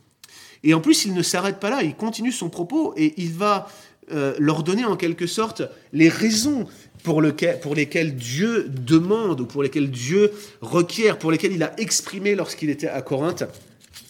Et 0.63 0.75
en 0.75 0.81
plus, 0.81 1.05
il 1.05 1.15
ne 1.15 1.23
s'arrête 1.23 1.61
pas 1.61 1.71
là, 1.71 1.83
il 1.83 1.95
continue 1.95 2.33
son 2.33 2.49
propos 2.49 2.95
et 2.97 3.15
il 3.17 3.33
va 3.33 3.69
euh, 4.13 4.35
leur 4.39 4.63
donner 4.63 4.85
en 4.85 4.97
quelque 4.97 5.27
sorte 5.27 5.63
les 5.93 6.09
raisons 6.09 6.67
pour, 7.03 7.23
pour 7.63 7.75
lesquelles 7.75 8.15
Dieu 8.15 8.69
demande 8.69 9.41
ou 9.41 9.47
pour 9.47 9.63
lesquelles 9.63 9.91
Dieu 9.91 10.33
requiert, 10.61 11.19
pour 11.19 11.31
lesquelles 11.31 11.53
il 11.53 11.63
a 11.63 11.79
exprimé 11.81 12.35
lorsqu'il 12.35 12.71
était 12.71 12.89
à 12.89 13.03
Corinthe 13.03 13.45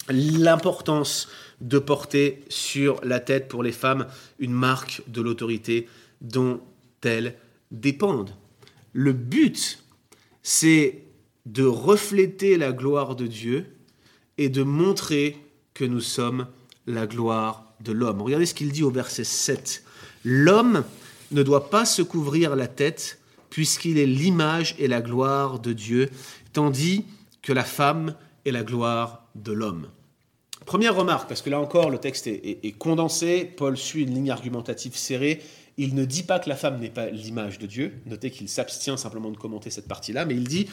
l'importance 0.09 1.29
de 1.61 1.79
porter 1.79 2.45
sur 2.49 3.01
la 3.05 3.21
tête 3.21 3.49
pour 3.49 3.63
les 3.63 3.73
femmes 3.73 4.07
une 4.39 4.53
marque 4.53 5.03
de 5.09 5.21
l'autorité 5.21 5.89
dont 6.21 6.61
elles 7.03 7.37
dépendent. 7.71 8.35
le 8.93 9.13
but, 9.13 9.83
c'est 10.43 11.03
de 11.47 11.65
refléter 11.65 12.57
la 12.57 12.73
gloire 12.73 13.17
de 13.17 13.27
Dieu 13.27 13.67
et 14.39 14.49
de 14.49 14.63
montrer 14.63 15.37
que 15.75 15.85
nous 15.85 16.01
sommes 16.01 16.47
la 16.87 17.07
gloire 17.07 17.75
de 17.81 17.93
l'homme. 17.93 18.23
Regardez 18.23 18.47
ce 18.47 18.55
qu'il 18.55 18.73
dit 18.73 18.83
au 18.83 18.91
verset 18.91 19.25
7. 19.25 19.84
L'homme 20.25 20.85
ne 21.31 21.43
doit 21.43 21.71
pas 21.71 21.85
se 21.85 22.03
couvrir 22.03 22.57
la 22.57 22.67
tête 22.67 23.19
puisqu'il 23.51 23.99
est 23.99 24.07
l'image 24.07 24.75
et 24.79 24.89
la 24.89 25.01
gloire 25.01 25.61
de 25.61 25.73
Dieu, 25.73 26.11
tandis 26.53 27.05
que 27.41 27.53
la 27.53 27.63
femme 27.63 28.17
est 28.45 28.51
la 28.51 28.65
gloire 28.65 29.29
de 29.37 29.53
l'homme. 29.53 29.89
Première 30.67 30.97
remarque, 30.97 31.29
parce 31.29 31.43
que 31.43 31.51
là 31.51 31.61
encore 31.61 31.91
le 31.91 31.99
texte 31.99 32.27
est, 32.27 32.79
condensé, 32.79 33.45
Paul 33.45 33.77
suit 33.77 34.03
une 34.03 34.15
ligne 34.15 34.31
argumentative 34.31 34.97
serrée, 34.97 35.43
il 35.77 35.95
ne 35.95 36.05
dit 36.05 36.23
pas 36.23 36.39
que 36.39 36.49
la 36.49 36.57
femme 36.57 36.81
n'est 36.81 36.91
pas 36.91 37.11
l'image 37.11 37.59
de 37.59 37.67
Dieu, 37.67 37.93
notez 38.07 38.31
qu'il 38.31 38.49
s'abstient 38.49 38.97
simplement 38.97 39.31
de 39.31 39.37
commenter 39.37 39.71
cette 39.71 39.89
partie-là, 39.89 40.25
mais 40.25 40.35
il 40.35 40.49
dit 40.49 40.69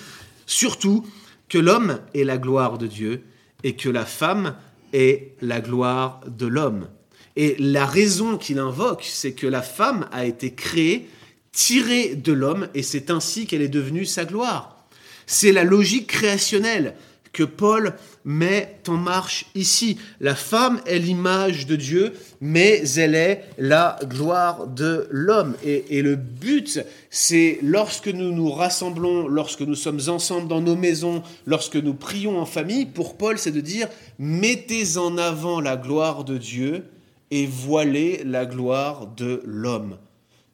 surtout 0.46 1.06
que 1.50 1.58
l'homme 1.58 2.00
est 2.14 2.24
la 2.24 2.38
gloire 2.38 2.78
de 2.78 2.88
Dieu 2.88 3.24
et 3.64 3.76
que 3.76 3.90
la 3.90 4.06
femme 4.06 4.56
est 4.94 5.36
la 5.42 5.60
gloire 5.60 6.22
de 6.26 6.48
l'homme. 6.48 6.88
Et 7.36 7.56
la 7.60 7.86
raison 7.86 8.38
qu'il 8.38 8.60
invoque, 8.60 9.04
c'est 9.04 9.34
que 9.34 9.48
la 9.48 9.62
femme 9.62 10.08
a 10.12 10.26
été 10.26 10.54
créée, 10.54 11.08
tirée 11.52 12.16
de 12.16 12.34
l'homme, 12.34 12.68
et 12.74 12.84
c'est 12.84 13.10
ainsi 13.10 13.46
qu'elle 13.46 13.62
est 13.62 13.68
devenue 13.68 14.06
sa 14.06 14.26
gloire. 14.26 14.86
C'est 15.28 15.52
la 15.52 15.64
logique 15.64 16.08
créationnelle 16.08 16.96
que 17.34 17.44
Paul 17.44 17.94
met 18.26 18.78
en 18.88 18.98
marche 18.98 19.46
ici. 19.56 19.98
La 20.20 20.36
femme 20.36 20.82
est 20.86 21.00
l'image 21.00 21.66
de 21.66 21.76
Dieu, 21.76 22.14
mais 22.42 22.84
elle 22.98 23.16
est 23.16 23.46
la 23.58 23.98
gloire 24.04 24.68
de 24.68 25.08
l'homme. 25.10 25.56
Et, 25.64 26.02
le 26.02 26.16
but, 26.16 26.82
c'est 27.10 27.60
lorsque 27.62 28.08
nous 28.08 28.34
nous 28.34 28.52
rassemblons, 28.52 29.28
lorsque 29.28 29.62
nous 29.62 29.76
sommes 29.76 30.02
ensemble 30.08 30.48
dans 30.48 30.62
nos 30.62 30.76
maisons, 30.76 31.24
lorsque 31.46 31.78
nous 31.78 31.94
prions 31.94 32.40
en 32.40 32.46
famille, 32.46 32.86
pour 32.86 33.18
Paul, 33.18 33.38
c'est 33.38 33.52
de 33.52 33.62
dire, 33.62 33.88
mettez 34.20 34.98
en 34.98 35.18
avant 35.18 35.62
la 35.62 35.78
gloire 35.78 36.24
de 36.24 36.38
Dieu 36.38 36.84
et 37.32 37.48
voilez 37.48 38.22
la 38.26 38.46
gloire 38.46 39.08
de 39.08 39.42
l'homme. 39.46 39.98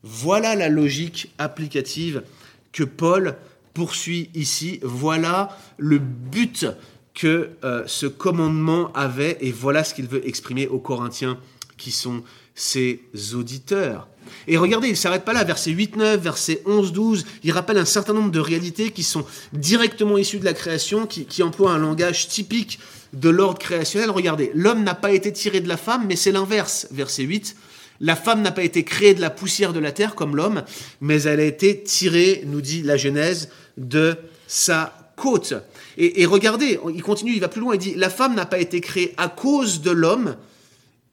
Voilà 0.03 0.55
la 0.55 0.69
logique 0.69 1.33
applicative 1.37 2.23
que 2.71 2.83
Paul 2.83 3.35
poursuit 3.73 4.29
ici. 4.35 4.79
Voilà 4.83 5.57
le 5.77 5.97
but 5.97 6.67
que 7.13 7.49
euh, 7.63 7.83
ce 7.87 8.05
commandement 8.05 8.93
avait 8.93 9.37
et 9.41 9.51
voilà 9.51 9.83
ce 9.83 9.95
qu'il 9.95 10.07
veut 10.07 10.25
exprimer 10.27 10.67
aux 10.67 10.79
Corinthiens 10.79 11.39
qui 11.77 11.91
sont 11.91 12.23
ses 12.53 13.01
auditeurs. 13.33 14.07
Et 14.47 14.57
regardez, 14.57 14.87
il 14.87 14.91
ne 14.91 14.95
s'arrête 14.95 15.25
pas 15.25 15.33
là, 15.33 15.43
verset 15.43 15.71
8-9, 15.71 16.17
verset 16.17 16.61
11-12, 16.65 17.23
il 17.43 17.51
rappelle 17.51 17.77
un 17.77 17.85
certain 17.85 18.13
nombre 18.13 18.31
de 18.31 18.39
réalités 18.39 18.91
qui 18.91 19.03
sont 19.03 19.25
directement 19.53 20.17
issues 20.17 20.39
de 20.39 20.45
la 20.45 20.53
création, 20.53 21.07
qui 21.07 21.43
emploient 21.43 21.71
un 21.71 21.77
langage 21.77 22.27
typique 22.27 22.79
de 23.13 23.29
l'ordre 23.29 23.59
créationnel. 23.59 24.09
Regardez, 24.09 24.51
l'homme 24.53 24.83
n'a 24.83 24.95
pas 24.95 25.11
été 25.11 25.31
tiré 25.31 25.61
de 25.61 25.67
la 25.67 25.77
femme, 25.77 26.05
mais 26.07 26.15
c'est 26.15 26.31
l'inverse. 26.31 26.87
Verset 26.91 27.23
8, 27.23 27.55
la 27.99 28.15
femme 28.15 28.41
n'a 28.41 28.51
pas 28.51 28.63
été 28.63 28.83
créée 28.83 29.13
de 29.13 29.21
la 29.21 29.29
poussière 29.29 29.73
de 29.73 29.79
la 29.79 29.91
terre 29.91 30.15
comme 30.15 30.35
l'homme, 30.35 30.63
mais 31.01 31.23
elle 31.23 31.39
a 31.39 31.45
été 31.45 31.81
tirée, 31.83 32.43
nous 32.45 32.61
dit 32.61 32.83
la 32.83 32.97
Genèse, 32.97 33.49
de 33.77 34.15
sa 34.47 35.11
côte. 35.15 35.53
Et, 35.97 36.25
regardez, 36.27 36.79
il 36.93 37.01
continue, 37.01 37.33
il 37.33 37.39
va 37.39 37.47
plus 37.47 37.61
loin, 37.61 37.73
il 37.73 37.79
dit, 37.79 37.95
la 37.95 38.11
femme 38.11 38.35
n'a 38.35 38.45
pas 38.45 38.59
été 38.59 38.81
créée 38.81 39.15
à 39.17 39.29
cause 39.29 39.81
de 39.81 39.89
l'homme, 39.89 40.35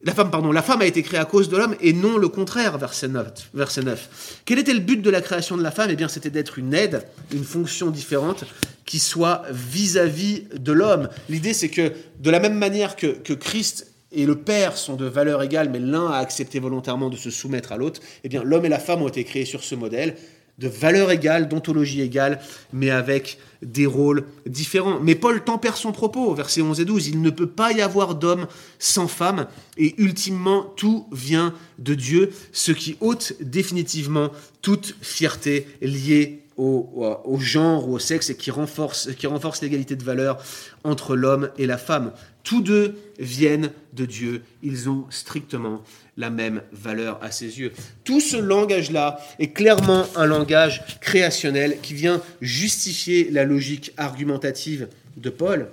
la 0.05 0.13
femme, 0.13 0.31
pardon, 0.31 0.53
la 0.53 0.63
femme 0.63 0.83
a 0.83 0.87
été 0.87 1.03
créée 1.03 1.19
à 1.19 1.25
cause 1.25 1.49
de 1.49 1.57
l'homme 1.57 1.75
et 1.81 1.95
non 1.95 2.19
le 2.19 2.29
contraire, 2.29 2.77
verset 2.77 3.09
9, 3.09 3.51
verset 3.55 3.83
9. 3.83 4.43
Quel 4.45 4.59
était 4.59 4.75
le 4.75 4.81
but 4.81 5.01
de 5.01 5.11
la 5.11 5.23
création 5.23 5.57
de 5.57 5.63
la 5.63 5.71
femme? 5.71 5.89
Eh 5.91 5.97
bien, 5.97 6.09
c'était 6.09 6.31
d'être 6.31 6.59
une 6.59 6.75
aide, 6.75 7.07
une 7.33 7.45
fonction 7.45 7.91
différente 7.91 8.45
qui 8.85 8.99
soit 8.99 9.43
vis-à-vis 9.51 10.45
de 10.55 10.73
l'homme. 10.73 11.09
L'idée, 11.31 11.55
c'est 11.55 11.71
que 11.71 11.93
de 12.21 12.31
la 12.31 12.39
même 12.39 12.59
manière 12.59 12.97
que, 12.97 13.07
que 13.07 13.33
Christ 13.33 13.95
et 14.13 14.27
le 14.27 14.37
Père 14.37 14.77
sont 14.77 14.95
de 14.95 15.07
valeur 15.07 15.43
égale, 15.43 15.71
mais 15.71 15.81
l'un 15.81 16.11
a 16.11 16.19
accepté 16.19 16.61
volontairement 16.61 17.09
de 17.09 17.17
se 17.17 17.31
soumettre 17.31 17.73
à 17.73 17.79
l'autre, 17.79 18.01
eh 18.25 18.29
bien, 18.29 18.43
l'homme 18.45 18.67
et 18.67 18.69
la 18.69 18.79
femme 18.79 19.01
ont 19.01 19.09
été 19.09 19.25
créés 19.25 19.47
sur 19.47 19.65
ce 19.65 19.75
modèle 19.75 20.17
de 20.59 20.69
valeur 20.69 21.11
égale, 21.11 21.49
d'ontologie 21.49 22.01
égale, 22.01 22.41
mais 22.73 22.91
avec 22.91 23.39
des 23.63 23.87
rôles 23.87 24.25
différents. 24.47 25.01
Mais 25.01 25.15
Paul 25.15 25.43
tempère 25.43 25.77
son 25.77 25.93
propos, 25.93 26.33
versets 26.35 26.63
11 26.63 26.81
et 26.81 26.85
12, 26.85 27.09
il 27.09 27.23
ne 27.23 27.31
peut 27.31 27.49
pas 27.49 27.73
y 27.73 27.81
avoir 27.81 28.15
d'homme 28.15 28.47
sans 28.79 29.09
femme, 29.09 29.47
et 29.77 29.95
ultimement 30.01 30.63
tout 30.77 31.07
vient 31.13 31.55
de 31.79 31.95
Dieu, 31.95 32.31
ce 32.53 32.73
qui 32.73 32.97
ôte 33.01 33.35
définitivement 33.41 34.31
toute 34.63 34.97
fierté 35.01 35.67
liée 35.83 36.45
au, 36.57 37.39
genre 37.41 37.89
ou 37.89 37.95
au 37.95 37.99
sexe 37.99 38.31
et 38.31 38.37
qui 38.37 38.51
renforce 38.51 39.09
l'égalité 39.61 39.97
de 39.97 40.05
valeur 40.05 40.39
entre 40.85 41.17
l'homme 41.17 41.51
et 41.59 41.67
la 41.67 41.79
femme. 41.79 42.13
Tous 42.45 42.61
deux 42.61 42.97
viennent 43.19 43.73
de 43.95 44.05
Dieu, 44.05 44.43
ils 44.63 44.91
ont 44.91 45.07
strictement 45.09 45.83
la 46.19 46.29
même 46.29 46.61
valeur 46.73 47.19
à 47.23 47.31
ses 47.31 47.59
yeux. 47.59 47.73
Tout 48.05 48.21
ce 48.21 48.37
langage-là 48.37 49.19
est 49.39 49.53
clairement 49.53 50.07
un 50.15 50.27
langage 50.27 50.85
créationnel 51.01 51.79
qui 51.83 51.95
vient 51.95 52.21
justifier 52.43 53.31
la 53.31 53.45
logique 53.45 53.93
argumentative 53.97 54.89
de 55.17 55.31
Paul. 55.31 55.69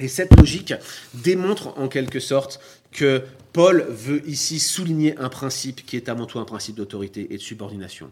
Et 0.00 0.08
cette 0.08 0.36
logique 0.36 0.74
démontre 1.14 1.78
en 1.78 1.86
quelque 1.86 2.18
sorte 2.18 2.60
que 2.90 3.22
Paul 3.54 3.86
veut 3.88 4.28
ici 4.28 4.58
souligner 4.58 5.16
un 5.16 5.28
principe 5.28 5.86
qui 5.86 5.96
est 5.96 6.08
avant 6.08 6.26
tout 6.26 6.40
un 6.40 6.44
principe 6.44 6.74
d'autorité 6.74 7.32
et 7.32 7.36
de 7.36 7.42
subordination. 7.42 8.10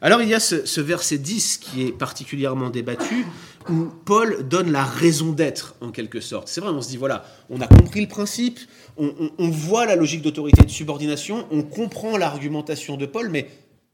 Alors 0.00 0.20
il 0.20 0.28
y 0.28 0.34
a 0.34 0.40
ce, 0.40 0.80
verset 0.80 1.18
10 1.18 1.58
qui 1.58 1.82
est 1.82 1.92
particulièrement 1.92 2.70
débattu, 2.70 3.24
où 3.68 3.84
Paul 4.04 4.48
donne 4.48 4.72
la 4.72 4.84
raison 4.84 5.30
d'être 5.30 5.76
en 5.80 5.92
quelque 5.92 6.20
sorte. 6.20 6.48
C'est 6.48 6.60
vrai, 6.60 6.70
on 6.70 6.82
se 6.82 6.88
dit, 6.88 6.96
voilà, 6.96 7.24
on 7.50 7.60
a 7.60 7.68
compris 7.68 8.00
le 8.00 8.08
principe, 8.08 8.58
on, 8.96 9.48
voit 9.48 9.86
la 9.86 9.94
logique 9.94 10.22
d'autorité 10.22 10.62
et 10.62 10.66
de 10.66 10.70
subordination, 10.70 11.46
on 11.52 11.62
comprend 11.62 12.16
l'argumentation 12.16 12.96
de 12.96 13.06
Paul, 13.06 13.28
mais 13.28 13.48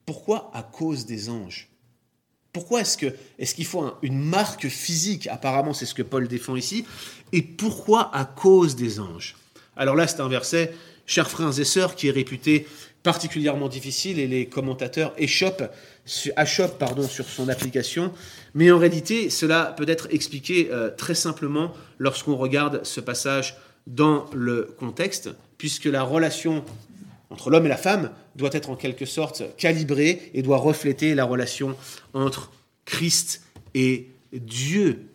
pourquoi 0.06 0.50
à 0.54 0.62
cause 0.62 1.04
des 1.04 1.28
anges? 1.28 1.68
Pourquoi 2.54 2.80
est-ce 2.80 3.54
qu'il 3.54 3.66
faut 3.66 3.92
une 4.00 4.18
marque 4.18 4.68
physique? 4.68 5.26
Apparemment, 5.26 5.74
c'est 5.74 5.84
ce 5.84 5.92
que 5.92 6.02
Paul 6.02 6.26
défend 6.26 6.56
ici. 6.56 6.86
Et 7.32 7.42
pourquoi 7.42 8.10
à 8.16 8.24
cause 8.24 8.76
des 8.76 8.98
anges? 8.98 9.36
Alors 9.76 9.94
là, 9.94 10.06
c'est 10.06 10.20
un 10.20 10.28
verset, 10.28 10.72
chers 11.06 11.30
frères 11.30 11.58
et 11.58 11.64
sœurs, 11.64 11.94
qui 11.94 12.08
est 12.08 12.12
réputé 12.12 12.66
particulièrement 13.02 13.68
difficile 13.68 14.18
et 14.18 14.26
les 14.26 14.46
commentateurs 14.46 15.14
achoppent, 16.36 16.78
pardon, 16.78 17.06
sur 17.06 17.24
son 17.26 17.48
application. 17.48 18.12
Mais 18.54 18.72
en 18.72 18.78
réalité, 18.78 19.30
cela 19.30 19.74
peut 19.76 19.88
être 19.88 20.08
expliqué 20.10 20.70
euh, 20.72 20.90
très 20.90 21.14
simplement 21.14 21.72
lorsqu'on 21.98 22.36
regarde 22.36 22.80
ce 22.84 23.00
passage 23.00 23.56
dans 23.86 24.26
le 24.34 24.74
contexte, 24.78 25.30
puisque 25.56 25.84
la 25.84 26.02
relation 26.02 26.64
entre 27.30 27.50
l'homme 27.50 27.66
et 27.66 27.68
la 27.68 27.76
femme 27.76 28.10
doit 28.34 28.50
être 28.52 28.70
en 28.70 28.76
quelque 28.76 29.06
sorte 29.06 29.44
calibrée 29.56 30.30
et 30.34 30.42
doit 30.42 30.58
refléter 30.58 31.14
la 31.14 31.24
relation 31.24 31.76
entre 32.12 32.50
Christ 32.86 33.42
et 33.74 34.08
Dieu. 34.32 35.06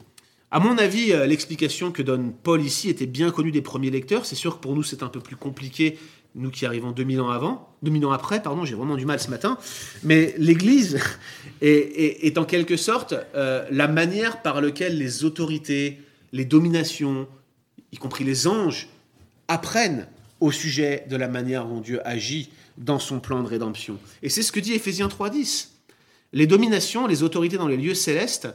À 0.54 0.60
mon 0.60 0.78
avis, 0.78 1.14
euh, 1.14 1.26
l'explication 1.26 1.94
que 1.94 2.02
donne 2.02 2.34
Paul 2.34 2.62
ici 2.62 2.90
était 2.90 3.06
bien 3.06 3.32
connue 3.32 3.54
des 3.54 3.62
premiers 3.62 3.90
lecteurs. 3.90 4.26
C'est 4.26 4.36
sûr 4.36 4.58
que 4.58 4.62
pour 4.62 4.76
nous, 4.76 4.84
c'est 4.84 5.02
un 5.02 5.08
peu 5.08 5.22
plus 5.22 5.38
compliqué, 5.38 5.98
nous 6.36 6.52
qui 6.52 6.66
arrivons 6.66 6.92
2000 6.92 7.22
ans 7.22 7.30
avant, 7.30 7.74
2000 7.84 8.06
ans 8.06 8.12
après, 8.12 8.44
pardon, 8.44 8.66
j'ai 8.66 8.76
vraiment 8.76 8.98
du 8.98 9.06
mal 9.06 9.18
ce 9.18 9.30
matin. 9.30 9.58
Mais 10.04 10.36
l'Église 10.38 11.00
est, 11.62 12.38
en 12.38 12.44
quelque 12.44 12.76
sorte 12.76 13.16
euh, 13.34 13.66
la 13.72 13.88
manière 13.88 14.42
par 14.42 14.60
laquelle 14.60 14.98
les 14.98 15.24
autorités, 15.24 16.02
les 16.34 16.44
dominations, 16.44 17.30
y 17.94 17.98
compris 17.98 18.26
les 18.26 18.46
anges, 18.46 18.90
apprennent 19.48 20.08
au 20.42 20.52
sujet 20.52 21.06
de 21.10 21.16
la 21.16 21.30
manière 21.30 21.66
dont 21.66 21.80
Dieu 21.80 22.06
agit 22.06 22.50
dans 22.78 23.00
son 23.00 23.22
plan 23.22 23.42
de 23.42 23.48
rédemption. 23.48 23.98
Et 24.22 24.28
c'est 24.28 24.42
ce 24.42 24.52
que 24.52 24.60
dit 24.60 24.74
Éphésiens 24.74 25.08
3.10. 25.08 25.68
Les 26.34 26.48
dominations, 26.48 27.08
les 27.08 27.24
autorités 27.24 27.58
dans 27.58 27.68
les 27.68 27.78
lieux 27.78 27.94
célestes 27.94 28.50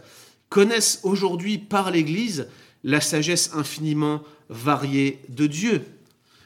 connaissent 0.48 1.00
aujourd'hui 1.02 1.58
par 1.58 1.90
l'Église 1.90 2.48
la 2.84 3.00
sagesse 3.00 3.50
infiniment 3.54 4.22
variée 4.48 5.20
de 5.28 5.46
Dieu. 5.46 5.84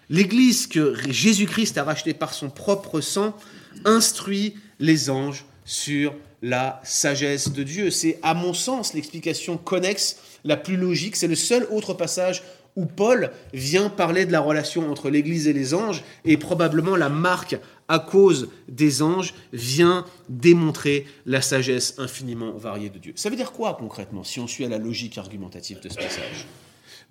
L'Église 0.08 0.66
que 0.66 0.96
Jésus-Christ 1.08 1.78
a 1.78 1.84
rachetée 1.84 2.14
par 2.14 2.34
son 2.34 2.50
propre 2.50 3.00
sang 3.00 3.36
instruit 3.84 4.54
les 4.78 5.10
anges 5.10 5.44
sur 5.64 6.14
la 6.42 6.80
sagesse 6.82 7.52
de 7.52 7.62
Dieu. 7.62 7.90
C'est 7.90 8.18
à 8.22 8.34
mon 8.34 8.54
sens 8.54 8.94
l'explication 8.94 9.56
connexe 9.56 10.16
la 10.44 10.56
plus 10.56 10.76
logique. 10.76 11.16
C'est 11.16 11.28
le 11.28 11.36
seul 11.36 11.66
autre 11.70 11.94
passage 11.94 12.42
où 12.76 12.86
Paul 12.86 13.30
vient 13.52 13.88
parler 13.88 14.26
de 14.26 14.32
la 14.32 14.40
relation 14.40 14.90
entre 14.90 15.10
l'Église 15.10 15.48
et 15.48 15.52
les 15.52 15.74
anges, 15.74 16.02
et 16.24 16.36
probablement 16.36 16.96
la 16.96 17.08
marque 17.08 17.58
à 17.90 17.98
cause 17.98 18.48
des 18.68 19.02
anges 19.02 19.34
vient 19.52 20.04
démontrer 20.28 21.06
la 21.26 21.42
sagesse 21.42 21.96
infiniment 21.98 22.52
variée 22.52 22.88
de 22.88 22.98
Dieu. 22.98 23.12
Ça 23.16 23.28
veut 23.28 23.36
dire 23.36 23.50
quoi 23.50 23.76
concrètement 23.78 24.22
si 24.22 24.38
on 24.38 24.46
suit 24.46 24.64
à 24.64 24.68
la 24.68 24.78
logique 24.78 25.18
argumentative 25.18 25.80
de 25.82 25.88
ce 25.88 25.96
passage? 25.96 26.46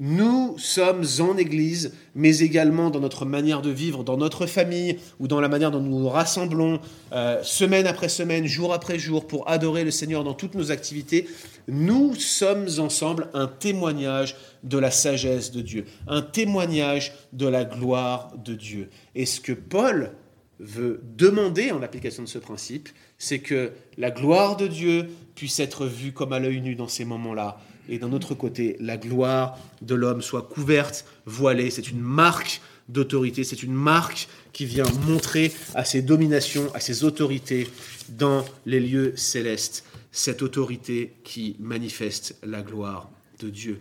Nous 0.01 0.57
sommes 0.57 1.03
en 1.19 1.35
Église, 1.35 1.91
mais 2.15 2.39
également 2.39 2.89
dans 2.89 3.01
notre 3.01 3.25
manière 3.25 3.61
de 3.61 3.69
vivre, 3.69 4.05
dans 4.05 4.15
notre 4.15 4.45
famille 4.45 4.97
ou 5.19 5.27
dans 5.27 5.41
la 5.41 5.49
manière 5.49 5.71
dont 5.71 5.81
nous 5.81 5.99
nous 5.99 6.07
rassemblons 6.07 6.79
euh, 7.11 7.43
semaine 7.43 7.85
après 7.85 8.07
semaine, 8.07 8.45
jour 8.45 8.73
après 8.73 8.97
jour, 8.97 9.27
pour 9.27 9.49
adorer 9.49 9.83
le 9.83 9.91
Seigneur 9.91 10.23
dans 10.23 10.33
toutes 10.33 10.55
nos 10.55 10.71
activités. 10.71 11.27
Nous 11.67 12.15
sommes 12.15 12.69
ensemble 12.77 13.27
un 13.33 13.47
témoignage 13.47 14.37
de 14.63 14.77
la 14.77 14.91
sagesse 14.91 15.51
de 15.51 15.59
Dieu, 15.59 15.83
un 16.07 16.21
témoignage 16.21 17.11
de 17.33 17.47
la 17.47 17.65
gloire 17.65 18.31
de 18.37 18.53
Dieu. 18.53 18.89
Et 19.15 19.25
ce 19.25 19.41
que 19.41 19.51
Paul 19.51 20.13
veut 20.59 21.01
demander 21.15 21.71
en 21.71 21.81
application 21.81 22.23
de 22.23 22.27
ce 22.27 22.37
principe, 22.37 22.89
c'est 23.17 23.39
que 23.39 23.71
la 23.97 24.11
gloire 24.11 24.57
de 24.57 24.67
Dieu 24.67 25.09
puisse 25.35 25.59
être 25.59 25.85
vue 25.85 26.11
comme 26.11 26.33
à 26.33 26.39
l'œil 26.39 26.61
nu 26.61 26.75
dans 26.75 26.87
ces 26.87 27.05
moments-là, 27.05 27.61
et 27.87 27.97
d'un 27.97 28.13
autre 28.13 28.35
côté, 28.35 28.77
la 28.79 28.97
gloire 28.97 29.57
de 29.81 29.95
l'homme 29.95 30.21
soit 30.21 30.43
couverte, 30.43 31.05
voilée. 31.25 31.71
C'est 31.71 31.89
une 31.89 32.01
marque 32.01 32.61
d'autorité, 32.87 33.43
c'est 33.43 33.63
une 33.63 33.73
marque 33.73 34.27
qui 34.53 34.65
vient 34.65 34.85
montrer 35.07 35.51
à 35.73 35.83
ses 35.85 36.01
dominations, 36.01 36.73
à 36.75 36.79
ses 36.79 37.03
autorités 37.03 37.67
dans 38.09 38.45
les 38.65 38.79
lieux 38.79 39.13
célestes, 39.15 39.85
cette 40.11 40.41
autorité 40.41 41.13
qui 41.23 41.55
manifeste 41.59 42.37
la 42.43 42.61
gloire 42.61 43.09
de 43.39 43.49
Dieu. 43.49 43.79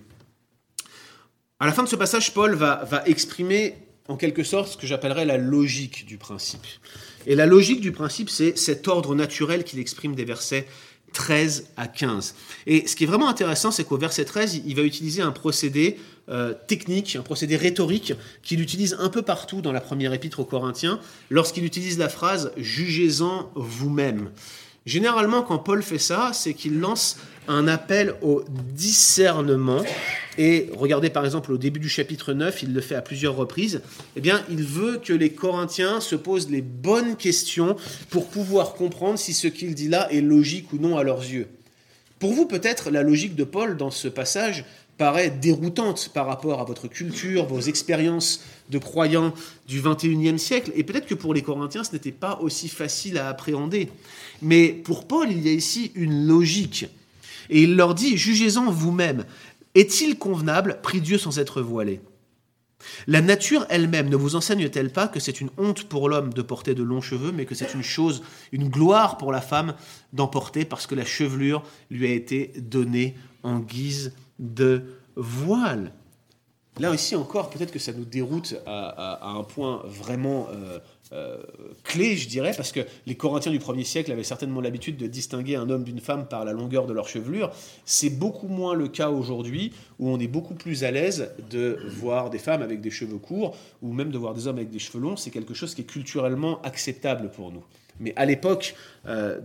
À 1.60 1.66
la 1.66 1.72
fin 1.72 1.82
de 1.82 1.88
ce 1.88 1.96
passage, 1.96 2.32
Paul 2.32 2.54
va, 2.54 2.84
va 2.84 3.04
exprimer 3.06 3.74
en 4.08 4.16
quelque 4.16 4.42
sorte 4.42 4.72
ce 4.72 4.76
que 4.76 4.86
j'appellerais 4.86 5.26
la 5.26 5.36
logique 5.36 6.06
du 6.06 6.16
principe. 6.16 6.66
Et 7.26 7.34
la 7.34 7.46
logique 7.46 7.80
du 7.80 7.92
principe, 7.92 8.30
c'est 8.30 8.56
cet 8.56 8.88
ordre 8.88 9.14
naturel 9.14 9.64
qu'il 9.64 9.78
exprime 9.78 10.14
des 10.14 10.24
versets 10.24 10.66
13 11.12 11.68
à 11.76 11.86
15. 11.86 12.34
Et 12.66 12.86
ce 12.86 12.96
qui 12.96 13.04
est 13.04 13.06
vraiment 13.06 13.28
intéressant, 13.28 13.70
c'est 13.70 13.84
qu'au 13.84 13.98
verset 13.98 14.24
13, 14.24 14.62
il 14.66 14.74
va 14.74 14.82
utiliser 14.82 15.22
un 15.22 15.30
procédé 15.30 15.98
euh, 16.28 16.54
technique, 16.66 17.16
un 17.16 17.22
procédé 17.22 17.56
rhétorique 17.56 18.14
qu'il 18.42 18.60
utilise 18.60 18.96
un 18.98 19.08
peu 19.08 19.22
partout 19.22 19.62
dans 19.62 19.72
la 19.72 19.80
première 19.80 20.12
épître 20.12 20.40
aux 20.40 20.44
Corinthiens, 20.44 21.00
lorsqu'il 21.30 21.64
utilise 21.64 21.98
la 21.98 22.08
phrase 22.08 22.52
Jugez-en 22.56 23.50
vous-même. 23.54 24.30
Généralement, 24.86 25.42
quand 25.42 25.58
Paul 25.58 25.82
fait 25.82 25.98
ça, 25.98 26.30
c'est 26.32 26.54
qu'il 26.54 26.80
lance 26.80 27.18
un 27.48 27.66
appel 27.66 28.14
au 28.22 28.44
discernement. 28.48 29.82
Et 30.36 30.70
regardez 30.72 31.10
par 31.10 31.24
exemple 31.24 31.52
au 31.52 31.58
début 31.58 31.80
du 31.80 31.88
chapitre 31.88 32.32
9, 32.32 32.62
il 32.62 32.72
le 32.72 32.80
fait 32.80 32.94
à 32.94 33.02
plusieurs 33.02 33.34
reprises. 33.34 33.80
Eh 34.14 34.20
bien, 34.20 34.44
il 34.48 34.62
veut 34.62 35.00
que 35.02 35.12
les 35.12 35.30
Corinthiens 35.30 36.00
se 36.00 36.14
posent 36.14 36.50
les 36.50 36.62
bonnes 36.62 37.16
questions 37.16 37.74
pour 38.10 38.28
pouvoir 38.28 38.74
comprendre 38.74 39.18
si 39.18 39.34
ce 39.34 39.48
qu'il 39.48 39.74
dit 39.74 39.88
là 39.88 40.12
est 40.12 40.20
logique 40.20 40.72
ou 40.72 40.78
non 40.78 40.96
à 40.96 41.02
leurs 41.02 41.22
yeux. 41.22 41.48
Pour 42.20 42.32
vous, 42.32 42.46
peut-être, 42.46 42.90
la 42.90 43.02
logique 43.02 43.34
de 43.34 43.44
Paul 43.44 43.76
dans 43.76 43.90
ce 43.90 44.08
passage 44.08 44.64
paraît 44.98 45.30
déroutante 45.30 46.10
par 46.12 46.26
rapport 46.26 46.60
à 46.60 46.64
votre 46.64 46.88
culture, 46.88 47.46
vos 47.46 47.60
expériences 47.60 48.42
de 48.68 48.78
croyants 48.78 49.32
du 49.68 49.80
21e 49.80 50.38
siècle. 50.38 50.72
Et 50.74 50.82
peut-être 50.82 51.06
que 51.06 51.14
pour 51.14 51.32
les 51.32 51.42
Corinthiens, 51.42 51.84
ce 51.84 51.92
n'était 51.92 52.12
pas 52.12 52.38
aussi 52.42 52.68
facile 52.68 53.16
à 53.16 53.28
appréhender. 53.28 53.88
Mais 54.42 54.68
pour 54.68 55.06
Paul, 55.06 55.30
il 55.30 55.46
y 55.46 55.48
a 55.48 55.52
ici 55.52 55.92
une 55.94 56.26
logique. 56.26 56.86
Et 57.50 57.62
il 57.62 57.76
leur 57.76 57.94
dit, 57.94 58.16
jugez-en 58.16 58.70
vous-même. 58.70 59.24
Est-il 59.74 60.18
convenable, 60.18 60.78
prie 60.82 61.00
Dieu 61.00 61.18
sans 61.18 61.38
être 61.38 61.60
voilé? 61.62 62.00
La 63.06 63.20
nature 63.20 63.66
elle-même 63.70 64.08
ne 64.08 64.16
vous 64.16 64.36
enseigne-t-elle 64.36 64.90
pas 64.90 65.08
que 65.08 65.20
c'est 65.20 65.40
une 65.40 65.50
honte 65.58 65.84
pour 65.84 66.08
l'homme 66.08 66.32
de 66.32 66.42
porter 66.42 66.74
de 66.74 66.82
longs 66.82 67.00
cheveux, 67.00 67.32
mais 67.32 67.44
que 67.44 67.54
c'est 67.54 67.74
une 67.74 67.82
chose, 67.82 68.22
une 68.52 68.68
gloire 68.68 69.18
pour 69.18 69.32
la 69.32 69.40
femme 69.40 69.74
d'en 70.12 70.28
porter 70.28 70.64
parce 70.64 70.86
que 70.86 70.94
la 70.94 71.04
chevelure 71.04 71.62
lui 71.90 72.06
a 72.06 72.12
été 72.12 72.52
donnée 72.56 73.16
en 73.42 73.58
guise 73.58 74.12
de 74.38 74.84
voile? 75.16 75.92
Là 76.78 76.92
aussi 76.92 77.16
encore, 77.16 77.50
peut-être 77.50 77.72
que 77.72 77.80
ça 77.80 77.92
nous 77.92 78.04
déroute 78.04 78.54
à, 78.64 79.28
un 79.28 79.42
point 79.42 79.82
vraiment 79.84 80.46
euh, 80.52 80.78
euh, 81.12 81.38
clé, 81.84 82.16
je 82.16 82.28
dirais, 82.28 82.52
parce 82.56 82.72
que 82.72 82.80
les 83.06 83.14
Corinthiens 83.14 83.52
du 83.52 83.58
1er 83.58 83.84
siècle 83.84 84.12
avaient 84.12 84.24
certainement 84.24 84.60
l'habitude 84.60 84.96
de 84.96 85.06
distinguer 85.06 85.56
un 85.56 85.70
homme 85.70 85.84
d'une 85.84 86.00
femme 86.00 86.26
par 86.28 86.44
la 86.44 86.52
longueur 86.52 86.86
de 86.86 86.92
leur 86.92 87.08
chevelure. 87.08 87.50
C'est 87.84 88.10
beaucoup 88.10 88.48
moins 88.48 88.74
le 88.74 88.88
cas 88.88 89.10
aujourd'hui, 89.10 89.72
où 89.98 90.08
on 90.08 90.18
est 90.18 90.28
beaucoup 90.28 90.54
plus 90.54 90.84
à 90.84 90.90
l'aise 90.90 91.30
de 91.50 91.78
voir 91.86 92.30
des 92.30 92.38
femmes 92.38 92.62
avec 92.62 92.80
des 92.80 92.90
cheveux 92.90 93.18
courts, 93.18 93.56
ou 93.82 93.92
même 93.92 94.10
de 94.10 94.18
voir 94.18 94.34
des 94.34 94.46
hommes 94.46 94.56
avec 94.56 94.70
des 94.70 94.78
cheveux 94.78 95.00
longs. 95.00 95.16
C'est 95.16 95.30
quelque 95.30 95.54
chose 95.54 95.74
qui 95.74 95.82
est 95.82 95.86
culturellement 95.86 96.60
acceptable 96.62 97.30
pour 97.30 97.52
nous. 97.52 97.64
Mais 98.00 98.12
à 98.16 98.24
l'époque 98.24 98.74
euh, 99.06 99.40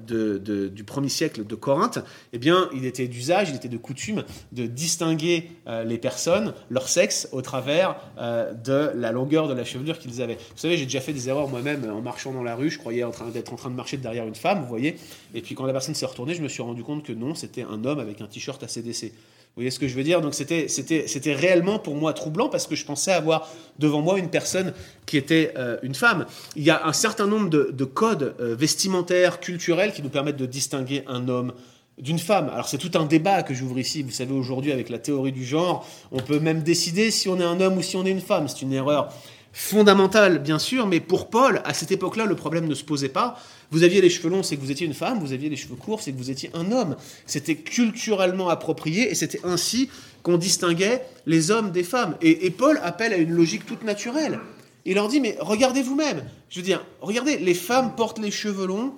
du 0.70 0.84
premier 0.84 1.10
siècle 1.10 1.46
de 1.46 1.56
Corinthe, 1.56 2.00
eh 2.34 2.38
bien, 2.38 2.70
il 2.76 2.86
était 2.86 3.08
d'usage, 3.08 3.50
il 3.50 3.56
était 3.56 3.70
de 3.70 3.78
coutume 3.78 4.24
de 4.52 4.66
distinguer 4.66 5.50
euh, 5.68 5.84
les 5.84 5.98
personnes, 5.98 6.54
leur 6.70 6.88
sexe, 6.88 7.28
au 7.32 7.42
travers 7.42 7.96
euh, 8.18 8.54
de 8.54 8.92
la 8.96 9.12
longueur 9.12 9.48
de 9.48 9.54
la 9.54 9.64
chevelure 9.64 10.00
qu'ils 10.00 10.22
avaient. 10.22 10.36
Vous 10.36 10.58
savez, 10.58 10.78
j'ai 10.78 10.86
déjà 10.86 11.02
fait 11.02 11.14
des 11.14 11.30
erreurs 11.30 11.48
moi-même 11.48 11.90
en 11.90 12.02
marchant 12.02 12.32
dans 12.32 12.44
la 12.44 12.56
rue. 12.56 12.70
Je 12.70 12.78
croyais 12.78 13.04
d'être 13.34 13.54
en 13.54 13.56
train 13.56 13.70
de 13.70 13.76
marcher 13.76 13.98
derrière 13.98 14.28
une 14.28 14.36
femme, 14.36 14.62
vous 14.62 14.68
voyez. 14.68 14.98
Et 15.34 15.42
puis 15.42 15.56
quand 15.56 15.66
la 15.66 15.74
personne 15.74 15.96
s'est 15.96 16.06
retournée, 16.06 16.36
je 16.36 16.42
me 16.42 16.48
suis 16.48 16.62
rendu 16.62 16.84
compte 16.84 17.04
que 17.04 17.14
non, 17.14 17.36
c'était 17.36 17.64
un 17.64 17.84
homme 17.86 18.00
avec 18.00 18.22
un 18.22 18.28
t-shirt 18.28 18.62
ACDC. 18.62 19.12
Vous 19.56 19.62
voyez 19.62 19.70
ce 19.70 19.78
que 19.78 19.88
je 19.88 19.94
veux 19.94 20.04
dire? 20.04 20.20
Donc 20.20 20.34
c'était, 20.34 20.68
c'était, 20.68 21.06
c'était 21.06 21.36
réellement 21.36 21.78
pour 21.78 21.94
moi 21.94 22.14
troublant 22.14 22.50
parce 22.50 22.66
que 22.66 22.76
je 22.76 22.86
pensais 22.86 23.12
avoir 23.12 23.48
devant 23.78 24.02
moi 24.02 24.18
une 24.18 24.32
personne 24.32 24.74
qui 25.06 25.16
était 25.16 25.54
euh, 25.58 25.78
une 25.84 25.94
femme. 25.94 26.26
Il 26.56 26.64
y 26.64 26.72
a 26.72 26.88
un 26.88 26.94
certain 26.94 27.28
nombre 27.28 27.52
de, 27.52 27.86
codes 27.86 28.34
euh, 28.40 28.56
vestimentaires, 28.56 29.40
culturels 29.40 29.94
qui 29.94 30.02
nous 30.02 30.10
permettent 30.10 30.38
de 30.38 30.48
distinguer 30.48 31.04
un 31.06 31.30
homme 31.30 31.54
d'une 32.00 32.18
femme. 32.18 32.50
Alors 32.50 32.68
c'est 32.68 32.80
tout 32.80 32.90
un 32.96 33.06
débat 33.06 33.44
que 33.44 33.54
j'ouvre 33.54 33.78
ici. 33.78 34.02
Vous 34.02 34.10
savez, 34.10 34.34
aujourd'hui 34.34 34.72
avec 34.72 34.90
la 34.90 34.98
théorie 34.98 35.32
du 35.32 35.46
genre, 35.46 35.88
on 36.12 36.20
peut 36.20 36.40
même 36.40 36.64
décider 36.64 37.12
si 37.12 37.30
on 37.30 37.40
est 37.40 37.44
un 37.44 37.62
homme 37.62 37.78
ou 37.78 37.84
si 37.84 37.96
on 37.96 38.08
est 38.08 38.12
une 38.12 38.22
femme. 38.22 38.48
C'est 38.48 38.64
une 38.64 38.74
erreur 38.74 39.14
fondamentale, 39.54 40.40
bien 40.40 40.58
sûr, 40.58 40.88
mais 40.88 41.00
pour 41.00 41.30
Paul, 41.30 41.62
à 41.64 41.76
cette 41.76 41.92
époque-là, 41.92 42.26
le 42.26 42.36
problème 42.36 42.68
ne 42.68 42.74
se 42.74 42.84
posait 42.84 43.08
pas. 43.08 43.40
Vous 43.70 43.84
aviez 43.84 44.02
les 44.02 44.10
cheveux 44.10 44.30
longs, 44.30 44.42
c'est 44.42 44.56
que 44.56 44.62
vous 44.62 44.72
étiez 44.72 44.88
une 44.88 44.96
femme, 44.96 45.20
vous 45.20 45.32
aviez 45.32 45.48
les 45.48 45.56
cheveux 45.56 45.76
courts, 45.76 46.02
c'est 46.02 46.12
que 46.12 46.18
vous 46.18 46.32
étiez 46.32 46.50
un 46.56 46.72
homme. 46.72 46.96
C'était 47.28 47.56
culturellement 47.56 48.50
approprié 48.50 49.12
et 49.12 49.16
c'était 49.16 49.40
ainsi 49.44 49.90
qu'on 50.24 50.38
distinguait 50.38 51.06
les 51.28 51.52
hommes 51.52 51.72
des 51.72 51.84
femmes. 51.84 52.16
Et, 52.22 52.50
Paul 52.50 52.80
appelle 52.84 53.14
à 53.14 53.18
une 53.18 53.32
logique 53.32 53.68
toute 53.68 53.84
naturelle. 53.84 54.40
Il 54.86 54.96
leur 54.96 55.08
dit, 55.08 55.22
mais 55.22 55.38
regardez 55.40 55.84
vous-même. 55.84 56.24
Je 56.50 56.60
veux 56.60 56.66
dire, 56.66 56.84
regardez, 57.02 57.38
les 57.38 57.54
femmes 57.54 57.96
portent 57.96 58.20
les 58.20 58.32
cheveux 58.32 58.66
longs, 58.66 58.94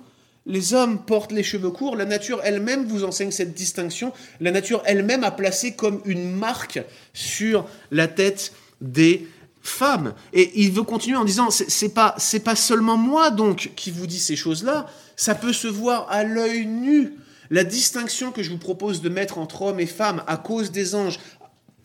les 0.46 0.72
hommes 0.72 0.98
portent 1.04 1.32
les 1.32 1.42
cheveux 1.42 1.70
courts, 1.70 1.96
la 1.96 2.06
nature 2.06 2.40
elle-même 2.44 2.86
vous 2.86 3.04
enseigne 3.04 3.30
cette 3.30 3.52
distinction, 3.52 4.12
la 4.40 4.52
nature 4.52 4.82
elle-même 4.86 5.22
a 5.22 5.32
placé 5.32 5.74
comme 5.74 6.00
une 6.06 6.30
marque 6.30 6.80
sur 7.12 7.66
la 7.90 8.08
tête 8.08 8.52
des 8.80 9.26
femme. 9.66 10.14
Et 10.32 10.62
il 10.62 10.72
veut 10.72 10.82
continuer 10.82 11.16
en 11.16 11.24
disant, 11.24 11.50
c'est 11.50 11.94
pas, 11.94 12.14
c'est 12.18 12.40
pas 12.40 12.56
seulement 12.56 12.96
moi 12.96 13.30
donc 13.30 13.72
qui 13.76 13.90
vous 13.90 14.06
dis 14.06 14.18
ces 14.18 14.36
choses-là, 14.36 14.86
ça 15.16 15.34
peut 15.34 15.52
se 15.52 15.68
voir 15.68 16.06
à 16.10 16.24
l'œil 16.24 16.66
nu. 16.66 17.14
La 17.50 17.62
distinction 17.62 18.32
que 18.32 18.42
je 18.42 18.50
vous 18.50 18.58
propose 18.58 19.02
de 19.02 19.08
mettre 19.08 19.38
entre 19.38 19.62
hommes 19.62 19.78
et 19.78 19.86
femmes 19.86 20.22
à 20.26 20.36
cause 20.36 20.72
des 20.72 20.94
anges, 20.94 21.18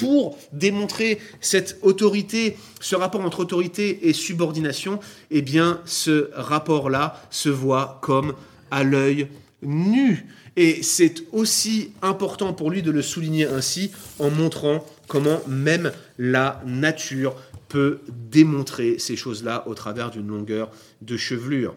pour 0.02 0.36
démontrer 0.52 1.20
cette 1.42 1.78
autorité, 1.84 2.58
ce 2.80 2.96
rapport 2.96 3.22
entre 3.22 3.42
autorité 3.42 4.10
et 4.10 4.14
subordination, 4.14 5.00
eh 5.30 5.44
bien, 5.44 5.80
ce 5.86 6.32
rapport-là 6.34 7.22
se 7.30 7.50
voit 7.50 8.00
comme 8.02 8.34
à 8.72 8.84
l'œil 8.84 9.28
nu. 9.62 10.26
Et 10.56 10.82
c'est 10.82 11.24
aussi 11.32 11.92
important 12.02 12.52
pour 12.52 12.72
lui 12.72 12.82
de 12.82 12.90
le 12.90 13.04
souligner 13.04 13.46
ainsi 13.46 13.92
en 14.18 14.32
montrant 14.32 14.84
comment 15.08 15.40
même 15.48 15.92
la 16.18 16.64
nature 16.66 17.36
peut 17.72 18.00
démontrer 18.10 19.00
ces 19.00 19.16
choses-là 19.16 19.64
au 19.66 19.74
travers 19.76 20.12
d'une 20.12 20.28
longueur 20.28 20.70
de 21.02 21.16
chevelure. 21.16 21.74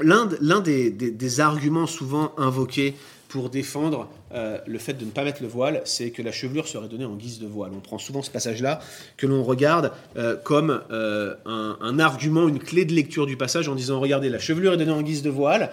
L'un 0.00 0.24
des, 0.60 1.40
arguments 1.40 1.86
souvent 1.86 2.32
invoqués 2.38 2.94
pour 3.28 3.50
défendre 3.50 4.08
euh, 4.32 4.58
le 4.66 4.78
fait 4.78 4.94
de 4.94 5.04
ne 5.04 5.10
pas 5.10 5.22
mettre 5.22 5.42
le 5.42 5.48
voile, 5.48 5.82
c'est 5.84 6.10
que 6.10 6.22
la 6.22 6.32
chevelure 6.32 6.66
serait 6.66 6.88
donnée 6.88 7.04
en 7.04 7.16
guise 7.16 7.38
de 7.38 7.46
voile. 7.46 7.72
On 7.76 7.80
prend 7.80 7.98
souvent 7.98 8.22
ce 8.22 8.30
passage-là 8.30 8.80
que 9.18 9.26
l'on 9.26 9.44
regarde 9.44 9.92
euh, 10.16 10.36
comme 10.36 10.80
euh, 10.90 11.34
un, 11.44 11.76
un, 11.82 11.98
argument, 11.98 12.48
une 12.48 12.58
clé 12.58 12.86
de 12.86 12.94
lecture 12.94 13.26
du 13.26 13.36
passage 13.36 13.68
en 13.68 13.74
disant, 13.74 14.00
regardez, 14.00 14.30
la 14.30 14.38
chevelure 14.38 14.72
est 14.72 14.78
donnée 14.78 14.90
en 14.90 15.02
guise 15.02 15.22
de 15.22 15.30
voile, 15.30 15.70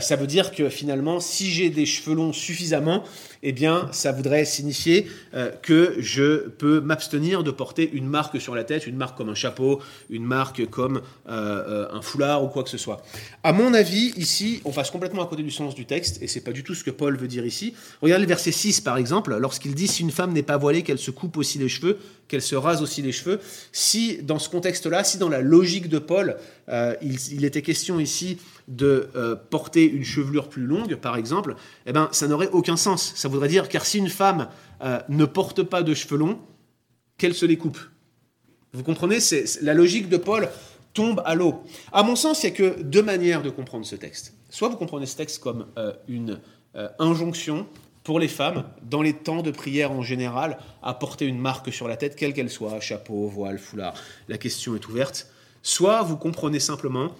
ça 0.00 0.14
veut 0.14 0.28
dire 0.28 0.52
que 0.52 0.68
finalement, 0.68 1.18
si 1.18 1.50
j'ai 1.50 1.68
des 1.68 1.86
cheveux 1.86 2.14
longs 2.14 2.32
suffisamment, 2.32 3.02
eh 3.42 3.52
bien, 3.52 3.88
ça 3.92 4.12
voudrait 4.12 4.44
signifier 4.44 5.08
euh, 5.34 5.50
que 5.50 5.96
je 5.98 6.48
peux 6.48 6.80
m'abstenir 6.80 7.42
de 7.42 7.50
porter 7.50 7.90
une 7.92 8.06
marque 8.06 8.40
sur 8.40 8.54
la 8.54 8.62
tête, 8.62 8.86
une 8.86 8.96
marque 8.96 9.16
comme 9.16 9.28
un 9.28 9.34
chapeau, 9.34 9.80
une 10.10 10.24
marque 10.24 10.66
comme 10.70 11.02
euh, 11.28 11.88
un 11.90 12.02
foulard 12.02 12.44
ou 12.44 12.48
quoi 12.48 12.62
que 12.62 12.70
ce 12.70 12.78
soit. 12.78 13.02
À 13.42 13.52
mon 13.52 13.74
avis, 13.74 14.12
ici, 14.16 14.60
on 14.64 14.70
passe 14.70 14.90
complètement 14.90 15.22
à 15.22 15.26
côté 15.26 15.42
du 15.42 15.50
sens 15.50 15.74
du 15.74 15.86
texte, 15.86 16.22
et 16.22 16.28
c'est 16.28 16.42
pas 16.42 16.52
du 16.52 16.62
tout 16.62 16.74
ce 16.74 16.84
que 16.84 16.90
Paul 16.90 17.16
veut 17.16 17.28
dire 17.28 17.44
ici. 17.44 17.74
Regardez 18.00 18.22
le 18.22 18.28
verset 18.28 18.52
6, 18.52 18.80
par 18.80 18.96
exemple, 18.96 19.36
lorsqu'il 19.36 19.74
dit 19.74 19.88
si 19.88 20.02
une 20.02 20.12
femme 20.12 20.32
n'est 20.32 20.42
pas 20.42 20.56
voilée, 20.56 20.82
qu'elle 20.82 20.98
se 20.98 21.10
coupe 21.10 21.36
aussi 21.36 21.58
les 21.58 21.68
cheveux, 21.68 21.98
qu'elle 22.28 22.42
se 22.42 22.54
rase 22.54 22.80
aussi 22.80 23.02
les 23.02 23.12
cheveux. 23.12 23.40
Si 23.72 24.22
dans 24.22 24.38
ce 24.38 24.48
contexte-là, 24.48 25.02
si 25.04 25.18
dans 25.18 25.28
la 25.28 25.40
logique 25.40 25.88
de 25.88 25.98
Paul, 25.98 26.36
il, 27.02 27.44
était 27.44 27.60
question 27.60 28.00
ici 28.00 28.38
de 28.68 29.08
euh, 29.16 29.36
porter 29.50 29.84
une 29.84 30.04
chevelure 30.04 30.48
plus 30.48 30.64
longue, 30.64 30.96
par 30.96 31.16
exemple, 31.16 31.56
eh 31.86 31.92
ben, 31.92 32.08
ça 32.12 32.28
n'aurait 32.28 32.48
aucun 32.52 32.76
sens. 32.76 33.12
Ça 33.14 33.28
voudrait 33.32 33.48
dire, 33.48 33.68
car 33.68 33.84
si 33.84 33.98
une 33.98 34.08
femme 34.08 34.48
euh, 34.82 35.00
ne 35.08 35.24
porte 35.24 35.62
pas 35.62 35.82
de 35.82 35.94
cheveux 35.94 36.18
longs, 36.18 36.38
qu'elle 37.18 37.34
se 37.34 37.46
les 37.46 37.56
coupe. 37.56 37.78
Vous 38.72 38.82
comprenez 38.82 39.20
c'est, 39.20 39.60
La 39.62 39.74
logique 39.74 40.08
de 40.08 40.16
Paul 40.16 40.48
tombe 40.94 41.22
à 41.24 41.34
l'eau. 41.34 41.62
À 41.92 42.02
mon 42.02 42.16
sens, 42.16 42.42
il 42.42 42.50
n'y 42.50 42.52
a 42.52 42.56
que 42.56 42.82
deux 42.82 43.02
manières 43.02 43.42
de 43.42 43.50
comprendre 43.50 43.84
ce 43.84 43.96
texte. 43.96 44.34
Soit 44.50 44.68
vous 44.68 44.76
comprenez 44.76 45.06
ce 45.06 45.16
texte 45.16 45.42
comme 45.42 45.66
euh, 45.78 45.92
une 46.08 46.40
euh, 46.76 46.88
injonction 46.98 47.66
pour 48.04 48.18
les 48.18 48.28
femmes, 48.28 48.64
dans 48.82 49.02
les 49.02 49.12
temps 49.12 49.42
de 49.42 49.50
prière 49.50 49.92
en 49.92 50.02
général, 50.02 50.58
à 50.82 50.94
porter 50.94 51.26
une 51.26 51.38
marque 51.38 51.72
sur 51.72 51.86
la 51.86 51.96
tête, 51.96 52.16
quelle 52.16 52.32
qu'elle 52.32 52.50
soit, 52.50 52.80
chapeau, 52.80 53.28
voile, 53.28 53.58
foulard, 53.58 53.94
la 54.28 54.38
question 54.38 54.74
est 54.74 54.88
ouverte. 54.88 55.28
Soit 55.62 56.02
vous 56.02 56.16
comprenez 56.16 56.58
simplement 56.58 57.12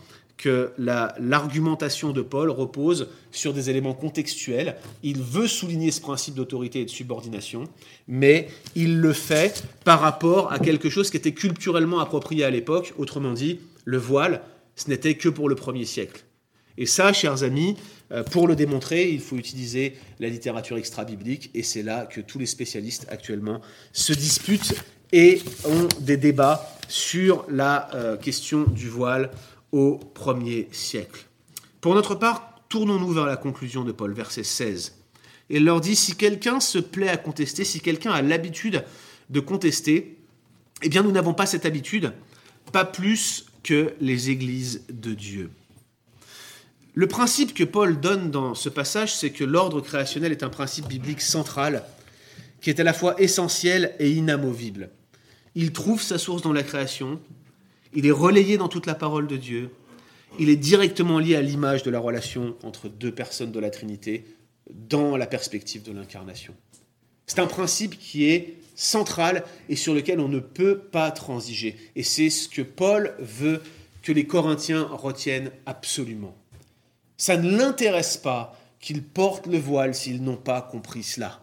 que 0.43 0.73
l'argumentation 0.77 2.11
de 2.11 2.21
Paul 2.21 2.51
repose 2.51 3.07
sur 3.31 3.55
des 3.55 3.71
éléments 3.71 3.95
contextuels. 3.95 4.75
Il 5.05 5.23
veut 5.23 5.47
souligner 5.47 5.93
ce 5.93 6.01
principe 6.01 6.35
d'autorité 6.35 6.81
et 6.81 6.85
de 6.85 6.91
subordination, 6.91 7.69
mais 8.09 8.49
il 8.75 8.99
le 8.99 9.13
fait 9.13 9.63
par 9.85 10.01
rapport 10.01 10.51
à 10.53 10.59
quelque 10.59 10.91
chose 10.91 11.11
qui 11.11 11.17
était 11.17 11.31
culturellement 11.31 12.01
approprié 12.01 12.43
à 12.43 12.51
l'époque. 12.51 12.93
Autrement 12.99 13.35
dit, 13.35 13.61
le 13.85 13.99
voile, 13.99 14.43
ce 14.75 14.89
n'était 14.91 15.15
que 15.15 15.29
pour 15.29 15.49
le 15.49 15.55
premier 15.55 15.85
siècle. 15.85 16.25
Et 16.77 16.87
ça, 16.87 17.13
chers 17.13 17.45
amis, 17.45 17.77
euh, 18.11 18.25
pour 18.25 18.49
le 18.49 18.57
démontrer, 18.57 19.11
il 19.11 19.21
faut 19.21 19.37
utiliser 19.37 19.95
la 20.19 20.29
littérature 20.29 20.77
extra-biblique, 20.77 21.51
et 21.55 21.63
c'est 21.63 21.85
là 21.85 22.07
que 22.07 22.21
tous 22.21 22.41
les 22.41 22.47
spécialistes 22.47 23.07
actuellement 23.11 23.61
se 23.93 24.13
disputent 24.13 24.75
et 25.13 25.41
ont 25.67 25.87
des 26.01 26.17
débats 26.17 26.67
sur 26.89 27.45
la 27.49 27.95
euh, 27.95 28.17
question 28.17 28.65
du 28.65 28.89
voile 28.89 29.31
au 29.73 29.97
premier 29.97 30.69
siècle. 30.71 31.27
Pour 31.81 31.95
notre 31.95 32.15
part, 32.15 32.61
tournons-nous 32.69 33.13
vers 33.13 33.27
la 33.27 33.37
conclusion 33.37 33.85
de 33.85 33.93
Paul, 33.93 34.13
verset 34.13 34.45
16. 34.45 34.99
Il 35.51 35.65
leur 35.65 35.81
dit, 35.81 35.97
si 35.97 36.15
quelqu'un 36.15 36.61
se 36.61 36.79
plaît 36.79 37.09
à 37.09 37.17
contester, 37.17 37.65
si 37.65 37.81
quelqu'un 37.81 38.13
a 38.13 38.23
l'habitude 38.23 38.85
de 39.31 39.41
contester, 39.41 40.19
eh 40.83 40.89
bien 40.89 41.03
nous 41.03 41.13
n'avons 41.13 41.35
pas 41.35 41.47
cette 41.47 41.67
habitude, 41.67 42.13
pas 42.73 42.85
plus 42.85 43.47
que 43.63 43.95
les 44.01 44.31
églises 44.31 44.85
de 44.91 45.15
Dieu. 45.15 45.51
Le 46.95 47.07
principe 47.07 47.55
que 47.55 47.65
Paul 47.65 48.01
donne 48.01 48.31
dans 48.31 48.55
ce 48.55 48.69
passage, 48.69 49.15
c'est 49.15 49.31
que 49.31 49.45
l'ordre 49.45 49.81
créationnel 49.81 50.33
est 50.33 50.43
un 50.43 50.51
principe 50.51 50.89
biblique 50.89 51.23
central, 51.23 51.85
qui 52.61 52.71
est 52.71 52.81
à 52.81 52.85
la 52.85 52.93
fois 52.93 53.21
essentiel 53.21 53.95
et 53.99 54.11
inamovible. 54.11 54.91
Il 55.55 55.73
trouve 55.73 56.03
sa 56.03 56.19
source 56.19 56.43
dans 56.43 56.53
la 56.53 56.63
création, 56.63 57.21
il 57.95 58.07
est 58.07 58.13
relayé 58.13 58.57
dans 58.57 58.69
toute 58.69 58.87
la 58.87 58.95
parole 58.95 59.27
de 59.27 59.37
Dieu. 59.37 59.71
Il 60.39 60.49
est 60.49 60.57
directement 60.57 61.19
lié 61.19 61.37
à 61.37 61.43
l'image 61.43 61.83
de 61.83 61.91
la 61.91 61.99
relation 61.99 62.57
entre 62.63 62.89
deux 62.89 63.13
personnes 63.13 63.53
de 63.53 63.61
la 63.61 63.71
Trinité 63.71 64.25
dans 64.71 65.17
la 65.17 65.27
perspective 65.27 65.83
de 65.83 65.93
l'incarnation. 65.93 66.55
C'est 67.27 67.39
un 67.39 67.47
principe 67.47 67.99
qui 67.99 68.29
est 68.31 68.57
central 68.75 69.45
et 69.69 69.77
sur 69.77 69.95
lequel 69.95 70.21
on 70.21 70.29
ne 70.29 70.41
peut 70.41 70.79
pas 70.79 71.11
transiger. 71.11 71.77
Et 71.97 72.03
c'est 72.03 72.31
ce 72.31 72.49
que 72.49 72.63
Paul 72.63 73.15
veut 73.19 73.61
que 74.03 74.13
les 74.13 74.27
Corinthiens 74.27 74.89
retiennent 74.91 75.51
absolument. 75.67 76.35
Ça 77.17 77.37
ne 77.37 77.57
l'intéresse 77.57 78.17
pas 78.17 78.59
qu'ils 78.81 79.03
portent 79.03 79.47
le 79.47 79.59
voile 79.59 79.95
s'ils 79.95 80.23
n'ont 80.23 80.37
pas 80.37 80.61
compris 80.61 81.03
cela. 81.03 81.42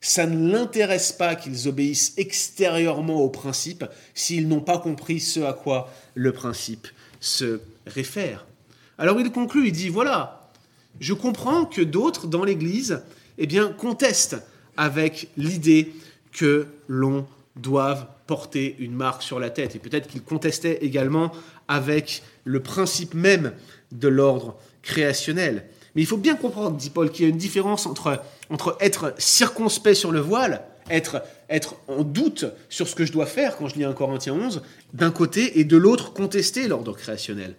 Ça 0.00 0.26
ne 0.26 0.50
l'intéresse 0.50 1.12
pas 1.12 1.34
qu'ils 1.34 1.68
obéissent 1.68 2.14
extérieurement 2.16 3.22
au 3.22 3.28
principe 3.28 3.84
s'ils 4.14 4.48
n'ont 4.48 4.60
pas 4.60 4.78
compris 4.78 5.20
ce 5.20 5.40
à 5.40 5.52
quoi 5.52 5.92
le 6.14 6.32
principe 6.32 6.88
se 7.20 7.60
réfère. 7.86 8.46
Alors 8.98 9.20
il 9.20 9.30
conclut, 9.30 9.68
il 9.68 9.72
dit, 9.72 9.88
voilà, 9.88 10.50
je 11.00 11.12
comprends 11.12 11.64
que 11.64 11.82
d'autres 11.82 12.26
dans 12.26 12.44
l'Église 12.44 13.02
eh 13.38 13.46
bien, 13.46 13.72
contestent 13.72 14.36
avec 14.76 15.28
l'idée 15.36 15.92
que 16.32 16.66
l'on 16.88 17.26
doive 17.56 18.06
porter 18.26 18.76
une 18.78 18.94
marque 18.94 19.22
sur 19.22 19.40
la 19.40 19.50
tête. 19.50 19.76
Et 19.76 19.78
peut-être 19.78 20.08
qu'ils 20.08 20.22
contestaient 20.22 20.78
également 20.82 21.32
avec 21.68 22.22
le 22.44 22.60
principe 22.60 23.14
même 23.14 23.52
de 23.92 24.08
l'ordre 24.08 24.56
créationnel. 24.82 25.64
Mais 25.94 26.02
il 26.02 26.06
faut 26.06 26.16
bien 26.16 26.36
comprendre, 26.36 26.76
dit 26.76 26.90
Paul, 26.90 27.10
qu'il 27.10 27.24
y 27.24 27.26
a 27.26 27.30
une 27.30 27.38
différence 27.38 27.86
entre, 27.86 28.22
être 28.80 29.14
circonspect 29.18 29.96
sur 29.96 30.12
le 30.12 30.20
voile, 30.20 30.62
être, 30.88 31.22
être 31.48 31.76
en 31.88 32.02
doute 32.02 32.46
sur 32.68 32.88
ce 32.88 32.94
que 32.94 33.04
je 33.04 33.12
dois 33.12 33.26
faire 33.26 33.56
quand 33.56 33.68
je 33.68 33.76
lis 33.76 33.84
un 33.84 33.92
Corinthiens 33.92 34.34
11, 34.34 34.62
d'un 34.92 35.10
côté, 35.10 35.58
et 35.58 35.64
de 35.64 35.76
l'autre, 35.76 36.12
contester 36.12 36.68
l'ordre 36.68 36.92
créationnel. 36.92 37.56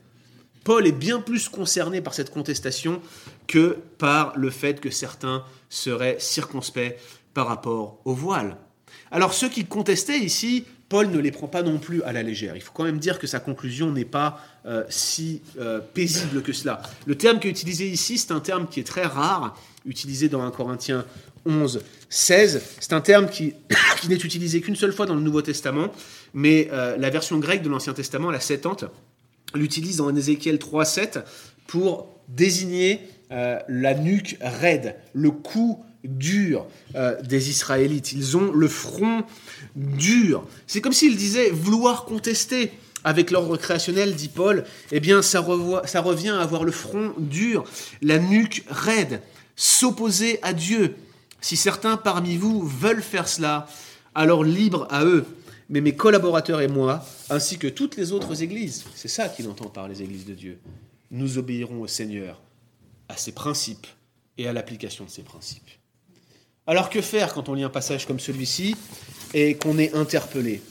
Paul 0.63 0.85
est 0.85 0.91
bien 0.91 1.19
plus 1.19 1.49
concerné 1.49 2.01
par 2.01 2.13
cette 2.13 2.31
contestation 2.31 3.01
que 3.47 3.79
par 3.97 4.37
le 4.37 4.49
fait 4.49 4.79
que 4.79 4.91
certains 4.91 5.43
seraient 5.69 6.17
circonspects 6.19 6.95
par 7.33 7.47
rapport 7.47 7.99
au 8.05 8.13
voile. 8.13 8.57
Alors 9.09 9.33
ceux 9.33 9.49
qui 9.49 9.65
contestaient 9.65 10.19
ici 10.19 10.65
Paul 10.91 11.09
ne 11.09 11.19
les 11.19 11.31
prend 11.31 11.47
pas 11.47 11.63
non 11.63 11.77
plus 11.77 12.03
à 12.03 12.11
la 12.11 12.21
légère. 12.21 12.57
Il 12.57 12.61
faut 12.61 12.73
quand 12.73 12.83
même 12.83 12.99
dire 12.99 13.17
que 13.17 13.25
sa 13.25 13.39
conclusion 13.39 13.93
n'est 13.93 14.03
pas 14.03 14.41
euh, 14.65 14.83
si 14.89 15.41
euh, 15.57 15.79
paisible 15.79 16.41
que 16.41 16.51
cela. 16.51 16.81
Le 17.05 17.15
terme 17.15 17.39
qui 17.39 17.47
est 17.47 17.49
utilisé 17.49 17.87
ici, 17.87 18.17
c'est 18.17 18.33
un 18.33 18.41
terme 18.41 18.67
qui 18.67 18.81
est 18.81 18.83
très 18.83 19.05
rare, 19.05 19.57
utilisé 19.85 20.27
dans 20.27 20.43
1 20.43 20.51
Corinthiens 20.51 21.05
11, 21.45 21.81
16. 22.09 22.61
C'est 22.81 22.91
un 22.91 22.99
terme 22.99 23.29
qui, 23.29 23.53
n'est 24.09 24.15
utilisé 24.15 24.59
qu'une 24.59 24.75
seule 24.75 24.91
fois 24.91 25.05
dans 25.05 25.15
le 25.15 25.21
Nouveau 25.21 25.41
Testament, 25.41 25.93
mais 26.33 26.67
euh, 26.73 26.97
la 26.97 27.09
version 27.09 27.39
grecque 27.39 27.61
de 27.61 27.69
l'Ancien 27.69 27.93
Testament, 27.93 28.29
la 28.29 28.41
Septante, 28.41 28.83
l'utilise 29.55 29.95
dans 29.95 30.13
Ézéchiel 30.13 30.59
3, 30.59 30.83
7 30.83 31.19
pour 31.67 32.09
désigner 32.27 32.99
la 33.29 33.93
nuque 33.93 34.37
raide, 34.41 34.97
le 35.13 35.31
cou 35.31 35.85
dur 36.03 36.65
des 37.23 37.49
Israélites. 37.49 38.11
Ils 38.13 38.37
ont 38.37 38.51
le 38.51 38.67
front 38.67 39.23
dur. 39.75 40.47
C'est 40.67 40.81
comme 40.81 40.93
s'il 40.93 41.15
disait 41.15 41.49
vouloir 41.49 42.05
contester 42.05 42.71
avec 43.03 43.31
l'ordre 43.31 43.57
créationnel, 43.57 44.15
dit 44.15 44.29
Paul, 44.29 44.63
eh 44.91 44.99
bien 44.99 45.21
ça, 45.21 45.45
ça 45.85 46.01
revient 46.01 46.29
à 46.29 46.41
avoir 46.41 46.63
le 46.63 46.71
front 46.71 47.13
dur, 47.17 47.63
la 48.01 48.19
nuque 48.19 48.63
raide, 48.69 49.21
s'opposer 49.55 50.39
à 50.43 50.53
Dieu. 50.53 50.95
Si 51.41 51.57
certains 51.57 51.97
parmi 51.97 52.37
vous 52.37 52.61
veulent 52.61 53.01
faire 53.01 53.27
cela, 53.27 53.67
alors 54.13 54.43
libre 54.43 54.87
à 54.91 55.03
eux. 55.03 55.25
Mais 55.69 55.81
mes 55.81 55.95
collaborateurs 55.95 56.61
et 56.61 56.67
moi, 56.67 57.03
ainsi 57.29 57.57
que 57.57 57.67
toutes 57.67 57.95
les 57.95 58.11
autres 58.11 58.43
églises, 58.43 58.83
c'est 58.93 59.07
ça 59.07 59.29
qu'il 59.29 59.47
entend 59.49 59.69
par 59.69 59.87
les 59.87 60.03
églises 60.03 60.25
de 60.25 60.33
Dieu, 60.33 60.59
nous 61.09 61.39
obéirons 61.39 61.81
au 61.81 61.87
Seigneur, 61.87 62.39
à 63.09 63.17
ses 63.17 63.31
principes 63.31 63.87
et 64.37 64.47
à 64.47 64.53
l'application 64.53 65.05
de 65.05 65.09
ses 65.09 65.23
principes. 65.23 65.71
Alors 66.71 66.89
que 66.89 67.01
faire 67.01 67.33
quand 67.33 67.49
on 67.49 67.53
lit 67.53 67.63
un 67.63 67.69
passage 67.69 68.07
comme 68.07 68.21
celui-ci 68.21 68.77
et 69.33 69.55
qu'on 69.55 69.77
est 69.77 69.93
interpellé? 69.93 70.61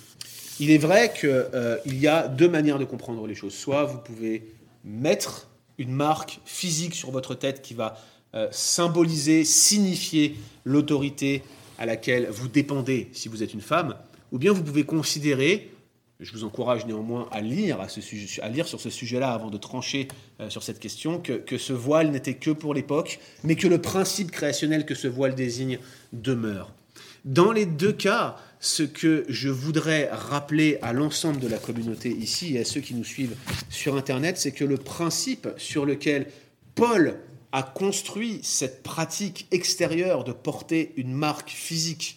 Il 0.58 0.70
est 0.70 0.78
vrai 0.78 1.12
qu'il 1.12 1.28
euh, 1.28 1.76
y 1.84 2.06
a 2.06 2.26
deux 2.26 2.48
manières 2.48 2.78
de 2.78 2.86
comprendre 2.86 3.26
les 3.26 3.34
choses. 3.34 3.52
Soit 3.52 3.84
vous 3.84 3.98
pouvez 3.98 4.50
mettre 4.82 5.50
une 5.76 5.92
marque 5.92 6.40
physique 6.46 6.94
sur 6.94 7.10
votre 7.10 7.34
tête 7.34 7.60
qui 7.60 7.74
va 7.74 7.98
euh, 8.34 8.48
symboliser, 8.50 9.44
signifier 9.44 10.36
l'autorité 10.64 11.42
à 11.78 11.84
laquelle 11.84 12.28
vous 12.30 12.48
dépendez 12.48 13.10
si 13.12 13.28
vous 13.28 13.42
êtes 13.42 13.52
une 13.52 13.60
femme, 13.60 13.94
ou 14.32 14.38
bien 14.38 14.52
vous 14.52 14.62
pouvez 14.62 14.84
considérer, 14.84 15.70
je 16.20 16.32
vous 16.32 16.44
encourage 16.44 16.86
néanmoins 16.86 17.28
à 17.32 17.40
lire, 17.40 17.78
à, 17.80 18.48
lire 18.48 18.68
sur 18.68 18.80
ce 18.80 18.90
sujet-là 18.90 19.32
avant 19.32 19.50
de 19.50 19.56
trancher 19.56 20.08
euh, 20.40 20.50
sur 20.50 20.62
cette 20.62 20.78
question, 20.78 21.18
que, 21.18 21.32
que 21.32 21.58
ce 21.58 21.72
voile 21.72 22.10
n'était 22.10 22.34
que 22.34 22.50
pour 22.50 22.74
l'époque, 22.74 23.20
mais 23.42 23.56
que 23.56 23.66
le 23.66 23.80
principe 23.80 24.30
créationnel 24.30 24.84
que 24.84 24.94
ce 24.94 25.08
voile 25.08 25.34
désigne 25.34 25.78
demeure. 26.12 26.72
Dans 27.24 27.52
les 27.52 27.66
deux 27.66 27.92
cas, 27.92 28.36
ce 28.60 28.82
que 28.82 29.24
je 29.28 29.48
voudrais 29.48 30.08
rappeler 30.10 30.78
à 30.82 30.92
l'ensemble 30.92 31.40
de 31.40 31.48
la 31.48 31.58
communauté 31.58 32.10
ici 32.10 32.56
et 32.56 32.60
à 32.60 32.64
ceux 32.64 32.80
qui 32.80 32.94
nous 32.94 33.04
suivent 33.04 33.36
sur 33.70 33.96
Internet, 33.96 34.38
c'est 34.38 34.52
que 34.52 34.64
le 34.64 34.76
principe 34.76 35.48
sur 35.56 35.86
lequel 35.86 36.26
Paul 36.74 37.18
a 37.52 37.62
construit 37.62 38.40
cette 38.42 38.82
pratique 38.82 39.48
extérieure 39.50 40.24
de 40.24 40.32
porter 40.32 40.92
une 40.96 41.12
marque 41.12 41.50
physique, 41.50 42.16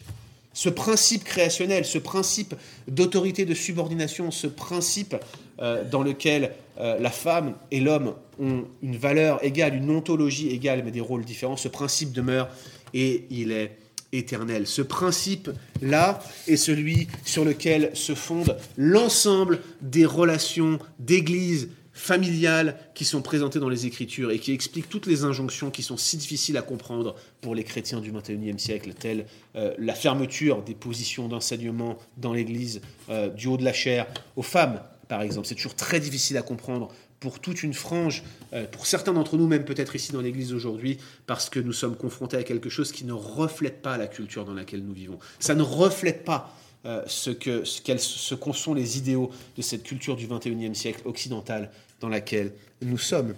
ce 0.54 0.70
principe 0.70 1.24
créationnel, 1.24 1.84
ce 1.84 1.98
principe 1.98 2.56
d'autorité 2.88 3.46
de 3.46 3.54
subordination, 3.54 4.32
ce 4.32 4.48
principe 4.48 5.16
euh, 5.60 5.84
dans 5.84 6.04
lequel 6.04 6.52
euh, 6.80 6.98
la 7.00 7.12
femme 7.12 7.56
et 7.72 7.80
l'homme 7.80 8.14
ont 8.40 8.66
une 8.82 8.98
valeur 8.98 9.44
égale, 9.44 9.76
une 9.76 9.90
ontologie 9.90 10.50
égale, 10.50 10.84
mais 10.86 10.92
des 10.92 11.02
rôles 11.02 11.26
différents, 11.26 11.58
ce 11.58 11.68
principe 11.68 12.12
demeure 12.12 12.50
et 12.94 13.26
il 13.30 13.52
est 13.52 13.78
éternel. 14.12 14.68
Ce 14.68 14.82
principe-là 14.82 16.20
est 16.48 16.56
celui 16.56 17.08
sur 17.26 17.44
lequel 17.44 17.92
se 17.94 18.14
fonde 18.14 18.58
l'ensemble 18.78 19.60
des 19.82 20.06
relations 20.06 20.80
d'église 21.00 21.70
familiales 21.94 22.76
qui 22.96 23.06
sont 23.06 23.22
présentées 23.22 23.60
dans 23.60 23.70
les 23.70 23.86
Écritures 23.86 24.32
et 24.32 24.40
qui 24.40 24.52
expliquent 24.52 24.90
toutes 24.90 25.06
les 25.06 25.24
injonctions 25.24 25.70
qui 25.70 25.84
sont 25.84 25.98
si 25.98 26.18
difficiles 26.18 26.58
à 26.58 26.64
comprendre 26.64 27.16
pour 27.42 27.56
les 27.56 27.64
chrétiens 27.64 28.02
du 28.02 28.12
XXIe 28.12 28.60
siècle, 28.60 28.94
telles 28.94 29.26
euh, 29.56 29.74
la 29.78 29.94
fermeture 29.94 30.64
des 30.64 30.74
positions 30.74 31.28
d'enseignement 31.28 31.98
dans 32.18 32.34
l'Église 32.34 32.82
euh, 33.10 33.30
du 33.30 33.48
haut 33.48 33.58
de 33.58 33.64
la 33.64 33.74
chair 33.74 34.08
aux 34.36 34.44
femmes, 34.44 34.82
par 35.08 35.22
exemple. 35.22 35.48
C'est 35.48 35.56
toujours 35.56 35.76
très 35.76 36.00
difficile 36.00 36.38
à 36.38 36.42
comprendre 36.42 36.92
pour 37.20 37.40
toute 37.40 37.64
une 37.64 37.74
frange, 37.74 38.24
euh, 38.52 38.66
pour 38.66 38.86
certains 38.86 39.14
d'entre 39.14 39.38
nous 39.38 39.48
même 39.48 39.64
peut-être 39.64 39.96
ici 39.96 40.12
dans 40.12 40.20
l'Église 40.20 40.52
aujourd'hui, 40.52 40.98
parce 41.26 41.50
que 41.50 41.60
nous 41.60 41.72
sommes 41.72 41.96
confrontés 41.96 42.38
à 42.38 42.44
quelque 42.44 42.70
chose 42.70 42.92
qui 42.92 43.06
ne 43.06 43.14
reflète 43.14 43.82
pas 43.82 43.98
la 43.98 44.08
culture 44.08 44.44
dans 44.44 44.54
laquelle 44.54 44.84
nous 44.84 44.94
vivons. 44.94 45.20
Ça 45.40 45.56
ne 45.56 45.62
reflète 45.62 46.26
pas 46.26 46.54
euh, 46.86 47.02
ce 47.08 47.30
que 47.30 47.64
ce 47.64 48.36
sont 48.54 48.74
les 48.74 48.98
idéaux 48.98 49.32
de 49.56 49.62
cette 49.62 49.84
culture 49.84 50.16
du 50.16 50.28
21e 50.28 50.74
siècle 50.74 51.02
occidental 51.06 51.72
dans 52.02 52.10
laquelle 52.10 52.54
nous 52.82 52.98
sommes. 52.98 53.34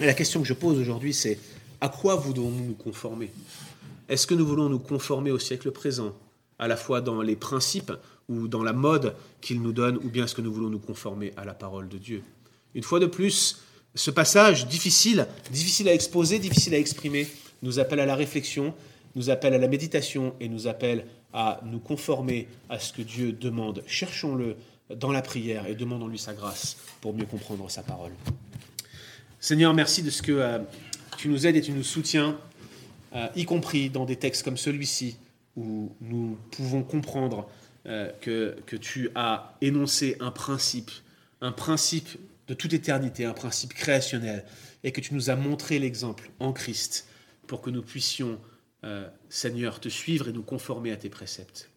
Et 0.00 0.06
la 0.06 0.14
question 0.14 0.40
que 0.40 0.46
je 0.46 0.54
pose 0.54 0.78
aujourd'hui, 0.78 1.12
c'est 1.12 1.38
à 1.80 1.88
quoi 1.88 2.16
voulons-nous 2.16 2.64
nous 2.64 2.74
conformer? 2.74 3.30
Est-ce 4.08 4.26
que 4.26 4.34
nous 4.34 4.46
voulons 4.46 4.68
nous 4.68 4.78
conformer 4.78 5.30
au 5.30 5.38
siècle 5.38 5.70
présent, 5.70 6.14
à 6.58 6.66
la 6.66 6.76
fois 6.76 7.00
dans 7.00 7.20
les 7.20 7.36
principes 7.36 7.92
ou 8.28 8.48
dans 8.48 8.62
la 8.62 8.72
mode 8.72 9.14
qu'il 9.40 9.60
nous 9.60 9.72
donne, 9.72 9.98
ou 9.98 10.08
bien 10.08 10.24
est-ce 10.24 10.34
que 10.34 10.40
nous 10.40 10.52
voulons 10.52 10.70
nous 10.70 10.78
conformer 10.78 11.32
à 11.36 11.44
la 11.44 11.54
parole 11.54 11.88
de 11.88 11.98
Dieu? 11.98 12.22
Une 12.74 12.82
fois 12.82 13.00
de 13.00 13.06
plus, 13.06 13.62
ce 13.94 14.10
passage 14.10 14.66
difficile, 14.66 15.26
difficile 15.50 15.88
à 15.88 15.94
exposer, 15.94 16.38
difficile 16.38 16.74
à 16.74 16.78
exprimer, 16.78 17.28
nous 17.62 17.78
appelle 17.78 18.00
à 18.00 18.06
la 18.06 18.14
réflexion, 18.14 18.74
nous 19.14 19.30
appelle 19.30 19.54
à 19.54 19.58
la 19.58 19.68
méditation 19.68 20.34
et 20.40 20.48
nous 20.48 20.66
appelle 20.68 21.04
à 21.32 21.60
nous 21.64 21.78
conformer 21.78 22.48
à 22.68 22.78
ce 22.78 22.92
que 22.92 23.02
Dieu 23.02 23.32
demande. 23.32 23.82
Cherchons-le 23.86 24.56
dans 24.94 25.12
la 25.12 25.22
prière 25.22 25.66
et 25.66 25.74
demandons-lui 25.74 26.18
sa 26.18 26.34
grâce 26.34 26.76
pour 27.00 27.14
mieux 27.14 27.26
comprendre 27.26 27.70
sa 27.70 27.82
parole. 27.82 28.12
Seigneur, 29.40 29.74
merci 29.74 30.02
de 30.02 30.10
ce 30.10 30.22
que 30.22 30.32
euh, 30.32 30.58
tu 31.16 31.28
nous 31.28 31.46
aides 31.46 31.56
et 31.56 31.60
tu 31.60 31.72
nous 31.72 31.82
soutiens, 31.82 32.38
euh, 33.14 33.28
y 33.36 33.44
compris 33.44 33.90
dans 33.90 34.04
des 34.04 34.16
textes 34.16 34.42
comme 34.42 34.56
celui-ci, 34.56 35.16
où 35.56 35.92
nous 36.00 36.38
pouvons 36.50 36.82
comprendre 36.82 37.48
euh, 37.86 38.10
que, 38.20 38.56
que 38.66 38.76
tu 38.76 39.10
as 39.14 39.54
énoncé 39.60 40.16
un 40.20 40.30
principe, 40.30 40.90
un 41.40 41.52
principe 41.52 42.08
de 42.48 42.54
toute 42.54 42.72
éternité, 42.72 43.24
un 43.24 43.34
principe 43.34 43.74
créationnel, 43.74 44.44
et 44.84 44.92
que 44.92 45.00
tu 45.00 45.14
nous 45.14 45.30
as 45.30 45.36
montré 45.36 45.78
l'exemple 45.78 46.30
en 46.40 46.52
Christ 46.52 47.06
pour 47.46 47.60
que 47.60 47.70
nous 47.70 47.82
puissions, 47.82 48.38
euh, 48.84 49.08
Seigneur, 49.28 49.80
te 49.80 49.88
suivre 49.88 50.28
et 50.28 50.32
nous 50.32 50.42
conformer 50.42 50.92
à 50.92 50.96
tes 50.96 51.08
préceptes. 51.08 51.70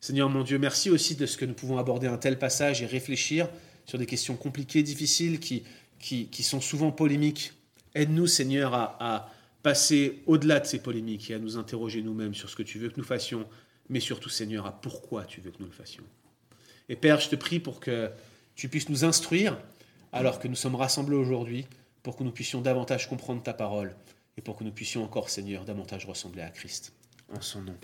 Seigneur 0.00 0.28
mon 0.28 0.42
Dieu, 0.42 0.58
merci 0.58 0.90
aussi 0.90 1.16
de 1.16 1.26
ce 1.26 1.36
que 1.36 1.44
nous 1.44 1.54
pouvons 1.54 1.78
aborder 1.78 2.06
un 2.06 2.18
tel 2.18 2.38
passage 2.38 2.82
et 2.82 2.86
réfléchir 2.86 3.48
sur 3.86 3.98
des 3.98 4.06
questions 4.06 4.36
compliquées, 4.36 4.82
difficiles, 4.82 5.40
qui, 5.40 5.64
qui, 5.98 6.42
sont 6.42 6.60
souvent 6.60 6.92
polémiques. 6.92 7.52
Aide-nous, 7.94 8.26
Seigneur, 8.26 8.74
à 8.74 9.30
passer 9.66 10.22
au-delà 10.26 10.60
de 10.60 10.66
ces 10.66 10.78
polémiques 10.78 11.28
et 11.28 11.34
à 11.34 11.40
nous 11.40 11.56
interroger 11.56 12.00
nous-mêmes 12.00 12.34
sur 12.34 12.48
ce 12.48 12.54
que 12.54 12.62
tu 12.62 12.78
veux 12.78 12.88
que 12.88 12.98
nous 12.98 13.04
fassions, 13.04 13.48
mais 13.88 13.98
surtout, 13.98 14.28
Seigneur, 14.28 14.64
à 14.64 14.70
pourquoi 14.70 15.24
tu 15.24 15.40
veux 15.40 15.50
que 15.50 15.58
nous 15.58 15.66
le 15.66 15.72
fassions. 15.72 16.04
Et 16.88 16.94
Père, 16.94 17.18
je 17.18 17.30
te 17.30 17.34
prie 17.34 17.58
pour 17.58 17.80
que 17.80 18.08
tu 18.54 18.68
puisses 18.68 18.88
nous 18.88 19.04
instruire 19.04 19.58
alors 20.12 20.38
que 20.38 20.46
nous 20.46 20.54
sommes 20.54 20.76
rassemblés 20.76 21.16
aujourd'hui 21.16 21.66
pour 22.04 22.16
que 22.16 22.22
nous 22.22 22.30
puissions 22.30 22.60
davantage 22.60 23.08
comprendre 23.08 23.42
ta 23.42 23.54
parole 23.54 23.92
et 24.36 24.42
pour 24.42 24.56
que 24.56 24.64
nous 24.64 24.72
puissions 24.72 25.04
encore, 25.04 25.30
Seigneur, 25.30 25.64
davantage 25.64 26.06
ressembler 26.06 26.42
à 26.42 26.50
Christ. 26.50 26.92
En 27.34 27.40
son 27.40 27.62
nom. 27.62 27.74